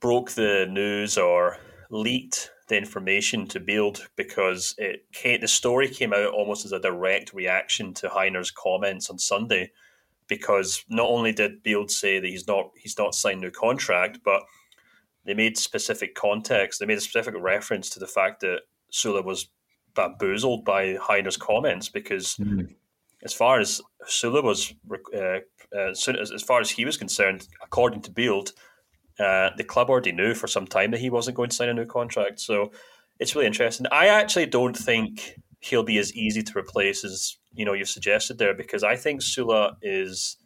broke 0.00 0.30
the 0.32 0.66
news 0.70 1.18
or 1.18 1.58
leaked 1.90 2.50
the 2.68 2.76
information 2.76 3.46
to 3.46 3.60
Bild 3.60 4.08
because 4.16 4.74
it 4.78 5.06
came, 5.12 5.40
the 5.40 5.48
story 5.48 5.88
came 5.88 6.12
out 6.12 6.32
almost 6.32 6.64
as 6.64 6.72
a 6.72 6.80
direct 6.80 7.32
reaction 7.32 7.94
to 7.94 8.08
Hainer's 8.08 8.50
comments 8.50 9.08
on 9.10 9.18
Sunday. 9.18 9.70
Because 10.28 10.84
not 10.88 11.08
only 11.08 11.32
did 11.32 11.62
Bild 11.62 11.88
say 11.88 12.18
that 12.18 12.26
he's 12.26 12.48
not 12.48 12.70
he's 12.76 12.98
not 12.98 13.14
signed 13.14 13.38
a 13.38 13.42
new 13.42 13.50
contract, 13.52 14.18
but 14.24 14.42
they 15.24 15.34
made 15.34 15.56
specific 15.56 16.16
context. 16.16 16.80
They 16.80 16.86
made 16.86 16.98
a 16.98 17.00
specific 17.00 17.34
reference 17.38 17.90
to 17.90 18.00
the 18.00 18.08
fact 18.08 18.40
that 18.40 18.62
Süle 18.92 19.24
was 19.24 19.48
bamboozled 19.94 20.64
by 20.64 20.96
Hainer's 21.06 21.36
comments 21.36 21.88
because, 21.88 22.36
mm. 22.36 22.74
as 23.22 23.32
far 23.32 23.60
as 23.60 23.80
Süle 24.08 24.42
was, 24.42 24.74
uh, 25.14 25.38
uh, 25.76 25.90
as, 25.90 26.08
as 26.08 26.42
far 26.42 26.60
as 26.60 26.70
he 26.70 26.84
was 26.84 26.96
concerned, 26.96 27.46
according 27.62 28.02
to 28.02 28.10
Bild, 28.10 28.52
uh, 29.18 29.50
the 29.56 29.64
club 29.64 29.90
already 29.90 30.12
knew 30.12 30.34
for 30.34 30.46
some 30.46 30.66
time 30.66 30.90
that 30.90 31.00
he 31.00 31.10
wasn't 31.10 31.36
going 31.36 31.50
to 31.50 31.56
sign 31.56 31.68
a 31.68 31.74
new 31.74 31.86
contract. 31.86 32.40
So 32.40 32.72
it's 33.18 33.34
really 33.34 33.46
interesting. 33.46 33.86
I 33.90 34.08
actually 34.08 34.46
don't 34.46 34.76
think 34.76 35.38
he'll 35.60 35.82
be 35.82 35.98
as 35.98 36.14
easy 36.14 36.42
to 36.42 36.58
replace 36.58 37.04
as 37.04 37.38
you 37.52 37.64
know 37.64 37.72
you've 37.72 37.88
suggested 37.88 38.38
there 38.38 38.54
because 38.54 38.84
I 38.84 38.96
think 38.96 39.22
Süle 39.22 39.74
is 39.82 40.36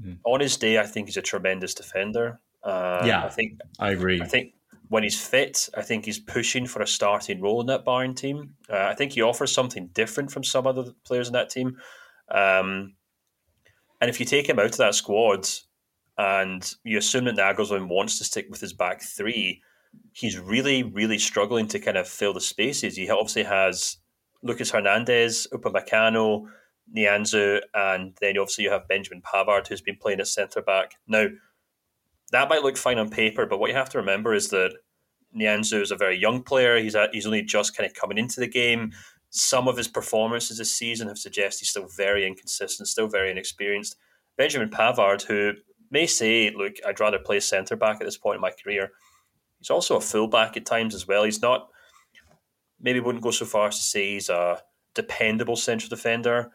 mm. 0.00 0.18
on 0.24 0.40
his 0.40 0.56
day. 0.56 0.78
I 0.78 0.86
think 0.86 1.08
he's 1.08 1.16
a 1.16 1.22
tremendous 1.22 1.74
defender. 1.74 2.40
Uh, 2.62 3.02
yeah, 3.04 3.24
I 3.24 3.28
think 3.28 3.60
I 3.78 3.90
agree. 3.90 4.20
I 4.20 4.26
think 4.26 4.52
when 4.88 5.02
he's 5.02 5.20
fit, 5.20 5.70
I 5.74 5.80
think 5.80 6.04
he's 6.04 6.18
pushing 6.20 6.66
for 6.66 6.82
a 6.82 6.86
starting 6.86 7.40
role 7.40 7.62
in 7.62 7.66
that 7.68 7.84
Bayern 7.84 8.14
team. 8.14 8.56
Uh, 8.70 8.76
I 8.76 8.94
think 8.94 9.12
he 9.12 9.22
offers 9.22 9.50
something 9.50 9.88
different 9.94 10.30
from 10.30 10.44
some 10.44 10.66
other 10.66 10.92
players 11.04 11.28
in 11.28 11.32
that 11.32 11.48
team. 11.48 11.78
Um, 12.30 12.92
and 14.02 14.10
if 14.10 14.18
you 14.18 14.26
take 14.26 14.48
him 14.48 14.58
out 14.58 14.66
of 14.66 14.76
that 14.78 14.96
squad, 14.96 15.48
and 16.18 16.74
you 16.84 16.98
assume 16.98 17.24
that 17.24 17.36
Nagelsmann 17.36 17.88
wants 17.88 18.18
to 18.18 18.24
stick 18.24 18.48
with 18.50 18.60
his 18.60 18.72
back 18.72 19.00
three, 19.00 19.62
he's 20.12 20.38
really, 20.38 20.82
really 20.82 21.18
struggling 21.18 21.68
to 21.68 21.78
kind 21.78 21.96
of 21.96 22.08
fill 22.08 22.34
the 22.34 22.40
spaces. 22.40 22.96
He 22.96 23.08
obviously 23.08 23.44
has 23.44 23.98
Lucas 24.42 24.72
Hernandez, 24.72 25.46
Upamecano, 25.52 26.46
Nianzou, 26.94 27.60
and 27.74 28.12
then 28.20 28.38
obviously 28.38 28.64
you 28.64 28.70
have 28.70 28.88
Benjamin 28.88 29.22
Pavard, 29.22 29.68
who's 29.68 29.80
been 29.80 29.96
playing 29.96 30.18
at 30.18 30.26
centre 30.26 30.62
back. 30.62 30.96
Now, 31.06 31.28
that 32.32 32.48
might 32.48 32.64
look 32.64 32.76
fine 32.76 32.98
on 32.98 33.08
paper, 33.08 33.46
but 33.46 33.60
what 33.60 33.70
you 33.70 33.76
have 33.76 33.90
to 33.90 33.98
remember 33.98 34.34
is 34.34 34.48
that 34.48 34.72
Nianzou 35.38 35.80
is 35.80 35.92
a 35.92 35.96
very 35.96 36.18
young 36.18 36.42
player. 36.42 36.76
He's 36.78 36.96
at, 36.96 37.14
he's 37.14 37.26
only 37.26 37.42
just 37.42 37.76
kind 37.76 37.88
of 37.88 37.94
coming 37.94 38.18
into 38.18 38.40
the 38.40 38.48
game. 38.48 38.92
Some 39.34 39.66
of 39.66 39.78
his 39.78 39.88
performances 39.88 40.58
this 40.58 40.76
season 40.76 41.08
have 41.08 41.16
suggested 41.16 41.60
he's 41.60 41.70
still 41.70 41.88
very 41.88 42.26
inconsistent, 42.26 42.86
still 42.86 43.08
very 43.08 43.30
inexperienced. 43.30 43.96
Benjamin 44.36 44.68
Pavard, 44.68 45.22
who 45.22 45.54
may 45.90 46.06
say, 46.06 46.50
look, 46.54 46.74
I'd 46.86 47.00
rather 47.00 47.18
play 47.18 47.40
centre 47.40 47.74
back 47.74 47.96
at 48.00 48.04
this 48.04 48.18
point 48.18 48.36
in 48.36 48.40
my 48.42 48.50
career. 48.50 48.90
He's 49.58 49.70
also 49.70 49.96
a 49.96 50.02
fullback 50.02 50.56
at 50.58 50.66
times 50.66 50.94
as 50.94 51.08
well. 51.08 51.24
He's 51.24 51.40
not, 51.40 51.68
maybe 52.78 53.00
wouldn't 53.00 53.24
go 53.24 53.30
so 53.30 53.46
far 53.46 53.68
as 53.68 53.76
to 53.78 53.82
say 53.82 54.12
he's 54.12 54.28
a 54.28 54.60
dependable 54.94 55.56
central 55.56 55.88
defender. 55.88 56.50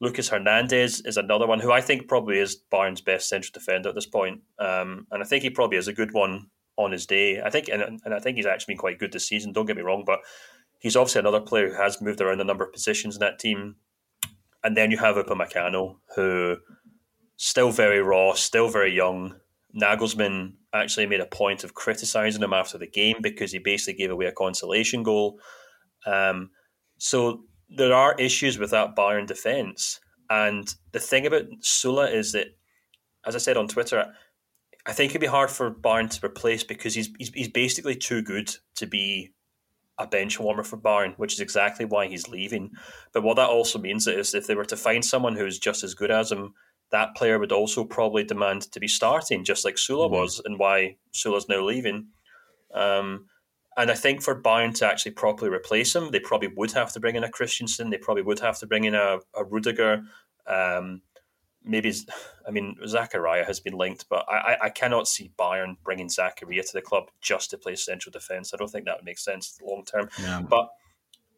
Lucas 0.00 0.28
Hernandez 0.28 1.00
is 1.00 1.16
another 1.16 1.48
one 1.48 1.58
who 1.58 1.72
I 1.72 1.80
think 1.80 2.06
probably 2.06 2.38
is 2.38 2.56
Bayern's 2.70 3.00
best 3.00 3.28
central 3.28 3.50
defender 3.52 3.88
at 3.88 3.96
this 3.96 4.06
point. 4.06 4.40
Um, 4.60 5.08
and 5.10 5.20
I 5.20 5.26
think 5.26 5.42
he 5.42 5.50
probably 5.50 5.78
is 5.78 5.88
a 5.88 5.92
good 5.92 6.12
one 6.12 6.48
on 6.76 6.92
his 6.92 7.06
day. 7.06 7.40
I 7.40 7.50
think, 7.50 7.68
and, 7.68 8.00
and 8.04 8.14
I 8.14 8.20
think 8.20 8.36
he's 8.36 8.46
actually 8.46 8.74
been 8.74 8.80
quite 8.80 8.98
good 9.00 9.12
this 9.12 9.26
season. 9.26 9.52
Don't 9.52 9.66
get 9.66 9.76
me 9.76 9.82
wrong, 9.82 10.04
but 10.04 10.20
he's 10.84 10.96
obviously 10.96 11.18
another 11.18 11.40
player 11.40 11.70
who 11.70 11.82
has 11.82 12.02
moved 12.02 12.20
around 12.20 12.42
a 12.42 12.44
number 12.44 12.62
of 12.62 12.72
positions 12.72 13.16
in 13.16 13.20
that 13.20 13.38
team. 13.38 13.76
And 14.62 14.76
then 14.76 14.90
you 14.90 14.98
have 14.98 15.16
Upamecano, 15.16 15.96
who 16.14 16.58
still 17.36 17.70
very 17.70 18.02
raw, 18.02 18.34
still 18.34 18.68
very 18.68 18.94
young. 18.94 19.34
Nagelsmann 19.74 20.52
actually 20.74 21.06
made 21.06 21.20
a 21.20 21.26
point 21.26 21.64
of 21.64 21.72
criticizing 21.72 22.42
him 22.42 22.52
after 22.52 22.76
the 22.76 22.86
game 22.86 23.16
because 23.22 23.50
he 23.50 23.58
basically 23.58 23.94
gave 23.94 24.10
away 24.10 24.26
a 24.26 24.32
consolation 24.32 25.02
goal. 25.02 25.40
Um, 26.04 26.50
so 26.98 27.44
there 27.70 27.94
are 27.94 28.14
issues 28.18 28.58
with 28.58 28.70
that 28.72 28.94
Bayern 28.94 29.26
defense. 29.26 30.00
And 30.28 30.72
the 30.92 31.00
thing 31.00 31.24
about 31.24 31.46
Süle 31.62 32.12
is 32.12 32.32
that, 32.32 32.48
as 33.26 33.34
I 33.34 33.38
said 33.38 33.56
on 33.56 33.68
Twitter, 33.68 34.12
I 34.84 34.92
think 34.92 35.12
it'd 35.12 35.20
be 35.22 35.26
hard 35.28 35.50
for 35.50 35.70
Bayern 35.70 36.10
to 36.10 36.26
replace 36.26 36.62
because 36.62 36.94
he's, 36.94 37.08
he's, 37.16 37.30
he's 37.30 37.48
basically 37.48 37.96
too 37.96 38.20
good 38.20 38.54
to 38.76 38.86
be 38.86 39.33
a 39.98 40.06
bench 40.06 40.40
warmer 40.40 40.64
for 40.64 40.76
Bayern, 40.76 41.14
which 41.16 41.34
is 41.34 41.40
exactly 41.40 41.84
why 41.84 42.06
he's 42.06 42.28
leaving. 42.28 42.72
But 43.12 43.22
what 43.22 43.36
that 43.36 43.48
also 43.48 43.78
means 43.78 44.06
is 44.06 44.34
if 44.34 44.46
they 44.46 44.54
were 44.54 44.64
to 44.64 44.76
find 44.76 45.04
someone 45.04 45.36
who's 45.36 45.58
just 45.58 45.84
as 45.84 45.94
good 45.94 46.10
as 46.10 46.32
him, 46.32 46.54
that 46.90 47.14
player 47.14 47.38
would 47.38 47.52
also 47.52 47.84
probably 47.84 48.24
demand 48.24 48.62
to 48.72 48.80
be 48.80 48.88
starting, 48.88 49.44
just 49.44 49.64
like 49.64 49.76
Süle 49.76 50.06
mm-hmm. 50.06 50.14
was, 50.14 50.40
and 50.44 50.58
why 50.58 50.96
Süle's 51.12 51.48
now 51.48 51.62
leaving. 51.62 52.08
Um, 52.74 53.26
and 53.76 53.90
I 53.90 53.94
think 53.94 54.22
for 54.22 54.40
Bayern 54.40 54.74
to 54.76 54.86
actually 54.86 55.12
properly 55.12 55.50
replace 55.50 55.94
him, 55.94 56.10
they 56.10 56.20
probably 56.20 56.48
would 56.56 56.72
have 56.72 56.92
to 56.92 57.00
bring 57.00 57.16
in 57.16 57.24
a 57.24 57.30
Christensen. 57.30 57.90
They 57.90 57.98
probably 57.98 58.22
would 58.22 58.40
have 58.40 58.58
to 58.60 58.66
bring 58.66 58.84
in 58.84 58.94
a, 58.94 59.18
a 59.34 59.44
Rudiger. 59.44 60.02
Um, 60.46 61.02
maybe, 61.64 61.92
I 62.46 62.50
mean, 62.50 62.76
Zakaria 62.84 63.46
has 63.46 63.60
been 63.60 63.74
linked, 63.74 64.08
but 64.08 64.24
I, 64.28 64.56
I 64.62 64.68
cannot 64.68 65.08
see 65.08 65.32
Bayern 65.38 65.76
bringing 65.82 66.08
Zakaria 66.08 66.64
to 66.64 66.72
the 66.72 66.82
club 66.82 67.04
just 67.20 67.50
to 67.50 67.58
play 67.58 67.74
central 67.74 68.12
defence. 68.12 68.52
I 68.52 68.56
don't 68.56 68.70
think 68.70 68.84
that 68.84 68.98
would 68.98 69.04
make 69.04 69.18
sense 69.18 69.58
long 69.62 69.84
term. 69.84 70.08
Yeah. 70.20 70.42
But 70.42 70.68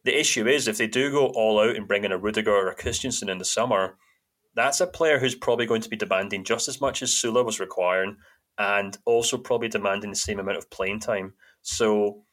the 0.03 0.17
issue 0.17 0.47
is, 0.47 0.67
if 0.67 0.77
they 0.77 0.87
do 0.87 1.11
go 1.11 1.27
all 1.27 1.59
out 1.59 1.75
and 1.75 1.87
bring 1.87 2.03
in 2.03 2.11
a 2.11 2.17
Rudiger 2.17 2.51
or 2.51 2.69
a 2.69 2.75
Christensen 2.75 3.29
in 3.29 3.37
the 3.37 3.45
summer, 3.45 3.97
that's 4.55 4.81
a 4.81 4.87
player 4.87 5.19
who's 5.19 5.35
probably 5.35 5.65
going 5.65 5.81
to 5.81 5.89
be 5.89 5.95
demanding 5.95 6.43
just 6.43 6.67
as 6.67 6.81
much 6.81 7.01
as 7.01 7.11
Süle 7.11 7.45
was 7.45 7.59
requiring 7.59 8.17
and 8.57 8.97
also 9.05 9.37
probably 9.37 9.67
demanding 9.67 10.09
the 10.09 10.15
same 10.15 10.39
amount 10.39 10.57
of 10.57 10.69
playing 10.69 10.99
time. 10.99 11.33
So, 11.61 12.23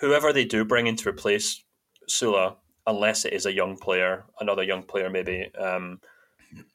whoever 0.00 0.32
they 0.32 0.44
do 0.44 0.64
bring 0.64 0.86
in 0.86 0.96
to 0.96 1.08
replace 1.08 1.64
Süle, 2.08 2.56
unless 2.86 3.24
it 3.24 3.32
is 3.32 3.46
a 3.46 3.52
young 3.52 3.76
player, 3.76 4.24
another 4.38 4.62
young 4.62 4.82
player 4.82 5.08
maybe, 5.08 5.50
um, 5.58 6.00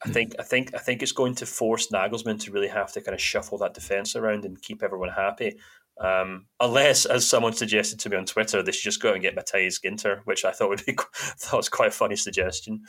I 0.04 0.10
think 0.10 0.34
I 0.38 0.42
think 0.42 0.74
I 0.74 0.78
think 0.78 1.02
it's 1.02 1.12
going 1.12 1.34
to 1.36 1.46
force 1.46 1.88
Nagelsmann 1.88 2.40
to 2.40 2.50
really 2.50 2.68
have 2.68 2.92
to 2.92 3.00
kind 3.00 3.14
of 3.14 3.20
shuffle 3.20 3.58
that 3.58 3.74
defense 3.74 4.16
around 4.16 4.44
and 4.44 4.60
keep 4.60 4.82
everyone 4.82 5.10
happy. 5.10 5.58
Um, 5.98 6.46
unless, 6.60 7.06
as 7.06 7.26
someone 7.26 7.54
suggested 7.54 7.98
to 8.00 8.10
me 8.10 8.18
on 8.18 8.26
Twitter, 8.26 8.62
they 8.62 8.72
should 8.72 8.84
just 8.84 9.00
go 9.00 9.08
out 9.08 9.14
and 9.14 9.22
get 9.22 9.34
Matthias 9.34 9.80
Ginter, 9.80 10.20
which 10.24 10.44
I 10.44 10.50
thought 10.50 10.68
would 10.68 10.84
be 10.84 10.96
thought 11.14 11.56
was 11.56 11.68
quite 11.68 11.88
a 11.88 11.92
funny 11.92 12.16
suggestion. 12.16 12.82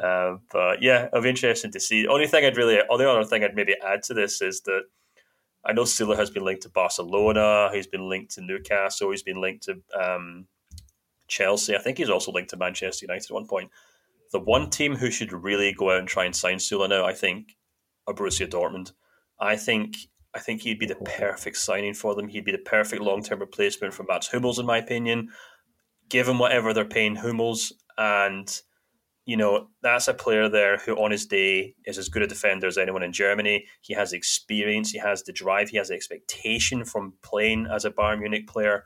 Uh, 0.00 0.36
but 0.50 0.80
yeah, 0.80 1.06
it'll 1.06 1.22
be 1.22 1.28
interesting 1.28 1.72
to 1.72 1.80
see. 1.80 2.02
The 2.02 2.08
only 2.08 2.26
thing 2.26 2.44
I'd 2.44 2.56
really, 2.56 2.80
only 2.88 3.04
other 3.04 3.24
thing 3.24 3.42
I'd 3.44 3.56
maybe 3.56 3.74
add 3.84 4.02
to 4.04 4.14
this 4.14 4.40
is 4.40 4.60
that 4.62 4.84
I 5.64 5.72
know 5.72 5.82
Süle 5.82 6.16
has 6.16 6.30
been 6.30 6.44
linked 6.44 6.62
to 6.62 6.68
Barcelona. 6.68 7.70
He's 7.72 7.86
been 7.86 8.08
linked 8.08 8.34
to 8.34 8.40
Newcastle. 8.40 9.10
He's 9.10 9.22
been 9.22 9.40
linked 9.40 9.64
to 9.64 9.80
um, 10.00 10.46
Chelsea. 11.28 11.76
I 11.76 11.80
think 11.80 11.98
he's 11.98 12.10
also 12.10 12.32
linked 12.32 12.50
to 12.50 12.56
Manchester 12.56 13.06
United 13.06 13.30
at 13.30 13.34
one 13.34 13.46
point 13.46 13.70
the 14.32 14.40
one 14.40 14.70
team 14.70 14.96
who 14.96 15.10
should 15.10 15.32
really 15.32 15.72
go 15.72 15.90
out 15.90 15.98
and 15.98 16.08
try 16.08 16.24
and 16.24 16.34
sign 16.34 16.56
Süle 16.56 16.88
now, 16.88 17.04
I 17.04 17.12
think, 17.12 17.56
are 18.06 18.14
Borussia 18.14 18.48
Dortmund. 18.48 18.92
I 19.38 19.56
think 19.56 19.96
I 20.34 20.40
think 20.40 20.62
he'd 20.62 20.78
be 20.78 20.86
the 20.86 20.94
perfect 20.96 21.58
signing 21.58 21.92
for 21.92 22.14
them. 22.14 22.28
He'd 22.28 22.46
be 22.46 22.52
the 22.52 22.58
perfect 22.58 23.02
long 23.02 23.22
term 23.22 23.40
replacement 23.40 23.92
for 23.92 24.04
Mats 24.04 24.28
Hummels, 24.28 24.58
in 24.58 24.66
my 24.66 24.78
opinion. 24.78 25.28
Given 26.08 26.38
whatever 26.38 26.72
they're 26.72 26.84
paying 26.84 27.16
Hummels, 27.16 27.72
and 27.98 28.60
you 29.26 29.36
know 29.36 29.68
that's 29.82 30.08
a 30.08 30.14
player 30.14 30.48
there 30.48 30.78
who, 30.78 30.94
on 30.96 31.10
his 31.10 31.26
day, 31.26 31.74
is 31.84 31.98
as 31.98 32.08
good 32.08 32.22
a 32.22 32.26
defender 32.26 32.66
as 32.66 32.78
anyone 32.78 33.02
in 33.02 33.12
Germany. 33.12 33.66
He 33.82 33.94
has 33.94 34.12
experience, 34.12 34.90
he 34.90 34.98
has 34.98 35.22
the 35.22 35.32
drive, 35.32 35.68
he 35.68 35.76
has 35.76 35.88
the 35.88 35.94
expectation 35.94 36.84
from 36.84 37.14
playing 37.22 37.66
as 37.70 37.84
a 37.84 37.90
Bayern 37.90 38.20
Munich 38.20 38.46
player. 38.46 38.84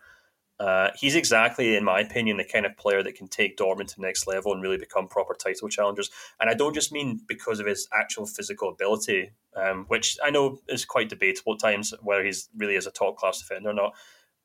Uh, 0.58 0.90
he's 0.98 1.14
exactly, 1.14 1.76
in 1.76 1.84
my 1.84 2.00
opinion, 2.00 2.38
the 2.38 2.44
kind 2.44 2.64
of 2.64 2.76
player 2.76 3.02
that 3.02 3.14
can 3.14 3.28
take 3.28 3.58
Dortmund 3.58 3.88
to 3.88 3.96
the 3.96 4.06
next 4.06 4.26
level 4.26 4.52
and 4.52 4.62
really 4.62 4.78
become 4.78 5.06
proper 5.06 5.34
title 5.34 5.68
challengers. 5.68 6.10
And 6.40 6.48
I 6.48 6.54
don't 6.54 6.74
just 6.74 6.92
mean 6.92 7.20
because 7.26 7.60
of 7.60 7.66
his 7.66 7.88
actual 7.92 8.26
physical 8.26 8.70
ability, 8.70 9.32
um, 9.54 9.84
which 9.88 10.16
I 10.24 10.30
know 10.30 10.60
is 10.68 10.84
quite 10.84 11.10
debatable 11.10 11.54
at 11.54 11.60
times 11.60 11.92
whether 12.02 12.24
he's 12.24 12.48
really 12.56 12.76
is 12.76 12.86
a 12.86 12.90
top 12.90 13.18
class 13.18 13.38
defender 13.38 13.70
or 13.70 13.74
not. 13.74 13.94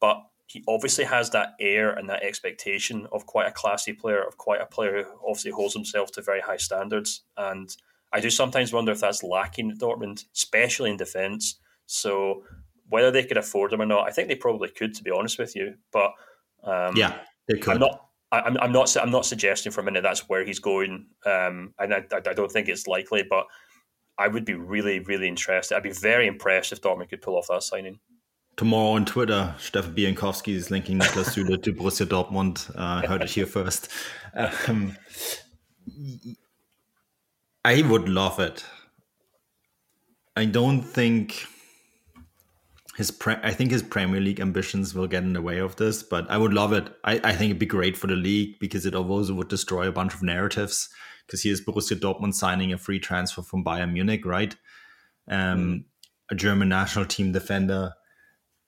But 0.02 0.22
he 0.48 0.64
obviously 0.68 1.06
has 1.06 1.30
that 1.30 1.54
air 1.62 1.92
and 1.92 2.10
that 2.10 2.24
expectation 2.24 3.08
of 3.14 3.26
quite 3.26 3.48
a 3.48 3.52
classy 3.52 3.94
player, 3.94 4.22
of 4.22 4.38
quite 4.38 4.60
a 4.60 4.66
player 4.66 5.04
who 5.04 5.10
obviously 5.26 5.52
holds 5.52 5.74
himself 5.74 6.12
to 6.12 6.22
very 6.22 6.42
high 6.42 6.58
standards. 6.58 7.22
And 7.38 7.74
I 8.12 8.20
do 8.20 8.30
sometimes 8.30 8.74
wonder 8.74 8.92
if 8.92 9.00
that's 9.00 9.24
lacking 9.24 9.72
at 9.72 9.78
Dortmund, 9.78 10.26
especially 10.36 10.90
in 10.90 10.98
defence. 10.98 11.58
So 11.86 12.44
whether 12.92 13.10
they 13.10 13.24
could 13.24 13.38
afford 13.38 13.74
him 13.74 13.82
or 13.82 13.86
not, 13.86 14.08
I 14.08 14.12
think 14.12 14.28
they 14.28 14.36
probably 14.36 14.70
could, 14.70 14.94
to 14.96 15.04
be 15.04 15.12
honest 15.12 15.40
with 15.40 15.56
you. 15.56 15.76
But 15.92 16.12
um, 16.64 16.96
yeah, 16.96 17.20
they 17.48 17.58
could. 17.58 17.74
I'm 17.74 17.80
not. 17.80 18.06
I'm, 18.34 18.58
I'm 18.58 18.72
not. 18.72 18.96
I'm 18.98 19.10
not 19.10 19.26
suggesting 19.26 19.72
for 19.72 19.82
a 19.82 19.84
minute 19.84 20.04
that's 20.04 20.30
where 20.30 20.46
he's 20.46 20.60
going, 20.60 21.08
um, 21.26 21.74
and 21.80 21.94
I, 21.94 22.04
I 22.14 22.34
don't 22.34 22.52
think 22.52 22.68
it's 22.68 22.88
likely. 22.88 23.24
But 23.28 23.46
I 24.18 24.28
would 24.28 24.46
be 24.46 24.56
really, 24.56 25.00
really 25.00 25.28
interested. 25.28 25.76
I'd 25.76 25.84
be 25.84 25.94
very 25.94 26.28
impressed 26.28 26.74
if 26.74 26.82
Dortmund 26.82 27.10
could 27.10 27.22
pull 27.22 27.38
off 27.38 27.48
that 27.48 27.64
signing. 27.64 28.00
Tomorrow 28.58 28.92
on 28.92 29.06
Twitter, 29.06 29.56
Stefan 29.58 29.96
Bienkowski 29.96 30.54
is 30.54 30.70
linking 30.70 31.00
Niklas 31.00 31.34
Süle 31.34 31.64
to 31.64 31.74
Borussia 31.74 32.06
Dortmund. 32.06 32.70
Uh, 32.76 33.08
heard 33.08 33.24
it 33.24 33.30
here 33.30 33.46
first. 33.46 33.88
Um, 34.68 34.98
I 37.64 37.82
would 37.82 38.10
love 38.10 38.40
it. 38.40 38.66
I 40.36 40.46
don't 40.46 40.82
think 40.82 41.48
his 43.02 43.10
pre- 43.10 43.42
I 43.42 43.52
think 43.52 43.72
his 43.72 43.82
Premier 43.82 44.22
League 44.22 44.40
ambitions 44.40 44.94
will 44.94 45.08
get 45.08 45.24
in 45.24 45.34
the 45.34 45.42
way 45.42 45.58
of 45.58 45.76
this, 45.78 46.04
but 46.04 46.30
I 46.30 46.38
would 46.38 46.54
love 46.54 46.72
it. 46.72 46.88
I, 47.04 47.14
I 47.24 47.34
think 47.34 47.50
it'd 47.50 47.58
be 47.58 47.66
great 47.66 47.98
for 47.98 48.06
the 48.06 48.16
league 48.16 48.60
because 48.60 48.86
it 48.86 48.94
also 48.94 49.34
would 49.34 49.48
destroy 49.48 49.88
a 49.88 49.92
bunch 49.92 50.14
of 50.14 50.22
narratives. 50.22 50.88
Because 51.26 51.42
here's 51.42 51.66
Borussia 51.66 52.00
Dortmund 52.00 52.36
signing 52.36 52.72
a 52.72 52.78
free 52.78 53.00
transfer 53.00 53.42
from 53.42 53.66
Bayern 53.66 53.94
Munich, 53.94 54.24
right? 54.24 54.56
Um, 55.28 55.60
mm. 55.60 55.84
A 56.30 56.36
German 56.36 56.70
national 56.70 57.06
team 57.06 57.32
defender, 57.32 57.94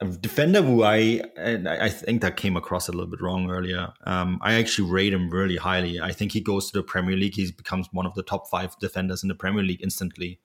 a 0.01 0.05
defender 0.07 0.63
who 0.63 0.83
I 0.83 1.21
I 1.37 1.89
think 1.89 2.23
that 2.23 2.35
came 2.35 2.57
across 2.57 2.87
a 2.87 2.91
little 2.91 3.11
bit 3.11 3.21
wrong 3.21 3.51
earlier. 3.51 3.93
Um, 4.03 4.39
I 4.41 4.55
actually 4.55 4.89
rate 4.89 5.13
him 5.13 5.29
really 5.29 5.57
highly. 5.57 6.01
I 6.01 6.11
think 6.11 6.31
he 6.31 6.41
goes 6.41 6.71
to 6.71 6.79
the 6.79 6.83
Premier 6.83 7.15
League, 7.15 7.35
he 7.35 7.51
becomes 7.51 7.87
one 7.91 8.07
of 8.07 8.15
the 8.15 8.23
top 8.23 8.49
five 8.49 8.75
defenders 8.79 9.21
in 9.21 9.29
the 9.29 9.35
Premier 9.35 9.63
League 9.63 9.83
instantly 9.83 10.39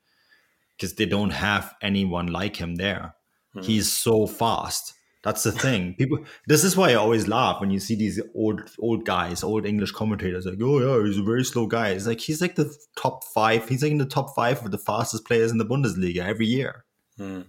because 0.76 0.94
they 0.96 1.06
don't 1.06 1.30
have 1.30 1.74
anyone 1.80 2.26
like 2.26 2.56
him 2.56 2.74
there. 2.76 3.14
Mm. 3.58 3.64
He's 3.64 3.92
so 3.92 4.26
fast. 4.26 4.94
That's 5.22 5.42
the 5.42 5.52
thing. 5.52 5.94
People. 5.94 6.24
This 6.46 6.64
is 6.64 6.76
why 6.76 6.90
I 6.90 6.94
always 6.94 7.26
laugh 7.26 7.60
when 7.60 7.70
you 7.70 7.80
see 7.80 7.96
these 7.96 8.20
old 8.34 8.62
old 8.78 9.04
guys, 9.04 9.42
old 9.42 9.66
English 9.66 9.92
commentators, 9.92 10.46
like, 10.46 10.58
"Oh 10.62 10.78
yeah, 10.78 11.06
he's 11.06 11.18
a 11.18 11.22
very 11.22 11.44
slow 11.44 11.66
guy." 11.66 11.88
It's 11.88 12.06
like 12.06 12.20
he's 12.20 12.40
like 12.40 12.54
the 12.54 12.72
top 12.96 13.24
five. 13.24 13.68
He's 13.68 13.82
like 13.82 13.92
in 13.92 13.98
the 13.98 14.06
top 14.06 14.34
five 14.34 14.64
of 14.64 14.70
the 14.70 14.78
fastest 14.78 15.26
players 15.26 15.50
in 15.50 15.58
the 15.58 15.66
Bundesliga 15.66 16.18
every 16.18 16.46
year. 16.46 16.84
Mm. 17.18 17.46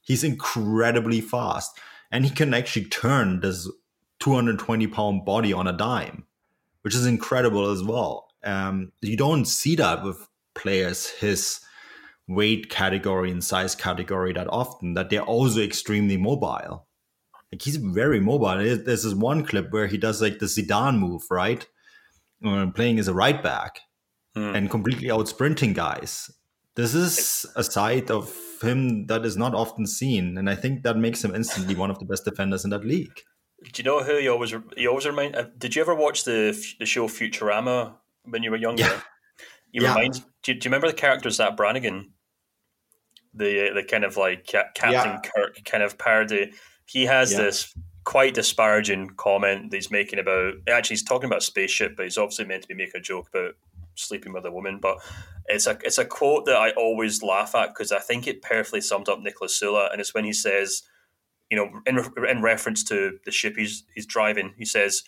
He's 0.00 0.24
incredibly 0.24 1.20
fast, 1.20 1.78
and 2.10 2.24
he 2.24 2.30
can 2.30 2.54
actually 2.54 2.86
turn 2.86 3.40
this 3.40 3.70
220 4.20 4.86
pound 4.86 5.24
body 5.24 5.52
on 5.52 5.66
a 5.66 5.72
dime, 5.72 6.24
which 6.82 6.94
is 6.94 7.06
incredible 7.06 7.70
as 7.70 7.82
well. 7.82 8.28
Um, 8.42 8.92
you 9.02 9.16
don't 9.16 9.44
see 9.44 9.76
that 9.76 10.02
with 10.02 10.26
players 10.54 11.08
his 11.10 11.60
weight 12.30 12.70
category 12.70 13.30
and 13.30 13.42
size 13.42 13.74
category 13.74 14.32
that 14.32 14.46
often 14.48 14.94
that 14.94 15.10
they're 15.10 15.22
also 15.22 15.60
extremely 15.60 16.16
mobile. 16.16 16.86
Like 17.52 17.62
he's 17.62 17.76
very 17.76 18.20
mobile. 18.20 18.58
There's 18.58 19.02
this 19.02 19.14
one 19.14 19.44
clip 19.44 19.72
where 19.72 19.88
he 19.88 19.98
does 19.98 20.22
like 20.22 20.38
the 20.38 20.46
Zidane 20.46 20.98
move, 20.98 21.22
right? 21.30 21.66
Playing 22.42 23.00
as 23.00 23.08
a 23.08 23.14
right 23.14 23.42
back 23.42 23.80
hmm. 24.34 24.54
and 24.54 24.70
completely 24.70 25.10
out 25.10 25.28
sprinting 25.28 25.72
guys. 25.72 26.30
This 26.76 26.94
is 26.94 27.44
a 27.56 27.64
side 27.64 28.10
of 28.10 28.32
him 28.62 29.06
that 29.06 29.26
is 29.26 29.36
not 29.36 29.54
often 29.54 29.86
seen, 29.86 30.38
and 30.38 30.48
I 30.48 30.54
think 30.54 30.84
that 30.84 30.96
makes 30.96 31.24
him 31.24 31.34
instantly 31.34 31.74
one 31.74 31.90
of 31.90 31.98
the 31.98 32.04
best 32.04 32.24
defenders 32.24 32.64
in 32.64 32.70
that 32.70 32.84
league. 32.84 33.12
Do 33.64 33.70
you 33.82 33.84
know 33.84 34.02
who 34.02 34.14
you 34.14 34.30
always 34.30 34.54
you 34.76 34.88
always 34.88 35.04
remind? 35.04 35.34
Uh, 35.34 35.46
did 35.58 35.74
you 35.74 35.82
ever 35.82 35.94
watch 35.94 36.24
the 36.24 36.56
the 36.78 36.86
show 36.86 37.08
Futurama 37.08 37.94
when 38.24 38.42
you 38.44 38.52
were 38.52 38.56
younger? 38.56 38.84
Yeah. 38.84 39.00
You 39.72 39.82
yeah. 39.82 39.94
remind. 39.94 40.14
Do 40.42 40.52
you, 40.52 40.54
do 40.58 40.64
you 40.64 40.70
remember 40.70 40.86
the 40.86 40.94
characters 40.94 41.36
that 41.36 41.56
Brannigan 41.56 42.12
the 43.34 43.70
the 43.74 43.82
kind 43.82 44.04
of 44.04 44.16
like 44.16 44.46
Captain 44.46 44.92
yeah. 44.92 45.20
Kirk 45.20 45.64
kind 45.64 45.82
of 45.82 45.98
parody. 45.98 46.52
He 46.86 47.06
has 47.06 47.32
yeah. 47.32 47.38
this 47.38 47.74
quite 48.04 48.34
disparaging 48.34 49.10
comment 49.10 49.70
that 49.70 49.76
he's 49.76 49.90
making 49.90 50.18
about. 50.18 50.54
Actually, 50.68 50.94
he's 50.94 51.04
talking 51.04 51.28
about 51.28 51.42
spaceship, 51.42 51.96
but 51.96 52.04
he's 52.04 52.18
obviously 52.18 52.44
meant 52.44 52.62
to 52.62 52.68
be 52.68 52.74
making 52.74 52.98
a 52.98 53.02
joke 53.02 53.28
about 53.32 53.54
sleeping 53.94 54.32
with 54.32 54.44
a 54.46 54.50
woman. 54.50 54.78
But 54.80 54.98
it's 55.46 55.66
a 55.66 55.78
it's 55.84 55.98
a 55.98 56.04
quote 56.04 56.46
that 56.46 56.56
I 56.56 56.70
always 56.70 57.22
laugh 57.22 57.54
at 57.54 57.68
because 57.68 57.92
I 57.92 57.98
think 57.98 58.26
it 58.26 58.42
perfectly 58.42 58.80
summed 58.80 59.08
up 59.08 59.20
Nicholas 59.20 59.60
Süle, 59.60 59.90
and 59.90 60.00
it's 60.00 60.14
when 60.14 60.24
he 60.24 60.32
says, 60.32 60.82
you 61.50 61.56
know, 61.56 61.70
in 61.86 62.04
in 62.28 62.42
reference 62.42 62.82
to 62.84 63.18
the 63.24 63.30
ship 63.30 63.56
he's 63.56 63.84
he's 63.94 64.06
driving, 64.06 64.54
he 64.58 64.64
says, 64.64 65.02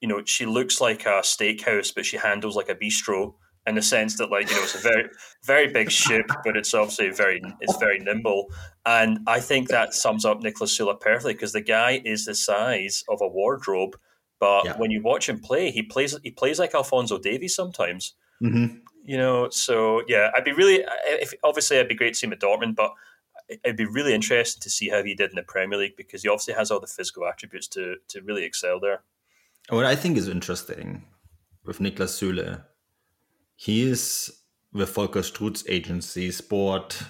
you 0.00 0.08
know, 0.08 0.22
she 0.24 0.46
looks 0.46 0.80
like 0.80 1.06
a 1.06 1.22
steakhouse, 1.22 1.94
but 1.94 2.06
she 2.06 2.16
handles 2.16 2.56
like 2.56 2.68
a 2.68 2.74
bistro 2.74 3.34
in 3.68 3.74
the 3.74 3.82
sense 3.82 4.16
that 4.16 4.30
like 4.30 4.48
you 4.50 4.56
know 4.56 4.62
it's 4.62 4.74
a 4.74 4.78
very 4.78 5.08
very 5.44 5.68
big 5.68 5.90
ship 5.90 6.26
but 6.44 6.56
it's 6.56 6.74
obviously 6.74 7.10
very 7.10 7.40
it's 7.60 7.76
very 7.78 7.98
nimble 7.98 8.46
and 8.86 9.18
i 9.26 9.40
think 9.40 9.68
that 9.68 9.94
sums 9.94 10.24
up 10.24 10.40
niklas 10.40 10.76
süle 10.76 10.98
perfectly 11.00 11.32
because 11.32 11.52
the 11.52 11.60
guy 11.60 12.00
is 12.04 12.24
the 12.24 12.34
size 12.34 13.04
of 13.08 13.20
a 13.20 13.28
wardrobe 13.28 13.96
but 14.40 14.64
yeah. 14.64 14.76
when 14.76 14.90
you 14.90 15.02
watch 15.02 15.28
him 15.28 15.38
play 15.38 15.70
he 15.70 15.82
plays 15.82 16.16
he 16.22 16.30
plays 16.30 16.58
like 16.58 16.74
alfonso 16.74 17.18
davies 17.18 17.54
sometimes 17.54 18.14
mm-hmm. 18.42 18.76
you 19.04 19.16
know 19.16 19.48
so 19.50 20.02
yeah 20.08 20.30
i'd 20.34 20.44
be 20.44 20.52
really 20.52 20.84
if, 21.06 21.34
obviously 21.44 21.78
i'd 21.78 21.88
be 21.88 21.94
great 21.94 22.14
to 22.14 22.18
see 22.18 22.26
him 22.26 22.32
at 22.32 22.40
dortmund 22.40 22.74
but 22.74 22.92
it'd 23.48 23.76
be 23.76 23.86
really 23.86 24.14
interesting 24.14 24.60
to 24.60 24.70
see 24.70 24.88
how 24.88 25.02
he 25.02 25.14
did 25.14 25.30
in 25.30 25.36
the 25.36 25.42
Premier 25.42 25.78
League 25.78 25.96
because 25.96 26.22
he 26.22 26.28
obviously 26.28 26.54
has 26.54 26.70
all 26.70 26.80
the 26.80 26.86
physical 26.86 27.26
attributes 27.26 27.68
to 27.68 27.96
to 28.08 28.20
really 28.22 28.44
excel 28.44 28.78
there. 28.78 29.02
What 29.70 29.84
I 29.84 29.96
think 29.96 30.16
is 30.16 30.28
interesting 30.28 31.04
with 31.64 31.78
Niklas 31.78 32.14
Süle, 32.16 32.62
he 33.60 33.82
is 33.82 34.32
with 34.72 34.94
Volker 34.94 35.20
Struth's 35.20 35.64
agency, 35.68 36.30
Sport 36.30 37.02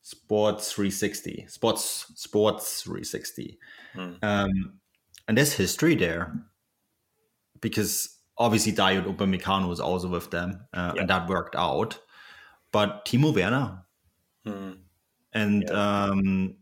Sports 0.00 0.72
360, 0.72 1.44
Sports 1.46 2.06
Sports 2.16 2.82
360, 2.82 3.58
hmm. 3.92 4.12
um, 4.22 4.80
and 5.28 5.36
there's 5.36 5.52
history 5.52 5.94
there 5.94 6.32
because 7.60 8.16
obviously 8.38 8.72
Dayot 8.72 9.04
Upamecano 9.14 9.68
was 9.68 9.78
also 9.78 10.08
with 10.08 10.30
them, 10.30 10.58
uh, 10.72 10.92
yeah. 10.94 11.02
and 11.02 11.10
that 11.10 11.28
worked 11.28 11.54
out. 11.54 11.98
But 12.72 13.04
Timo 13.04 13.34
Werner 13.34 13.84
hmm. 14.46 14.72
and 15.34 15.64
yeah. 15.68 16.04
um, 16.04 16.56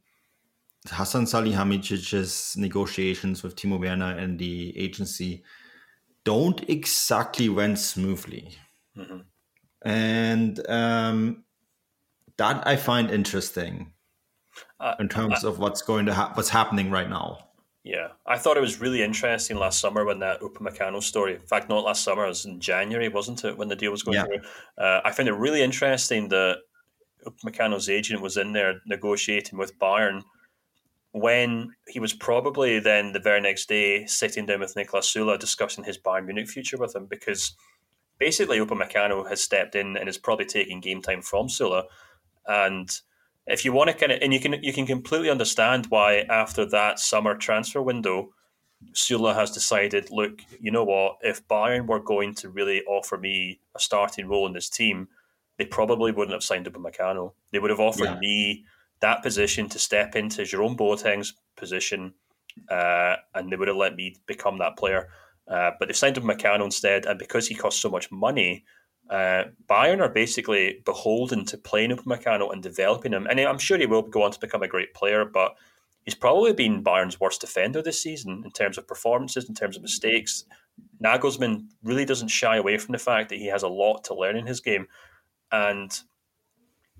Hassan 0.89 1.27
Salihamidzic's 1.27 2.57
negotiations 2.57 3.45
with 3.45 3.55
Timo 3.55 3.79
Werner 3.79 4.19
and 4.19 4.37
the 4.37 4.77
agency 4.77 5.45
don't 6.25 6.69
exactly 6.69 7.49
went 7.49 7.79
smoothly. 7.79 8.59
Mm-hmm. 8.97 9.19
And 9.89 10.71
um, 10.71 11.45
that 12.37 12.67
I 12.67 12.77
find 12.77 13.11
interesting 13.11 13.93
uh, 14.81 14.95
in 15.01 15.09
terms 15.09 15.45
of 15.45 15.59
what's 15.59 15.83
going 15.83 16.07
to 16.07 16.15
ha- 16.15 16.33
what's 16.35 16.49
happening 16.49 16.91
right 16.91 17.09
now. 17.09 17.39
Yeah, 17.85 18.09
I 18.27 18.39
thought 18.39 18.57
it 18.57 18.61
was 18.61 18.81
really 18.81 19.03
interesting 19.03 19.57
last 19.57 19.81
summer 19.81 20.05
when 20.05 20.21
that 20.21 20.41
Upamecano 20.41 21.03
story. 21.03 21.35
In 21.35 21.41
fact, 21.41 21.69
not 21.69 21.85
last 21.85 22.05
summer; 22.05 22.25
it 22.25 22.29
was 22.29 22.45
in 22.45 22.61
January, 22.61 23.09
wasn't 23.09 23.45
it, 23.45 23.59
when 23.59 23.69
the 23.69 23.77
deal 23.77 23.91
was 23.91 24.05
going 24.05 24.17
yeah. 24.17 24.25
through? 24.25 24.41
Uh, 24.79 25.01
I 25.05 25.11
found 25.11 25.29
it 25.29 25.33
really 25.33 25.63
interesting 25.63 26.29
that 26.29 26.59
Upamecano's 27.27 27.89
agent 27.89 28.23
was 28.23 28.37
in 28.37 28.53
there 28.53 28.81
negotiating 28.87 29.59
with 29.59 29.79
Bayern 29.79 30.23
when 31.13 31.75
he 31.89 32.01
was 32.01 32.13
probably 32.13 32.79
then 32.79 33.13
the 33.13 33.21
very 33.21 33.41
next 33.41 33.69
day 33.69 34.07
sitting 34.07 34.47
down 34.47 34.61
with 34.61 34.77
Nicolas 34.77 35.13
Süle 35.13 35.39
discussing 35.39 35.85
his 35.85 35.99
Bayern 35.99 36.25
Munich 36.25 36.49
future 36.49 36.79
with 36.79 36.95
him 36.95 37.07
because 37.07 37.55
basically 38.25 38.59
Upamecano 38.59 39.29
has 39.29 39.43
stepped 39.43 39.75
in 39.75 39.97
and 39.97 40.09
is 40.09 40.19
probably 40.19 40.47
taking 40.47 40.81
game 40.81 41.03
time 41.03 41.23
from 41.23 41.49
Süle. 41.49 41.85
and 42.47 42.89
if 43.47 43.65
you 43.65 43.73
want 43.73 43.89
to 43.91 43.95
kind 43.95 44.13
of 44.13 44.19
and 44.23 44.33
you 44.33 44.41
can 44.41 44.53
you 44.63 44.73
can 44.73 44.87
completely 44.87 45.31
understand 45.31 45.87
why 45.87 46.11
after 46.43 46.65
that 46.67 46.99
summer 46.99 47.35
transfer 47.35 47.83
window 47.83 48.33
Süle 48.93 49.35
has 49.35 49.51
decided 49.51 50.11
look 50.11 50.35
you 50.61 50.71
know 50.71 50.85
what 50.85 51.17
if 51.23 51.47
Bayern 51.49 51.87
were 51.87 52.01
going 52.13 52.35
to 52.37 52.49
really 52.49 52.83
offer 52.85 53.17
me 53.19 53.61
a 53.75 53.81
starting 53.81 54.29
role 54.29 54.47
in 54.47 54.53
this 54.53 54.69
team 54.69 55.09
they 55.59 55.65
probably 55.65 56.13
wouldn't 56.13 56.33
have 56.39 56.45
signed 56.45 56.67
Upamecano 56.67 57.33
they 57.51 57.59
would 57.59 57.71
have 57.71 57.81
offered 57.81 58.15
yeah. 58.15 58.19
me 58.21 58.65
that 59.03 59.23
position 59.23 59.69
to 59.69 59.79
step 59.79 60.17
into 60.17 60.45
Jerome 60.45 60.77
Boateng's 60.77 61.35
position, 61.57 62.15
uh, 62.71 63.17
and 63.35 63.51
they 63.51 63.57
would 63.57 63.69
have 63.69 63.77
let 63.77 63.95
me 63.95 64.17
become 64.27 64.59
that 64.59 64.79
player. 64.79 65.09
Uh, 65.53 65.73
but 65.79 65.87
they've 65.87 65.97
signed 65.97 66.17
Upamecano 66.17 66.65
instead, 66.65 67.05
and 67.05 67.19
because 67.19 67.47
he 67.47 67.55
costs 67.55 67.83
so 67.83 67.91
much 67.91 68.11
money, 68.11 68.65
uh, 69.11 69.45
Bayern 69.69 70.01
are 70.01 70.09
basically 70.09 70.81
beholden 70.87 71.45
to 71.47 71.59
playing 71.59 71.91
Upamecano 71.91 72.51
and 72.51 72.63
developing 72.63 73.13
him. 73.13 73.27
And 73.27 73.39
I'm 73.39 73.59
sure 73.59 73.77
he 73.77 73.85
will 73.85 74.03
go 74.03 74.23
on 74.23 74.31
to 74.31 74.41
become 74.41 74.63
a 74.63 74.69
great 74.69 74.95
player, 74.95 75.27
but 75.27 75.55
he's 76.05 76.15
probably 76.15 76.55
been 76.55 76.83
Bayern's 76.83 77.21
worst 77.21 77.43
defender 77.43 77.83
this 77.83 78.01
season 78.03 78.43
in 78.45 78.51
terms 78.53 78.79
of 78.79 78.89
performances, 78.89 79.47
in 79.47 79.55
terms 79.55 79.77
of 79.77 79.83
mistakes. 79.83 80.45
Nagelsmann 81.05 81.67
really 81.83 82.07
doesn't 82.07 82.29
shy 82.29 82.57
away 82.57 82.79
from 82.79 82.93
the 82.93 82.99
fact 82.99 83.29
that 83.29 83.39
he 83.39 83.49
has 83.49 83.63
a 83.63 83.69
lot 83.69 84.05
to 84.05 84.15
learn 84.15 84.39
in 84.39 84.47
his 84.47 84.61
game. 84.61 84.87
And 85.51 85.93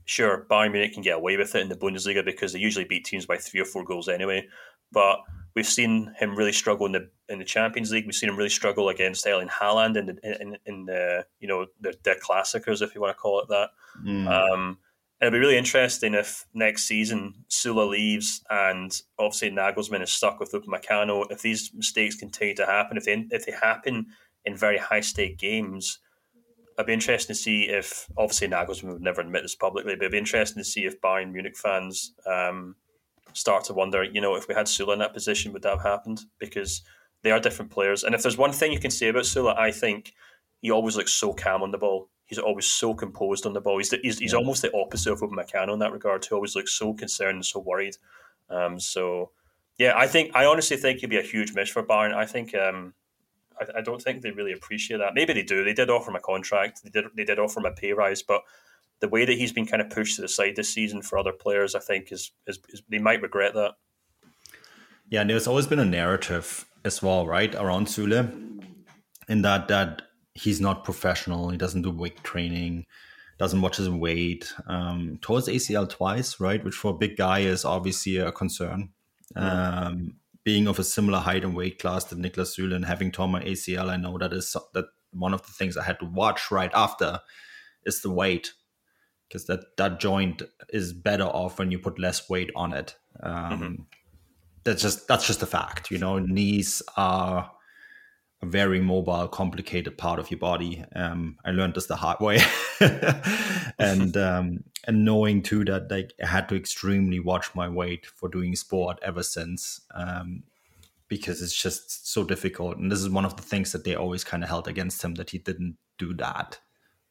sure, 0.05 0.47
Bayern 0.51 0.73
Munich 0.73 0.93
can 0.93 1.03
get 1.03 1.17
away 1.17 1.39
with 1.39 1.55
it 1.55 1.63
in 1.63 1.71
the 1.71 1.77
Bundesliga 1.77 2.23
because 2.23 2.53
they 2.53 2.59
usually 2.59 2.85
beat 2.85 3.07
teams 3.07 3.25
by 3.25 3.39
three 3.39 3.61
or 3.61 3.65
four 3.65 3.85
goals 3.85 4.11
anyway. 4.11 4.47
But 4.91 5.21
we've 5.55 5.67
seen 5.67 6.15
him 6.19 6.37
really 6.37 6.53
struggle 6.53 6.87
in 6.87 6.93
the 6.93 7.11
in 7.29 7.39
the 7.39 7.45
Champions 7.45 7.91
League. 7.91 8.07
We've 8.07 8.15
seen 8.15 8.29
him 8.29 8.37
really 8.37 8.51
struggle 8.51 8.89
against 8.89 9.27
Erling 9.27 9.49
Haaland 9.49 9.97
in 9.97 10.07
the, 10.07 10.41
in, 10.41 10.57
in 10.67 10.87
the 10.87 11.27
you 11.41 11.49
know 11.49 11.67
the, 11.81 11.95
the 12.03 12.17
Klassiker, 12.23 12.81
if 12.81 12.95
you 12.95 13.01
want 13.01 13.17
to 13.17 13.21
call 13.21 13.41
it 13.41 13.49
that. 13.49 13.71
Mm. 14.05 14.29
Um, 14.29 14.79
it'll 15.21 15.33
be 15.33 15.39
really 15.39 15.57
interesting 15.57 16.15
if 16.15 16.47
next 16.53 16.85
season 16.85 17.45
Süle 17.49 17.89
leaves 17.89 18.43
and 18.51 19.01
obviously 19.19 19.51
Nagelsmann 19.51 20.03
is 20.03 20.13
stuck 20.13 20.41
with 20.41 20.53
Upamecano. 20.53 21.31
If 21.31 21.43
these 21.43 21.73
mistakes 21.75 22.17
continue 22.17 22.57
to 22.57 22.67
happen, 22.67 22.97
if 22.97 23.05
they 23.05 23.27
if 23.31 23.47
they 23.47 23.53
happen 23.53 24.07
in 24.45 24.57
very 24.57 24.79
high 24.79 25.01
stake 25.01 25.39
games, 25.39 26.01
it'd 26.77 26.87
be 26.87 26.93
interesting 26.93 27.35
to 27.35 27.41
see 27.41 27.69
if 27.69 28.09
obviously 28.17 28.49
Nagelsmann 28.49 28.93
would 28.93 29.03
never 29.03 29.21
admit 29.21 29.43
this 29.43 29.55
publicly, 29.55 29.95
but 29.95 30.03
it'd 30.03 30.13
be 30.13 30.19
interesting 30.19 30.61
to 30.61 30.69
see 30.69 30.85
if 30.85 31.01
Bayern 31.01 31.33
Munich 31.33 31.57
fans 31.57 32.15
um, 32.27 32.75
start 33.35 33.65
to 33.65 33.75
wonder, 33.75 34.03
you 34.05 34.21
know, 34.21 34.35
if 34.35 34.49
we 34.49 34.55
had 34.55 34.67
Süle 34.67 34.93
in 34.93 34.99
that 35.01 35.15
position, 35.15 35.53
would 35.53 35.63
that 35.63 35.79
have 35.79 35.83
happened? 35.83 36.25
Because 36.39 36.83
they 37.23 37.31
are 37.31 37.41
different 37.41 37.71
players. 37.71 38.05
And 38.05 38.15
if 38.15 38.23
there's 38.23 38.37
one 38.37 38.53
thing 38.53 38.73
you 38.73 38.81
can 38.81 38.91
say 38.91 39.09
about 39.09 39.25
Süle, 39.25 39.57
I 39.57 39.71
think 39.71 40.13
he 40.61 40.71
always 40.71 40.97
looks 40.97 41.13
so 41.13 41.33
calm 41.33 41.63
on 41.63 41.71
the 41.71 41.79
ball. 41.79 42.09
He's 42.25 42.39
always 42.39 42.67
so 42.67 42.95
composed 42.95 43.47
on 43.47 43.53
the 43.53 43.61
ball. 43.61 43.79
He's 43.79 43.91
the, 43.91 43.99
he's, 44.03 44.19
he's 44.19 44.35
almost 44.35 44.63
the 44.63 44.75
opposite 44.75 45.13
of 45.13 45.21
Meccano 45.21 45.73
in 45.73 45.79
that 45.81 45.93
regard. 45.93 46.25
He 46.25 46.35
always 46.35 46.57
looks 46.57 46.73
so 46.73 46.95
concerned 46.95 47.37
and 47.37 47.45
so 47.45 47.61
worried. 47.61 47.97
Um, 48.49 48.81
so 48.81 49.31
yeah, 49.79 49.95
I 49.97 50.07
think 50.07 50.31
I 50.35 50.45
honestly 50.45 50.77
think 50.77 51.01
he'd 51.01 51.11
be 51.11 51.19
a 51.19 51.23
huge 51.23 51.55
miss 51.55 51.69
for 51.69 51.83
Bayern. 51.83 52.15
I 52.15 52.27
think 52.27 52.55
um, 52.55 52.95
I, 53.61 53.79
I, 53.79 53.81
don't 53.81 54.01
think 54.01 54.23
they 54.23 54.31
really 54.31 54.53
appreciate 54.53 54.99
that. 54.99 55.15
Maybe 55.15 55.33
they 55.33 55.43
do. 55.43 55.65
They 55.65 55.73
did 55.73 55.91
offer 55.91 56.11
him 56.11 56.17
a 56.17 56.21
contract. 56.21 56.83
They 56.85 56.91
did. 56.91 57.05
They 57.17 57.25
did 57.25 57.39
offer 57.39 57.61
him 57.61 57.67
a 57.67 57.73
pay 57.73 57.93
rise, 57.93 58.23
but 58.23 58.43
the 59.03 59.09
way 59.09 59.25
that 59.25 59.37
he's 59.37 59.53
been 59.53 59.67
kind 59.67 59.83
of 59.83 59.91
pushed 59.91 60.17
to 60.17 60.23
the 60.23 60.29
side 60.29 60.55
this 60.57 60.73
season 60.73 61.03
for 61.03 61.19
other 61.19 61.33
players, 61.33 61.75
I 61.75 61.81
think, 61.81 62.13
is, 62.13 62.31
is, 62.47 62.61
is 62.69 62.83
they 62.89 63.01
might 63.01 63.21
regret 63.21 63.53
that. 63.55 63.73
Yeah, 65.11 65.23
and 65.23 65.29
there's 65.29 65.49
always 65.49 65.67
been 65.67 65.81
a 65.81 65.85
narrative 65.85 66.65
as 66.85 67.03
well, 67.03 67.27
right, 67.27 67.53
around 67.57 67.89
Süle, 67.89 68.63
in 69.29 69.43
that 69.43 69.69
that 69.69 70.03
he's 70.35 70.61
not 70.61 70.85
professional. 70.85 71.51
He 71.51 71.59
doesn't 71.59 71.83
do 71.83 71.91
weight 71.91 72.23
training, 72.23 72.87
doesn't 73.39 73.61
watch 73.61 73.77
his 73.77 73.91
weight. 73.91 74.55
Um, 74.69 75.19
towards 75.21 75.49
ACL 75.49 75.91
twice, 75.91 76.39
right, 76.39 76.65
which 76.65 76.77
for 76.77 76.93
a 76.93 76.97
big 76.97 77.17
guy 77.17 77.41
is 77.41 77.65
obviously 77.65 78.19
a 78.19 78.31
concern. 78.31 78.91
Um, 79.35 80.17
being 80.45 80.69
of 80.69 80.79
a 80.79 80.85
similar 80.85 81.19
height 81.19 81.45
and 81.45 81.57
weight 81.57 81.81
class 81.81 82.05
to 82.05 82.15
Niklas 82.15 82.57
Süle 82.57 82.75
and 82.75 82.85
having 82.85 83.11
torn 83.11 83.33
my 83.33 83.43
ACL, 83.43 83.91
I 83.91 83.97
know 83.97 84.17
that 84.19 84.33
is 84.33 84.57
that 84.75 84.87
one 85.11 85.35
of 85.35 85.43
the 85.43 85.53
things 85.53 85.77
I 85.77 85.83
had 85.83 85.99
to 85.99 86.07
watch 86.07 86.53
right 86.53 86.71
after 86.73 87.19
is 87.85 88.01
the 88.01 88.11
weight 88.11 88.53
because 89.33 89.47
that 89.47 89.77
that 89.79 89.99
joint 89.99 90.43
is 90.69 90.93
better 90.93 91.25
off 91.25 91.59
when 91.59 91.71
you 91.71 91.79
put 91.79 91.99
less 91.99 92.29
weight 92.29 92.51
on 92.55 92.75
it. 92.75 92.95
Um, 93.23 93.35
mm-hmm. 93.35 93.83
That's 94.65 94.83
just 94.83 95.09
that's 95.09 95.27
just 95.27 95.43
a 95.43 95.47
fact. 95.47 95.91
You 95.91 95.99
know, 95.99 96.19
knees 96.19 96.83
are 96.99 97.51
a 98.43 98.47
very 98.47 98.81
mobile, 98.81 99.29
complicated 99.29 99.97
part 99.97 100.19
of 100.19 100.31
your 100.31 100.39
body. 100.39 100.85
Um, 100.95 101.39
I 101.45 101.53
learned 101.53 101.75
this 101.75 101.87
the 101.87 101.97
hard 101.97 102.21
way, 102.21 102.41
and 103.79 104.17
um, 104.19 104.65
and 104.87 105.05
knowing 105.05 105.43
too 105.43 105.65
that 105.65 105.91
like 105.91 106.13
I 106.23 106.27
had 106.27 106.49
to 106.51 106.57
extremely 106.57 107.19
watch 107.19 107.55
my 107.55 107.69
weight 107.69 108.05
for 108.05 108.29
doing 108.29 108.55
sport 108.55 108.99
ever 109.03 109.23
since, 109.23 109.81
um, 109.95 110.43
because 111.09 111.41
it's 111.41 111.61
just 111.61 112.07
so 112.13 112.23
difficult. 112.23 112.77
And 112.77 112.93
this 112.93 113.01
is 113.01 113.09
one 113.09 113.25
of 113.25 113.37
the 113.37 113.43
things 113.43 113.73
that 113.73 113.85
they 113.85 113.95
always 113.95 114.25
kind 114.25 114.43
of 114.43 114.51
held 114.51 114.69
against 114.69 115.03
him 115.03 115.15
that 115.15 115.31
he 115.31 115.39
didn't 115.39 115.79
do 115.97 116.13
that, 116.15 116.61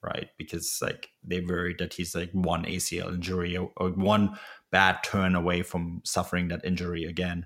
right? 0.03 0.29
Because 0.37 0.79
like 0.81 1.09
they 1.23 1.41
worried 1.41 1.77
that 1.79 1.93
he's 1.93 2.15
like 2.15 2.31
one 2.31 2.65
ACL 2.65 3.13
injury 3.13 3.55
or, 3.57 3.71
or 3.77 3.89
one 3.89 4.37
bad 4.71 5.03
turn 5.03 5.35
away 5.35 5.61
from 5.61 6.01
suffering 6.03 6.47
that 6.47 6.65
injury 6.65 7.05
again 7.05 7.45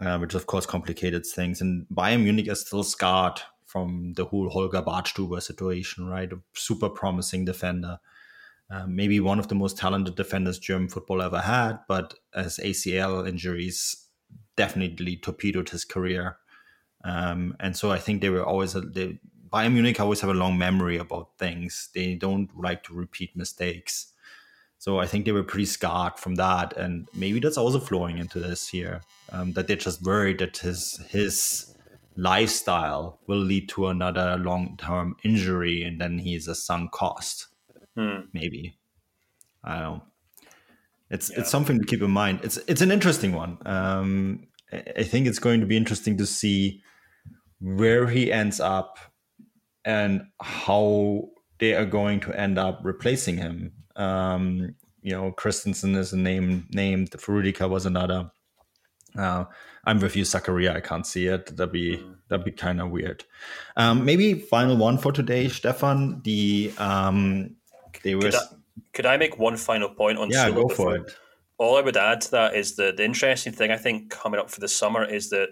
uh, 0.00 0.18
which 0.18 0.34
of 0.34 0.46
course 0.46 0.66
complicated 0.66 1.24
things. 1.26 1.60
And 1.60 1.86
Bayern 1.92 2.24
Munich 2.24 2.48
is 2.48 2.60
still 2.60 2.82
scarred 2.82 3.40
from 3.66 4.12
the 4.14 4.24
whole 4.24 4.50
Holger 4.50 4.82
Badstuber 4.82 5.42
situation, 5.42 6.06
right? 6.06 6.32
A 6.32 6.38
super 6.54 6.88
promising 6.88 7.44
defender. 7.44 7.98
Uh, 8.70 8.86
maybe 8.86 9.20
one 9.20 9.38
of 9.38 9.48
the 9.48 9.54
most 9.54 9.76
talented 9.76 10.16
defenders 10.16 10.58
German 10.58 10.88
football 10.88 11.22
ever 11.22 11.40
had, 11.40 11.78
but 11.86 12.14
as 12.34 12.58
ACL 12.58 13.28
injuries 13.28 14.08
definitely 14.56 15.16
torpedoed 15.16 15.68
his 15.68 15.84
career. 15.84 16.38
Um, 17.04 17.54
and 17.60 17.76
so 17.76 17.90
I 17.90 17.98
think 17.98 18.20
they 18.20 18.30
were 18.30 18.44
always, 18.44 18.72
they, 18.72 19.18
Bayern 19.54 19.72
Munich 19.74 20.00
always 20.00 20.20
have 20.20 20.30
a 20.30 20.34
long 20.34 20.58
memory 20.58 20.96
about 20.96 21.38
things. 21.38 21.90
They 21.94 22.16
don't 22.16 22.50
like 22.58 22.82
to 22.84 22.92
repeat 22.94 23.36
mistakes. 23.36 24.12
So 24.78 24.98
I 24.98 25.06
think 25.06 25.24
they 25.24 25.32
were 25.32 25.44
pretty 25.44 25.66
scarred 25.66 26.18
from 26.18 26.34
that, 26.34 26.76
and 26.76 27.08
maybe 27.14 27.38
that's 27.38 27.56
also 27.56 27.78
flowing 27.78 28.18
into 28.18 28.40
this 28.40 28.68
here. 28.68 29.02
Um, 29.30 29.52
that 29.52 29.68
they're 29.68 29.76
just 29.76 30.02
worried 30.02 30.40
that 30.40 30.58
his 30.58 30.98
his 31.08 31.72
lifestyle 32.16 33.20
will 33.28 33.38
lead 33.38 33.68
to 33.70 33.86
another 33.86 34.36
long 34.38 34.76
term 34.76 35.14
injury, 35.22 35.84
and 35.84 36.00
then 36.00 36.18
he's 36.18 36.48
a 36.48 36.54
sunk 36.54 36.90
cost. 36.90 37.46
Hmm. 37.96 38.22
Maybe 38.32 38.76
I 39.62 39.80
don't. 39.80 40.02
It's 41.10 41.30
yeah. 41.30 41.40
it's 41.40 41.50
something 41.50 41.78
to 41.78 41.86
keep 41.86 42.02
in 42.02 42.10
mind. 42.10 42.40
It's 42.42 42.56
it's 42.66 42.82
an 42.82 42.90
interesting 42.90 43.34
one. 43.34 43.58
Um, 43.64 44.48
I 44.72 45.04
think 45.04 45.28
it's 45.28 45.38
going 45.38 45.60
to 45.60 45.66
be 45.66 45.76
interesting 45.76 46.18
to 46.18 46.26
see 46.26 46.82
where 47.60 48.08
he 48.08 48.32
ends 48.32 48.58
up 48.58 48.98
and 49.84 50.22
how 50.40 51.28
they 51.58 51.74
are 51.74 51.86
going 51.86 52.20
to 52.20 52.38
end 52.38 52.58
up 52.58 52.80
replacing 52.82 53.36
him 53.36 53.72
um, 53.96 54.74
you 55.02 55.12
know, 55.12 55.32
Christensen 55.32 55.94
is 55.94 56.12
a 56.12 56.16
name 56.16 56.66
named. 56.70 57.14
Rudiger 57.28 57.68
was 57.68 57.86
another. 57.86 58.30
Uh, 59.16 59.44
I'm 59.84 60.00
with 60.00 60.16
you, 60.16 60.24
Zakaria. 60.24 60.74
I 60.74 60.80
can't 60.80 61.06
see 61.06 61.26
it. 61.26 61.56
That'd 61.56 61.72
be 61.72 61.98
mm. 61.98 62.16
that'd 62.28 62.44
be 62.44 62.50
kind 62.50 62.80
of 62.80 62.90
weird. 62.90 63.24
Um, 63.76 64.04
maybe 64.04 64.34
final 64.34 64.76
one 64.76 64.98
for 64.98 65.12
today, 65.12 65.48
Stefan. 65.48 66.22
The 66.24 66.72
um, 66.78 67.54
they 68.02 68.14
were. 68.14 68.22
Could 68.22 68.34
I, 68.34 68.40
could 68.92 69.06
I 69.06 69.16
make 69.16 69.38
one 69.38 69.56
final 69.56 69.90
point 69.90 70.18
on? 70.18 70.30
Yeah, 70.30 70.50
go 70.50 70.68
for 70.68 70.96
it. 70.96 71.14
All 71.58 71.76
I 71.76 71.82
would 71.82 71.96
add 71.96 72.22
to 72.22 72.30
that 72.32 72.56
is 72.56 72.74
that 72.76 72.96
the 72.96 73.04
interesting 73.04 73.52
thing 73.52 73.70
I 73.70 73.76
think 73.76 74.10
coming 74.10 74.40
up 74.40 74.50
for 74.50 74.58
the 74.58 74.68
summer 74.68 75.04
is 75.04 75.30
that 75.30 75.50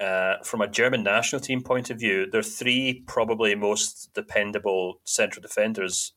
uh, 0.00 0.36
from 0.42 0.62
a 0.62 0.68
German 0.68 1.02
national 1.02 1.40
team 1.40 1.62
point 1.62 1.90
of 1.90 1.98
view, 1.98 2.26
there 2.30 2.40
are 2.40 2.42
three 2.42 3.04
probably 3.06 3.54
most 3.54 4.10
dependable 4.14 5.00
central 5.04 5.42
defenders, 5.42 6.14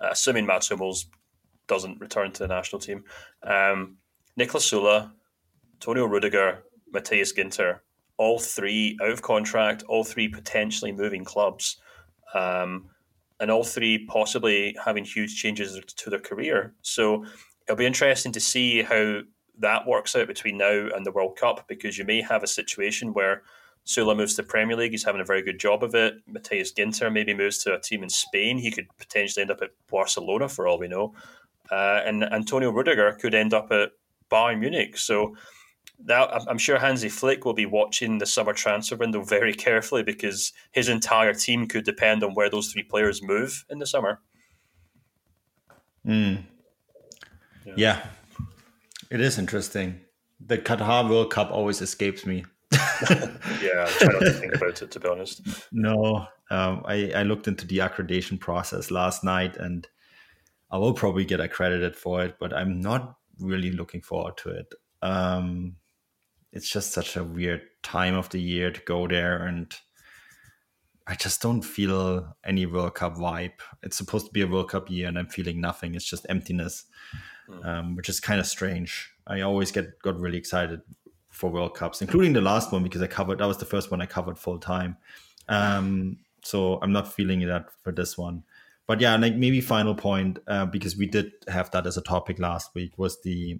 uh, 0.00 0.08
assuming 0.10 0.46
Mats 0.46 0.68
Hummels 0.68 1.06
doesn't 1.66 2.00
return 2.00 2.32
to 2.32 2.40
the 2.40 2.48
national 2.48 2.80
team. 2.80 3.04
Um, 3.42 3.98
Niklas 4.38 4.72
Süle, 4.72 5.10
Antonio 5.74 6.06
Rudiger, 6.06 6.64
Matthias 6.92 7.32
Ginter, 7.32 7.80
all 8.16 8.38
three 8.38 8.98
out 9.02 9.10
of 9.10 9.22
contract, 9.22 9.84
all 9.88 10.04
three 10.04 10.28
potentially 10.28 10.92
moving 10.92 11.24
clubs, 11.24 11.76
um, 12.34 12.90
and 13.40 13.50
all 13.50 13.64
three 13.64 14.06
possibly 14.06 14.76
having 14.84 15.04
huge 15.04 15.36
changes 15.36 15.80
to 15.96 16.10
their 16.10 16.20
career. 16.20 16.74
So 16.82 17.24
it'll 17.66 17.78
be 17.78 17.86
interesting 17.86 18.32
to 18.32 18.40
see 18.40 18.82
how 18.82 19.20
that 19.58 19.86
works 19.86 20.16
out 20.16 20.26
between 20.26 20.58
now 20.58 20.88
and 20.94 21.04
the 21.04 21.12
World 21.12 21.36
Cup 21.36 21.66
because 21.68 21.96
you 21.96 22.04
may 22.04 22.20
have 22.22 22.42
a 22.42 22.48
situation 22.48 23.12
where 23.12 23.42
Süle 23.86 24.16
moves 24.16 24.34
to 24.34 24.42
Premier 24.42 24.76
League. 24.76 24.92
He's 24.92 25.04
having 25.04 25.20
a 25.20 25.26
very 25.26 25.42
good 25.42 25.60
job 25.60 25.84
of 25.84 25.94
it. 25.94 26.14
Matthias 26.26 26.72
Ginter 26.72 27.12
maybe 27.12 27.34
moves 27.34 27.58
to 27.58 27.74
a 27.74 27.80
team 27.80 28.02
in 28.02 28.08
Spain. 28.08 28.58
He 28.58 28.70
could 28.70 28.86
potentially 28.98 29.42
end 29.42 29.50
up 29.50 29.62
at 29.62 29.70
Barcelona 29.90 30.48
for 30.48 30.66
all 30.66 30.78
we 30.78 30.88
know. 30.88 31.14
Uh, 31.70 32.00
and 32.04 32.24
Antonio 32.24 32.70
Rudiger 32.70 33.12
could 33.12 33.34
end 33.34 33.52
up 33.52 33.70
at 33.70 33.90
Bayern 34.30 34.60
Munich. 34.60 34.96
So 34.96 35.36
that 36.06 36.30
I'm 36.48 36.58
sure 36.58 36.78
Hansi 36.78 37.08
Flick 37.08 37.44
will 37.44 37.54
be 37.54 37.66
watching 37.66 38.18
the 38.18 38.26
summer 38.26 38.52
transfer 38.52 38.96
window 38.96 39.22
very 39.22 39.54
carefully 39.54 40.02
because 40.02 40.52
his 40.72 40.88
entire 40.88 41.34
team 41.34 41.66
could 41.66 41.84
depend 41.84 42.24
on 42.24 42.34
where 42.34 42.50
those 42.50 42.72
three 42.72 42.82
players 42.82 43.22
move 43.22 43.64
in 43.70 43.78
the 43.78 43.86
summer. 43.86 44.20
Mm. 46.06 46.44
Yeah. 47.64 47.74
yeah. 47.76 48.06
It 49.10 49.20
is 49.20 49.38
interesting. 49.38 50.00
The 50.40 50.58
Qatar 50.58 51.08
World 51.08 51.30
Cup 51.30 51.50
always 51.50 51.80
escapes 51.80 52.26
me. 52.26 52.44
yeah, 52.72 53.86
I 53.86 53.96
try 53.98 54.12
not 54.12 54.20
to 54.20 54.32
think 54.32 54.54
about 54.54 54.82
it 54.82 54.90
to 54.90 55.00
be 55.00 55.08
honest. 55.08 55.42
No, 55.72 56.26
um, 56.50 56.82
I, 56.86 57.12
I 57.14 57.22
looked 57.22 57.48
into 57.48 57.66
the 57.66 57.78
accreditation 57.78 58.38
process 58.38 58.90
last 58.90 59.24
night, 59.24 59.56
and 59.56 59.86
I 60.70 60.78
will 60.78 60.94
probably 60.94 61.24
get 61.24 61.40
accredited 61.40 61.96
for 61.96 62.24
it, 62.24 62.36
but 62.38 62.52
I'm 62.52 62.80
not 62.80 63.16
really 63.38 63.70
looking 63.70 64.00
forward 64.00 64.36
to 64.38 64.50
it. 64.50 64.74
Um, 65.02 65.76
it's 66.52 66.68
just 66.68 66.92
such 66.92 67.16
a 67.16 67.24
weird 67.24 67.62
time 67.82 68.14
of 68.14 68.28
the 68.30 68.40
year 68.40 68.70
to 68.70 68.80
go 68.82 69.06
there, 69.06 69.44
and 69.44 69.74
I 71.06 71.14
just 71.14 71.42
don't 71.42 71.62
feel 71.62 72.34
any 72.44 72.66
World 72.66 72.94
Cup 72.94 73.16
vibe. 73.16 73.52
It's 73.82 73.96
supposed 73.96 74.26
to 74.26 74.32
be 74.32 74.42
a 74.42 74.46
World 74.46 74.70
Cup 74.70 74.90
year, 74.90 75.08
and 75.08 75.18
I'm 75.18 75.28
feeling 75.28 75.60
nothing. 75.60 75.94
It's 75.94 76.08
just 76.08 76.26
emptiness 76.28 76.84
mm. 77.48 77.64
um, 77.64 77.96
which 77.96 78.08
is 78.08 78.20
kind 78.20 78.40
of 78.40 78.46
strange. 78.46 79.12
I 79.26 79.40
always 79.40 79.70
get 79.72 79.98
got 80.02 80.18
really 80.18 80.38
excited 80.38 80.82
for 81.30 81.50
World 81.50 81.74
Cups, 81.74 82.00
including 82.00 82.32
the 82.32 82.40
last 82.40 82.72
one 82.72 82.82
because 82.82 83.02
I 83.02 83.06
covered 83.06 83.38
that 83.38 83.46
was 83.46 83.58
the 83.58 83.64
first 83.64 83.90
one 83.90 84.00
I 84.00 84.06
covered 84.06 84.38
full 84.38 84.58
time. 84.58 84.96
Um, 85.48 86.18
so 86.42 86.78
I'm 86.82 86.92
not 86.92 87.12
feeling 87.12 87.40
that 87.46 87.66
for 87.82 87.92
this 87.92 88.16
one. 88.16 88.44
But 88.86 89.00
yeah, 89.00 89.16
like 89.16 89.34
maybe 89.34 89.60
final 89.60 89.94
point 89.94 90.38
uh, 90.46 90.66
because 90.66 90.96
we 90.96 91.06
did 91.06 91.32
have 91.48 91.70
that 91.70 91.86
as 91.86 91.96
a 91.96 92.02
topic 92.02 92.38
last 92.38 92.74
week 92.74 92.98
was 92.98 93.20
the 93.22 93.58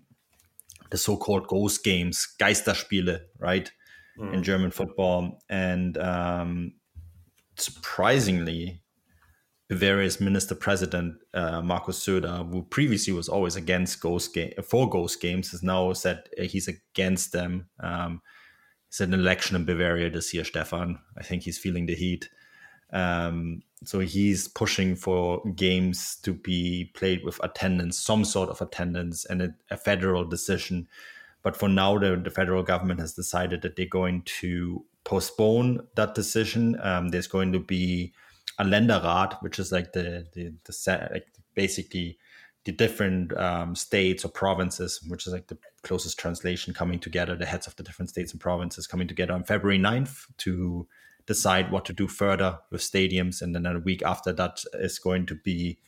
the 0.91 0.99
so-called 0.99 1.49
ghost 1.49 1.82
games, 1.82 2.28
Geisterspiele, 2.39 3.20
right, 3.39 3.72
mm. 4.18 4.35
in 4.35 4.43
German 4.43 4.70
football, 4.70 5.43
and 5.49 5.97
um, 5.99 6.74
surprisingly, 7.57 8.82
Bavaria's 9.75 10.20
minister 10.20 10.55
president 10.55 11.16
uh, 11.35 11.61
Markus 11.61 11.99
Söder, 11.99 12.49
who 12.49 12.62
previously 12.62 13.12
was 13.12 13.29
always 13.29 13.57
against 13.57 14.01
ghost 14.01 14.33
game 14.33 14.53
for 14.62 14.89
ghost 14.89 15.20
games, 15.20 15.51
has 15.51 15.62
now 15.62 15.93
said 15.93 16.29
uh, 16.39 16.45
he's 16.45 16.68
against 16.68 17.33
them. 17.33 17.68
Um, 17.81 18.22
it's 18.89 19.01
an 19.01 19.12
election 19.12 19.57
in 19.57 19.64
Bavaria 19.64 20.11
this 20.11 20.33
year, 20.33 20.45
Stefan. 20.45 21.01
I 21.18 21.25
think 21.25 21.43
he's 21.43 21.59
feeling 21.59 21.87
the 21.87 21.97
heat. 21.97 22.29
Um, 22.93 23.62
so 23.83 23.99
he's 23.99 24.47
pushing 24.47 24.95
for 24.95 25.43
games 25.57 26.16
to 26.22 26.33
be 26.33 26.93
played 26.95 27.25
with 27.25 27.43
attendance, 27.43 27.99
some 27.99 28.25
sort 28.25 28.51
of 28.51 28.62
attendance, 28.62 29.25
and 29.25 29.43
a, 29.43 29.55
a 29.70 29.77
federal 29.77 30.25
decision. 30.25 30.87
But 31.43 31.57
for 31.57 31.68
now, 31.68 31.99
the, 31.99 32.16
the, 32.16 32.31
federal 32.31 32.62
government 32.62 33.01
has 33.01 33.14
decided 33.14 33.62
that 33.62 33.75
they're 33.75 33.87
going 33.87 34.22
to 34.41 34.85
postpone 35.03 35.89
that 35.97 36.14
decision. 36.14 36.79
Um, 36.81 37.09
there's 37.09 37.27
going 37.27 37.53
to 37.53 37.59
be 37.59 38.14
Länderrat, 38.63 39.43
which 39.43 39.59
is 39.59 39.73
like 39.73 39.93
the 39.93 40.27
the, 40.33 40.55
the 40.65 41.09
like 41.13 41.27
basically 41.55 42.19
the 42.65 42.73
different 42.73 43.37
um, 43.37 43.75
states 43.75 44.25
or 44.25 44.29
provinces, 44.29 45.01
which 45.09 45.27
is 45.27 45.33
like 45.33 45.49
the 45.49 45.59
closest 45.83 46.19
translation, 46.19 46.73
coming 46.73 46.99
together, 46.99 47.37
the 47.37 47.45
heads 47.45 47.67
of 47.67 47.77
the 47.77 47.83
different 47.83 48.09
states 48.09 48.33
and 48.33 48.41
provinces 48.41 48.87
coming 48.87 49.07
together 49.07 49.35
on 49.35 49.45
February 49.45 49.79
9th 49.79 50.27
to 50.39 50.87
decide 51.27 51.71
what 51.71 51.85
to 51.85 51.93
do 51.93 52.09
further 52.09 52.59
with 52.71 52.81
stadiums. 52.81 53.43
And 53.43 53.55
then 53.55 53.67
a 53.67 53.79
week 53.79 54.03
after 54.03 54.33
that 54.33 54.63
is 54.75 54.99
going 54.99 55.27
to 55.27 55.35
be 55.35 55.79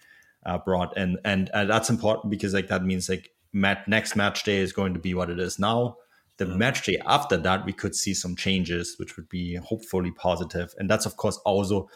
uh, 0.45 0.59
brought 0.59 0.97
in. 0.97 1.19
And 1.25 1.49
uh, 1.51 1.65
that's 1.65 1.91
important 1.91 2.31
because 2.31 2.53
like 2.53 2.69
that 2.69 2.85
means 2.85 3.09
like 3.09 3.31
mat- 3.53 3.89
next 3.89 4.15
match 4.15 4.45
day 4.45 4.59
is 4.59 4.73
going 4.73 4.93
to 4.95 5.01
be 5.01 5.15
what 5.15 5.31
it 5.31 5.41
is 5.41 5.59
now. 5.59 5.97
The 6.37 6.45
match 6.45 6.85
day 6.85 6.99
after 7.07 7.39
that, 7.39 7.65
we 7.65 7.73
could 7.73 7.95
see 7.95 8.13
some 8.13 8.37
changes, 8.37 8.97
which 8.99 9.17
would 9.17 9.31
be 9.31 9.55
hopefully 9.57 10.11
positive. 10.11 10.75
And 10.77 10.91
that's, 10.91 11.07
of 11.07 11.17
course, 11.17 11.39
also 11.47 11.89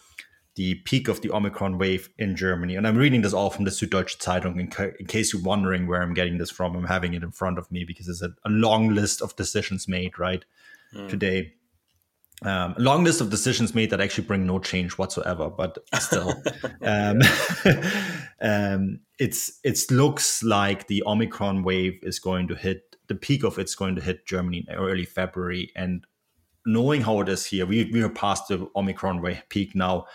the 0.57 0.75
peak 0.85 1.09
of 1.09 1.21
the 1.21 1.31
Omicron 1.31 1.79
wave 1.79 2.11
in 2.19 2.35
Germany. 2.35 2.77
And 2.77 2.87
I'm 2.87 2.97
reading 2.97 3.23
this 3.23 3.33
all 3.33 3.51
from 3.51 3.65
the 3.65 3.71
Süddeutsche 3.71 4.19
Zeitung 4.19 4.59
in, 4.59 4.69
ca- 4.69 4.91
in 4.99 5.07
case 5.07 5.33
you're 5.33 5.43
wondering 5.43 5.87
where 5.87 6.03
I'm 6.03 6.15
getting 6.15 6.39
this 6.39 6.51
from. 6.51 6.75
I'm 6.75 6.85
having 6.85 7.15
it 7.15 7.23
in 7.23 7.31
front 7.31 7.59
of 7.59 7.71
me 7.71 7.85
because 7.85 8.09
it's 8.09 8.23
a, 8.23 8.35
a 8.45 8.51
long 8.51 8.95
list 8.95 9.23
of 9.23 9.37
decisions 9.37 9.87
made, 9.87 10.19
right, 10.19 10.45
mm. 10.95 11.09
today. 11.09 11.53
Um, 12.43 12.75
a 12.79 12.81
long 12.81 13.05
list 13.05 13.21
of 13.21 13.31
decisions 13.31 13.75
made 13.75 13.91
that 13.91 14.01
actually 14.01 14.27
bring 14.27 14.47
no 14.47 14.59
change 14.59 14.93
whatsoever, 14.93 15.51
but 15.51 15.79
still, 15.99 16.43
um, 16.83 17.21
um, 18.41 19.01
it's 19.19 19.61
it 19.63 19.79
looks 19.91 20.43
like 20.43 20.87
the 20.87 21.03
Omicron 21.07 21.63
wave 21.63 22.01
is 22.03 22.19
going 22.19 22.49
to 22.49 22.55
hit 22.55 22.97
the 23.09 23.15
peak 23.15 23.45
of 23.45 23.59
it's 23.59 23.75
going 23.75 23.95
to 23.97 24.01
hit 24.01 24.27
Germany 24.27 24.65
in 24.67 24.75
early 24.75 25.05
February, 25.05 25.71
and 25.77 26.07
knowing 26.65 27.03
how 27.03 27.21
it 27.21 27.29
is 27.29 27.45
here, 27.45 27.67
we 27.67 27.91
we 27.93 28.03
are 28.03 28.09
past 28.09 28.49
the 28.49 28.67
Omicron 28.75 29.21
wave 29.21 29.43
peak 29.51 29.75
now 29.75 30.07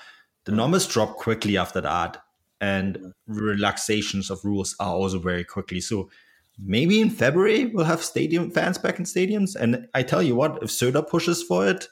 the 0.46 0.52
numbers 0.52 0.88
drop 0.88 1.18
quickly 1.18 1.58
after 1.58 1.82
that, 1.82 2.24
and 2.62 3.14
relaxations 3.28 4.30
of 4.30 4.44
rules 4.44 4.76
are 4.80 4.94
also 4.94 5.20
very 5.20 5.44
quickly. 5.44 5.82
So 5.82 6.10
maybe 6.58 7.02
in 7.02 7.10
February 7.10 7.66
we'll 7.66 7.86
have 7.86 8.04
stadium 8.04 8.50
fans 8.50 8.78
back 8.78 8.98
in 8.98 9.06
stadiums. 9.06 9.56
And 9.56 9.88
I 9.94 10.04
tell 10.04 10.24
you 10.24 10.36
what, 10.36 10.64
if 10.64 10.70
Söder 10.70 11.08
pushes 11.08 11.44
for 11.44 11.68
it, 11.68 11.88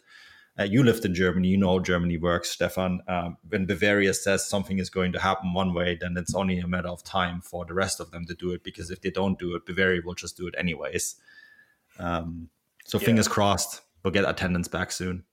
uh, 0.60 0.64
you 0.64 0.84
lived 0.84 1.04
in 1.04 1.16
Germany, 1.16 1.48
you 1.48 1.58
know 1.58 1.74
how 1.74 1.80
Germany 1.80 2.18
works, 2.18 2.52
Stefan. 2.52 3.02
Um, 3.08 3.38
when 3.50 3.66
Bavaria 3.66 4.14
says 4.14 4.48
something 4.48 4.78
is 4.78 4.90
going 4.90 5.12
to 5.14 5.20
happen 5.20 5.54
one 5.54 5.74
way, 5.74 5.98
then 6.00 6.16
it's 6.16 6.36
only 6.36 6.60
a 6.60 6.68
matter 6.68 6.90
of 6.90 7.04
time 7.04 7.42
for 7.42 7.66
the 7.66 7.74
rest 7.74 8.00
of 8.00 8.12
them 8.12 8.26
to 8.28 8.36
do 8.36 8.52
it. 8.52 8.64
Because 8.64 8.92
if 8.92 9.02
they 9.02 9.10
don't 9.10 9.40
do 9.40 9.56
it, 9.56 9.66
Bavaria 9.66 10.02
will 10.06 10.14
just 10.14 10.38
do 10.38 10.48
it 10.48 10.54
anyways. 10.56 11.16
Um, 11.98 12.50
so 12.86 13.00
yeah. 13.00 13.06
fingers 13.06 13.28
crossed, 13.28 13.82
we'll 14.04 14.12
get 14.12 14.30
attendance 14.30 14.68
back 14.68 14.92
soon. 14.92 15.24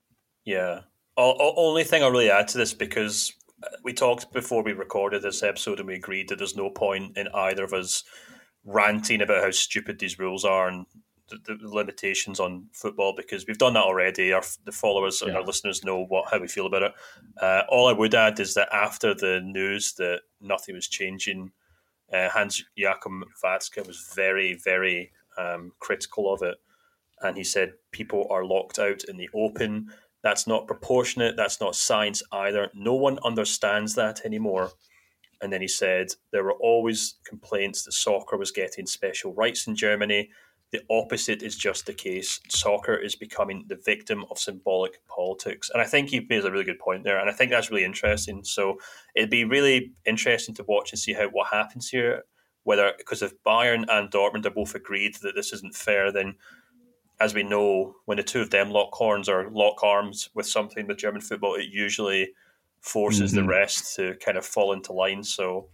Yeah, 0.46 0.80
only 1.20 1.84
thing 1.84 2.02
I'll 2.02 2.10
really 2.10 2.30
add 2.30 2.48
to 2.48 2.58
this 2.58 2.74
because 2.74 3.32
we 3.82 3.92
talked 3.92 4.32
before 4.32 4.62
we 4.62 4.72
recorded 4.72 5.22
this 5.22 5.42
episode 5.42 5.78
and 5.78 5.88
we 5.88 5.94
agreed 5.94 6.28
that 6.28 6.38
there's 6.38 6.56
no 6.56 6.70
point 6.70 7.16
in 7.16 7.28
either 7.34 7.64
of 7.64 7.72
us 7.72 8.04
ranting 8.64 9.22
about 9.22 9.42
how 9.42 9.50
stupid 9.50 9.98
these 9.98 10.18
rules 10.18 10.44
are 10.44 10.68
and 10.68 10.86
the, 11.28 11.56
the 11.56 11.68
limitations 11.68 12.40
on 12.40 12.66
football 12.72 13.14
because 13.16 13.46
we've 13.46 13.58
done 13.58 13.74
that 13.74 13.84
already. 13.84 14.32
Our 14.32 14.42
the 14.64 14.72
followers 14.72 15.22
and 15.22 15.36
our 15.36 15.44
listeners 15.44 15.84
know 15.84 16.04
what 16.04 16.30
how 16.30 16.40
we 16.40 16.48
feel 16.48 16.66
about 16.66 16.82
it. 16.82 16.92
Uh, 17.40 17.62
all 17.68 17.88
I 17.88 17.92
would 17.92 18.14
add 18.14 18.40
is 18.40 18.54
that 18.54 18.68
after 18.72 19.14
the 19.14 19.40
news 19.40 19.94
that 19.94 20.22
nothing 20.40 20.74
was 20.74 20.88
changing, 20.88 21.52
uh, 22.12 22.28
Hans 22.28 22.64
Joachim 22.74 23.24
Watzke 23.42 23.86
was 23.86 24.12
very 24.14 24.54
very 24.54 25.12
um, 25.38 25.72
critical 25.78 26.32
of 26.32 26.42
it, 26.42 26.56
and 27.20 27.36
he 27.36 27.44
said 27.44 27.74
people 27.92 28.26
are 28.30 28.44
locked 28.44 28.78
out 28.78 29.04
in 29.04 29.16
the 29.16 29.30
open 29.34 29.90
that's 30.22 30.46
not 30.46 30.66
proportionate. 30.66 31.36
That's 31.36 31.60
not 31.60 31.74
science 31.74 32.22
either. 32.32 32.70
No 32.74 32.94
one 32.94 33.18
understands 33.24 33.94
that 33.94 34.24
anymore. 34.24 34.70
And 35.42 35.50
then 35.52 35.62
he 35.62 35.68
said 35.68 36.08
there 36.32 36.44
were 36.44 36.54
always 36.60 37.14
complaints 37.24 37.84
that 37.84 37.92
soccer 37.92 38.36
was 38.36 38.50
getting 38.50 38.86
special 38.86 39.32
rights 39.32 39.66
in 39.66 39.74
Germany. 39.74 40.28
The 40.72 40.82
opposite 40.90 41.42
is 41.42 41.56
just 41.56 41.86
the 41.86 41.94
case. 41.94 42.38
Soccer 42.48 42.94
is 42.94 43.16
becoming 43.16 43.64
the 43.66 43.80
victim 43.84 44.24
of 44.30 44.38
symbolic 44.38 45.04
politics. 45.08 45.70
And 45.72 45.82
I 45.82 45.86
think 45.86 46.10
he 46.10 46.26
made 46.28 46.44
a 46.44 46.50
really 46.50 46.64
good 46.64 46.78
point 46.78 47.02
there. 47.02 47.18
And 47.18 47.30
I 47.30 47.32
think 47.32 47.50
that's 47.50 47.70
really 47.70 47.84
interesting. 47.84 48.44
So 48.44 48.78
it'd 49.16 49.30
be 49.30 49.44
really 49.44 49.92
interesting 50.04 50.54
to 50.56 50.64
watch 50.64 50.92
and 50.92 50.98
see 50.98 51.14
how 51.14 51.28
what 51.28 51.48
happens 51.48 51.88
here. 51.88 52.24
whether 52.64 52.92
because 52.98 53.22
if 53.22 53.32
Bayern 53.42 53.84
and 53.88 54.10
Dortmund 54.10 54.46
are 54.46 54.50
both 54.50 54.74
agreed 54.74 55.16
that 55.22 55.34
this 55.34 55.52
isn't 55.52 55.74
fair, 55.74 56.12
then 56.12 56.34
as 57.20 57.34
we 57.34 57.42
know, 57.42 57.94
when 58.06 58.16
the 58.16 58.22
two 58.22 58.40
of 58.40 58.50
them 58.50 58.70
lock 58.70 58.92
horns 58.94 59.28
or 59.28 59.50
lock 59.50 59.84
arms 59.84 60.30
with 60.34 60.46
something 60.46 60.86
with 60.86 60.96
German 60.96 61.20
football, 61.20 61.54
it 61.54 61.66
usually 61.70 62.32
forces 62.80 63.32
mm-hmm. 63.32 63.42
the 63.42 63.48
rest 63.48 63.94
to 63.96 64.14
kind 64.24 64.38
of 64.38 64.46
fall 64.46 64.72
into 64.72 64.94
line. 64.94 65.22
So, 65.22 65.68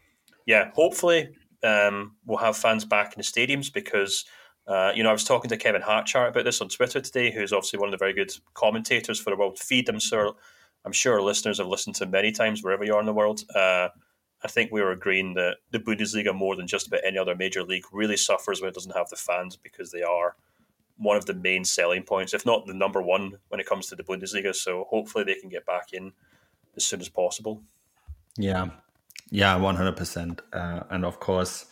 yeah, 0.44 0.70
hopefully 0.74 1.30
um, 1.62 2.16
we'll 2.26 2.38
have 2.38 2.56
fans 2.56 2.84
back 2.84 3.14
in 3.14 3.18
the 3.18 3.22
stadiums 3.22 3.72
because, 3.72 4.24
uh, 4.66 4.90
you 4.94 5.04
know, 5.04 5.10
I 5.10 5.12
was 5.12 5.22
talking 5.22 5.48
to 5.50 5.56
Kevin 5.56 5.82
Hatchard 5.82 6.30
about 6.30 6.44
this 6.44 6.60
on 6.60 6.68
Twitter 6.68 7.00
today, 7.00 7.30
who's 7.30 7.52
obviously 7.52 7.78
one 7.78 7.88
of 7.88 7.92
the 7.92 8.04
very 8.04 8.12
good 8.12 8.32
commentators 8.54 9.20
for 9.20 9.30
the 9.30 9.36
World 9.36 9.58
Feed. 9.58 9.88
I'm 9.88 10.00
sure, 10.00 10.34
I'm 10.84 10.92
sure 10.92 11.22
listeners 11.22 11.58
have 11.58 11.68
listened 11.68 11.94
to 11.96 12.06
many 12.06 12.32
times 12.32 12.64
wherever 12.64 12.84
you 12.84 12.94
are 12.94 13.00
in 13.00 13.06
the 13.06 13.12
world. 13.12 13.44
Uh, 13.54 13.88
I 14.42 14.48
think 14.48 14.72
we 14.72 14.82
were 14.82 14.90
agreeing 14.90 15.34
that 15.34 15.58
the 15.70 15.78
Bundesliga, 15.78 16.34
more 16.34 16.56
than 16.56 16.66
just 16.66 16.88
about 16.88 17.00
any 17.06 17.18
other 17.18 17.36
major 17.36 17.62
league, 17.62 17.84
really 17.92 18.16
suffers 18.16 18.60
when 18.60 18.68
it 18.68 18.74
doesn't 18.74 18.96
have 18.96 19.08
the 19.08 19.16
fans 19.16 19.56
because 19.56 19.92
they 19.92 20.02
are 20.02 20.34
one 20.98 21.16
of 21.16 21.26
the 21.26 21.34
main 21.34 21.64
selling 21.64 22.02
points, 22.02 22.34
if 22.34 22.46
not 22.46 22.66
the 22.66 22.74
number 22.74 23.02
one, 23.02 23.38
when 23.48 23.60
it 23.60 23.66
comes 23.66 23.86
to 23.88 23.96
the 23.96 24.04
Bundesliga. 24.04 24.54
So 24.54 24.86
hopefully 24.88 25.24
they 25.24 25.34
can 25.34 25.48
get 25.48 25.66
back 25.66 25.92
in 25.92 26.12
as 26.76 26.84
soon 26.84 27.00
as 27.00 27.08
possible. 27.08 27.62
Yeah, 28.36 28.70
yeah, 29.30 29.56
one 29.56 29.76
hundred 29.76 29.96
percent. 29.96 30.42
Uh, 30.52 30.82
and 30.90 31.04
of 31.04 31.20
course, 31.20 31.66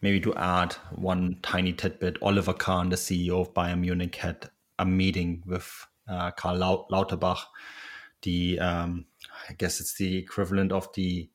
maybe 0.00 0.20
to 0.20 0.34
add 0.34 0.74
one 0.92 1.36
tiny 1.42 1.72
tidbit, 1.72 2.18
Oliver 2.22 2.54
Kahn, 2.54 2.88
the 2.88 2.96
CEO 2.96 3.40
of 3.40 3.54
Bayern 3.54 3.80
Munich, 3.80 4.16
had 4.16 4.50
a 4.78 4.84
meeting 4.84 5.42
with 5.46 5.86
uh, 6.08 6.30
Karl 6.32 6.86
Lauterbach, 6.90 7.38
the 8.22 8.58
um, 8.58 9.06
I 9.48 9.52
guess 9.54 9.80
it's 9.80 9.94
the 9.94 10.16
equivalent 10.16 10.72
of 10.72 10.92
the 10.94 11.28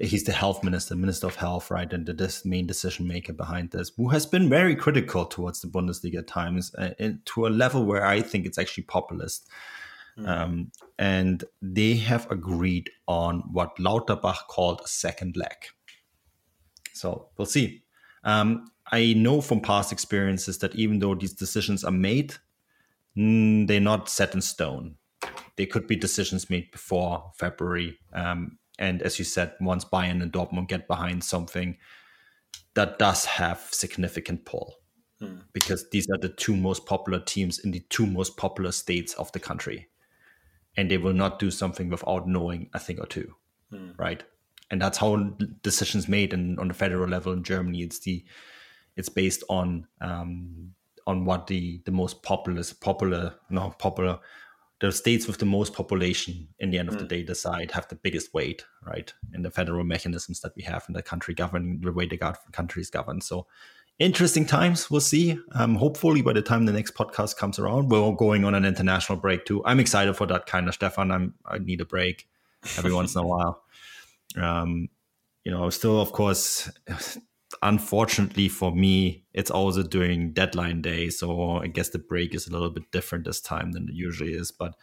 he's 0.00 0.24
the 0.24 0.32
health 0.32 0.62
minister, 0.62 0.94
minister 0.94 1.26
of 1.26 1.36
health, 1.36 1.70
right, 1.70 1.92
and 1.92 2.06
the 2.06 2.12
this 2.12 2.44
main 2.44 2.66
decision 2.66 3.06
maker 3.06 3.32
behind 3.32 3.70
this, 3.70 3.90
who 3.96 4.08
has 4.08 4.26
been 4.26 4.48
very 4.48 4.76
critical 4.76 5.24
towards 5.24 5.60
the 5.60 5.68
Bundesliga 5.68 6.18
at 6.18 6.26
times, 6.26 6.74
uh, 6.76 6.90
to 7.24 7.46
a 7.46 7.48
level 7.48 7.84
where 7.84 8.04
I 8.04 8.22
think 8.22 8.46
it's 8.46 8.58
actually 8.58 8.84
populist. 8.84 9.48
Mm. 10.18 10.28
Um, 10.28 10.72
and 10.98 11.44
they 11.62 11.94
have 11.96 12.30
agreed 12.30 12.90
on 13.06 13.40
what 13.52 13.76
Lauterbach 13.78 14.46
called 14.48 14.80
a 14.84 14.88
second 14.88 15.36
leg. 15.36 15.56
So 16.92 17.28
we'll 17.36 17.46
see. 17.46 17.82
Um, 18.24 18.70
I 18.90 19.12
know 19.14 19.40
from 19.40 19.60
past 19.60 19.92
experiences 19.92 20.58
that 20.58 20.74
even 20.74 20.98
though 20.98 21.14
these 21.14 21.32
decisions 21.32 21.84
are 21.84 21.92
made, 21.92 22.34
mm, 23.16 23.66
they're 23.66 23.80
not 23.80 24.08
set 24.08 24.34
in 24.34 24.40
stone. 24.40 24.96
They 25.56 25.66
could 25.66 25.86
be 25.86 25.96
decisions 25.96 26.50
made 26.50 26.70
before 26.70 27.32
February. 27.36 27.98
Um, 28.12 28.58
and 28.78 29.02
as 29.02 29.18
you 29.18 29.24
said, 29.24 29.54
once 29.60 29.84
Bayern 29.84 30.22
and 30.22 30.32
Dortmund 30.32 30.68
get 30.68 30.86
behind 30.86 31.24
something, 31.24 31.76
that 32.74 32.98
does 32.98 33.24
have 33.24 33.68
significant 33.72 34.44
pull 34.44 34.76
hmm. 35.20 35.38
because 35.52 35.88
these 35.90 36.08
are 36.10 36.18
the 36.18 36.28
two 36.28 36.56
most 36.56 36.86
popular 36.86 37.18
teams 37.18 37.58
in 37.58 37.72
the 37.72 37.80
two 37.90 38.06
most 38.06 38.36
popular 38.36 38.72
states 38.72 39.14
of 39.14 39.32
the 39.32 39.40
country. 39.40 39.88
And 40.76 40.90
they 40.90 40.98
will 40.98 41.12
not 41.12 41.40
do 41.40 41.50
something 41.50 41.88
without 41.88 42.28
knowing 42.28 42.70
a 42.72 42.78
thing 42.78 43.00
or 43.00 43.06
two, 43.06 43.34
hmm. 43.70 43.90
right? 43.96 44.22
And 44.70 44.80
that's 44.80 44.98
how 44.98 45.16
decisions 45.62 46.08
made 46.08 46.32
in, 46.32 46.58
on 46.58 46.68
the 46.68 46.74
federal 46.74 47.08
level 47.08 47.32
in 47.32 47.42
Germany. 47.42 47.82
It's 47.82 47.98
the 48.00 48.24
it's 48.96 49.08
based 49.08 49.42
on 49.48 49.86
um, 50.00 50.74
on 51.06 51.24
what 51.24 51.46
the 51.46 51.80
the 51.84 51.90
most 51.90 52.22
populous 52.22 52.72
popular 52.72 53.34
no 53.48 53.70
popular 53.78 54.18
the 54.80 54.92
states 54.92 55.26
with 55.26 55.38
the 55.38 55.46
most 55.46 55.72
population 55.72 56.48
in 56.58 56.70
the 56.70 56.78
end 56.78 56.88
of 56.88 56.94
mm. 56.96 56.98
the 56.98 57.04
day 57.04 57.22
decide 57.22 57.72
have 57.72 57.88
the 57.88 57.96
biggest 57.96 58.32
weight, 58.32 58.64
right? 58.86 59.12
In 59.34 59.42
the 59.42 59.50
federal 59.50 59.84
mechanisms 59.84 60.40
that 60.40 60.54
we 60.56 60.62
have 60.62 60.84
in 60.88 60.94
the 60.94 61.02
country 61.02 61.34
governing 61.34 61.80
the 61.80 61.92
way 61.92 62.06
the 62.06 62.18
country 62.52 62.82
is 62.82 62.90
governed. 62.90 63.24
So 63.24 63.46
interesting 63.98 64.46
times. 64.46 64.90
We'll 64.90 65.00
see. 65.00 65.38
Um, 65.52 65.74
hopefully, 65.74 66.22
by 66.22 66.32
the 66.32 66.42
time 66.42 66.66
the 66.66 66.72
next 66.72 66.94
podcast 66.94 67.36
comes 67.36 67.58
around, 67.58 67.88
we're 67.88 68.12
going 68.12 68.44
on 68.44 68.54
an 68.54 68.64
international 68.64 69.18
break 69.18 69.44
too. 69.44 69.64
I'm 69.64 69.80
excited 69.80 70.14
for 70.14 70.26
that 70.26 70.46
kind 70.46 70.68
of 70.68 70.74
Stefan. 70.74 71.10
I'm 71.10 71.34
I 71.44 71.58
need 71.58 71.80
a 71.80 71.84
break 71.84 72.28
every 72.76 72.92
once 72.92 73.14
in 73.14 73.22
a 73.22 73.26
while. 73.26 73.62
Um, 74.36 74.88
you 75.44 75.52
know, 75.52 75.70
still, 75.70 76.00
of 76.00 76.12
course, 76.12 76.70
unfortunately 77.62 78.48
for 78.48 78.74
me, 78.74 79.24
it's 79.32 79.50
also 79.50 79.82
during 79.82 80.32
deadline 80.32 80.82
day. 80.82 81.10
So 81.10 81.58
I 81.58 81.66
guess 81.66 81.90
the 81.90 81.98
break 81.98 82.34
is 82.34 82.46
a 82.46 82.52
little 82.52 82.70
bit 82.70 82.90
different 82.90 83.24
this 83.24 83.40
time 83.40 83.72
than 83.72 83.88
it 83.88 83.94
usually 83.94 84.32
is. 84.32 84.50
But 84.50 84.74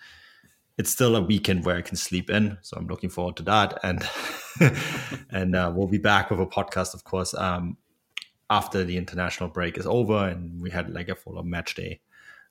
it's 0.77 0.89
still 0.89 1.15
a 1.15 1.21
weekend 1.21 1.65
where 1.65 1.77
I 1.77 1.81
can 1.81 1.95
sleep 1.95 2.29
in. 2.29 2.57
So 2.61 2.77
I'm 2.77 2.87
looking 2.87 3.09
forward 3.09 3.37
to 3.37 3.43
that. 3.43 3.79
And 3.83 4.07
and 5.29 5.55
uh, 5.55 5.71
we'll 5.75 5.87
be 5.87 5.97
back 5.97 6.29
with 6.29 6.39
a 6.39 6.45
podcast, 6.45 6.93
of 6.93 7.03
course, 7.03 7.33
um, 7.33 7.77
after 8.49 8.83
the 8.83 8.97
international 8.97 9.49
break 9.49 9.77
is 9.77 9.87
over 9.87 10.27
and 10.27 10.61
we 10.61 10.69
had 10.69 10.89
like 10.89 11.09
a 11.09 11.15
full 11.15 11.37
of 11.37 11.45
match 11.45 11.75
day. 11.75 12.01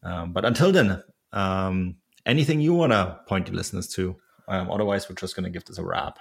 Um, 0.03 0.33
but 0.33 0.45
until 0.45 0.73
then, 0.73 1.03
um, 1.33 1.97
anything 2.27 2.61
you 2.61 2.75
want 2.75 2.93
to 2.93 3.21
point 3.27 3.49
your 3.49 3.57
listeners 3.57 3.89
to? 3.95 4.17
Um, 4.47 4.71
otherwise, 4.71 5.09
we're 5.09 5.17
just 5.17 5.35
going 5.35 5.45
to 5.45 5.51
give 5.51 5.65
this 5.65 5.79
a 5.79 5.85
wrap. 5.85 6.19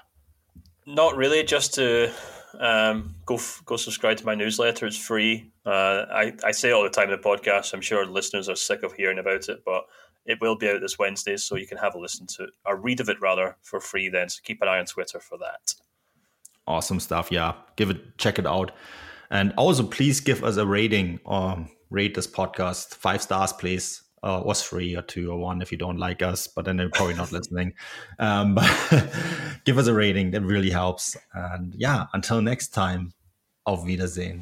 Not 0.86 1.16
really, 1.16 1.44
just 1.44 1.74
to 1.76 2.12
um, 2.60 3.16
go 3.26 3.36
f- 3.36 3.62
go 3.66 3.78
subscribe 3.78 4.18
to 4.18 4.26
my 4.26 4.36
newsletter. 4.36 4.86
It's 4.86 4.98
free. 4.98 5.52
Uh, 5.66 6.06
I, 6.12 6.34
I 6.44 6.52
say 6.52 6.72
all 6.72 6.84
the 6.84 6.90
time 6.90 7.10
in 7.10 7.20
the 7.20 7.24
podcast. 7.24 7.74
I'm 7.74 7.82
sure 7.82 8.06
listeners 8.06 8.50
are 8.50 8.56
sick 8.56 8.84
of 8.84 8.94
hearing 8.94 9.20
about 9.20 9.50
it, 9.50 9.64
but 9.66 9.86
it 10.26 10.40
will 10.42 10.56
be 10.56 10.70
out 10.70 10.82
this 10.82 11.00
Wednesday, 11.00 11.38
so 11.38 11.56
you 11.56 11.68
can 11.68 11.78
have 11.78 11.96
a 11.96 12.00
listen 12.00 12.28
to 12.28 12.48
or 12.66 12.78
read 12.78 13.00
of 13.00 13.10
it 13.10 13.20
rather 13.22 13.58
for 13.62 13.80
free. 13.80 14.10
Then, 14.10 14.30
so 14.30 14.40
keep 14.44 14.62
an 14.62 14.68
eye 14.68 14.80
on 14.80 14.86
Twitter 14.86 15.20
for 15.20 15.38
that. 15.40 15.74
Awesome 16.68 17.00
stuff. 17.00 17.32
Yeah, 17.32 17.54
give 17.76 17.90
it, 17.90 18.18
check 18.18 18.40
it 18.40 18.48
out, 18.48 18.72
and 19.30 19.54
also 19.58 19.84
please 19.84 20.20
give 20.20 20.44
us 20.44 20.58
a 20.58 20.66
rating 20.66 21.20
or 21.26 21.52
um, 21.52 21.70
rate 21.90 22.16
this 22.16 22.28
podcast 22.28 22.94
five 22.96 23.22
stars, 23.22 23.52
please 23.52 24.03
uh, 24.24 24.42
was 24.44 24.64
three 24.64 24.96
or 24.96 25.02
two 25.02 25.32
or 25.32 25.38
one 25.38 25.62
if 25.62 25.72
you 25.72 25.78
don't 25.78 25.98
like 25.98 26.22
us, 26.22 26.48
but 26.48 26.66
then 26.66 26.78
they're 26.78 26.90
probably 26.90 27.16
not 27.16 27.32
listening. 27.32 27.74
Um, 28.20 28.56
but 28.90 29.14
give 29.66 29.78
us 29.78 29.88
a 29.88 29.94
rating, 29.94 30.32
that 30.32 30.42
really 30.42 30.70
helps. 30.70 31.18
And 31.34 31.74
yeah, 31.76 32.06
until 32.14 32.42
next 32.42 32.70
time, 32.70 33.14
auf 33.66 33.86
Wiedersehen. 33.86 34.42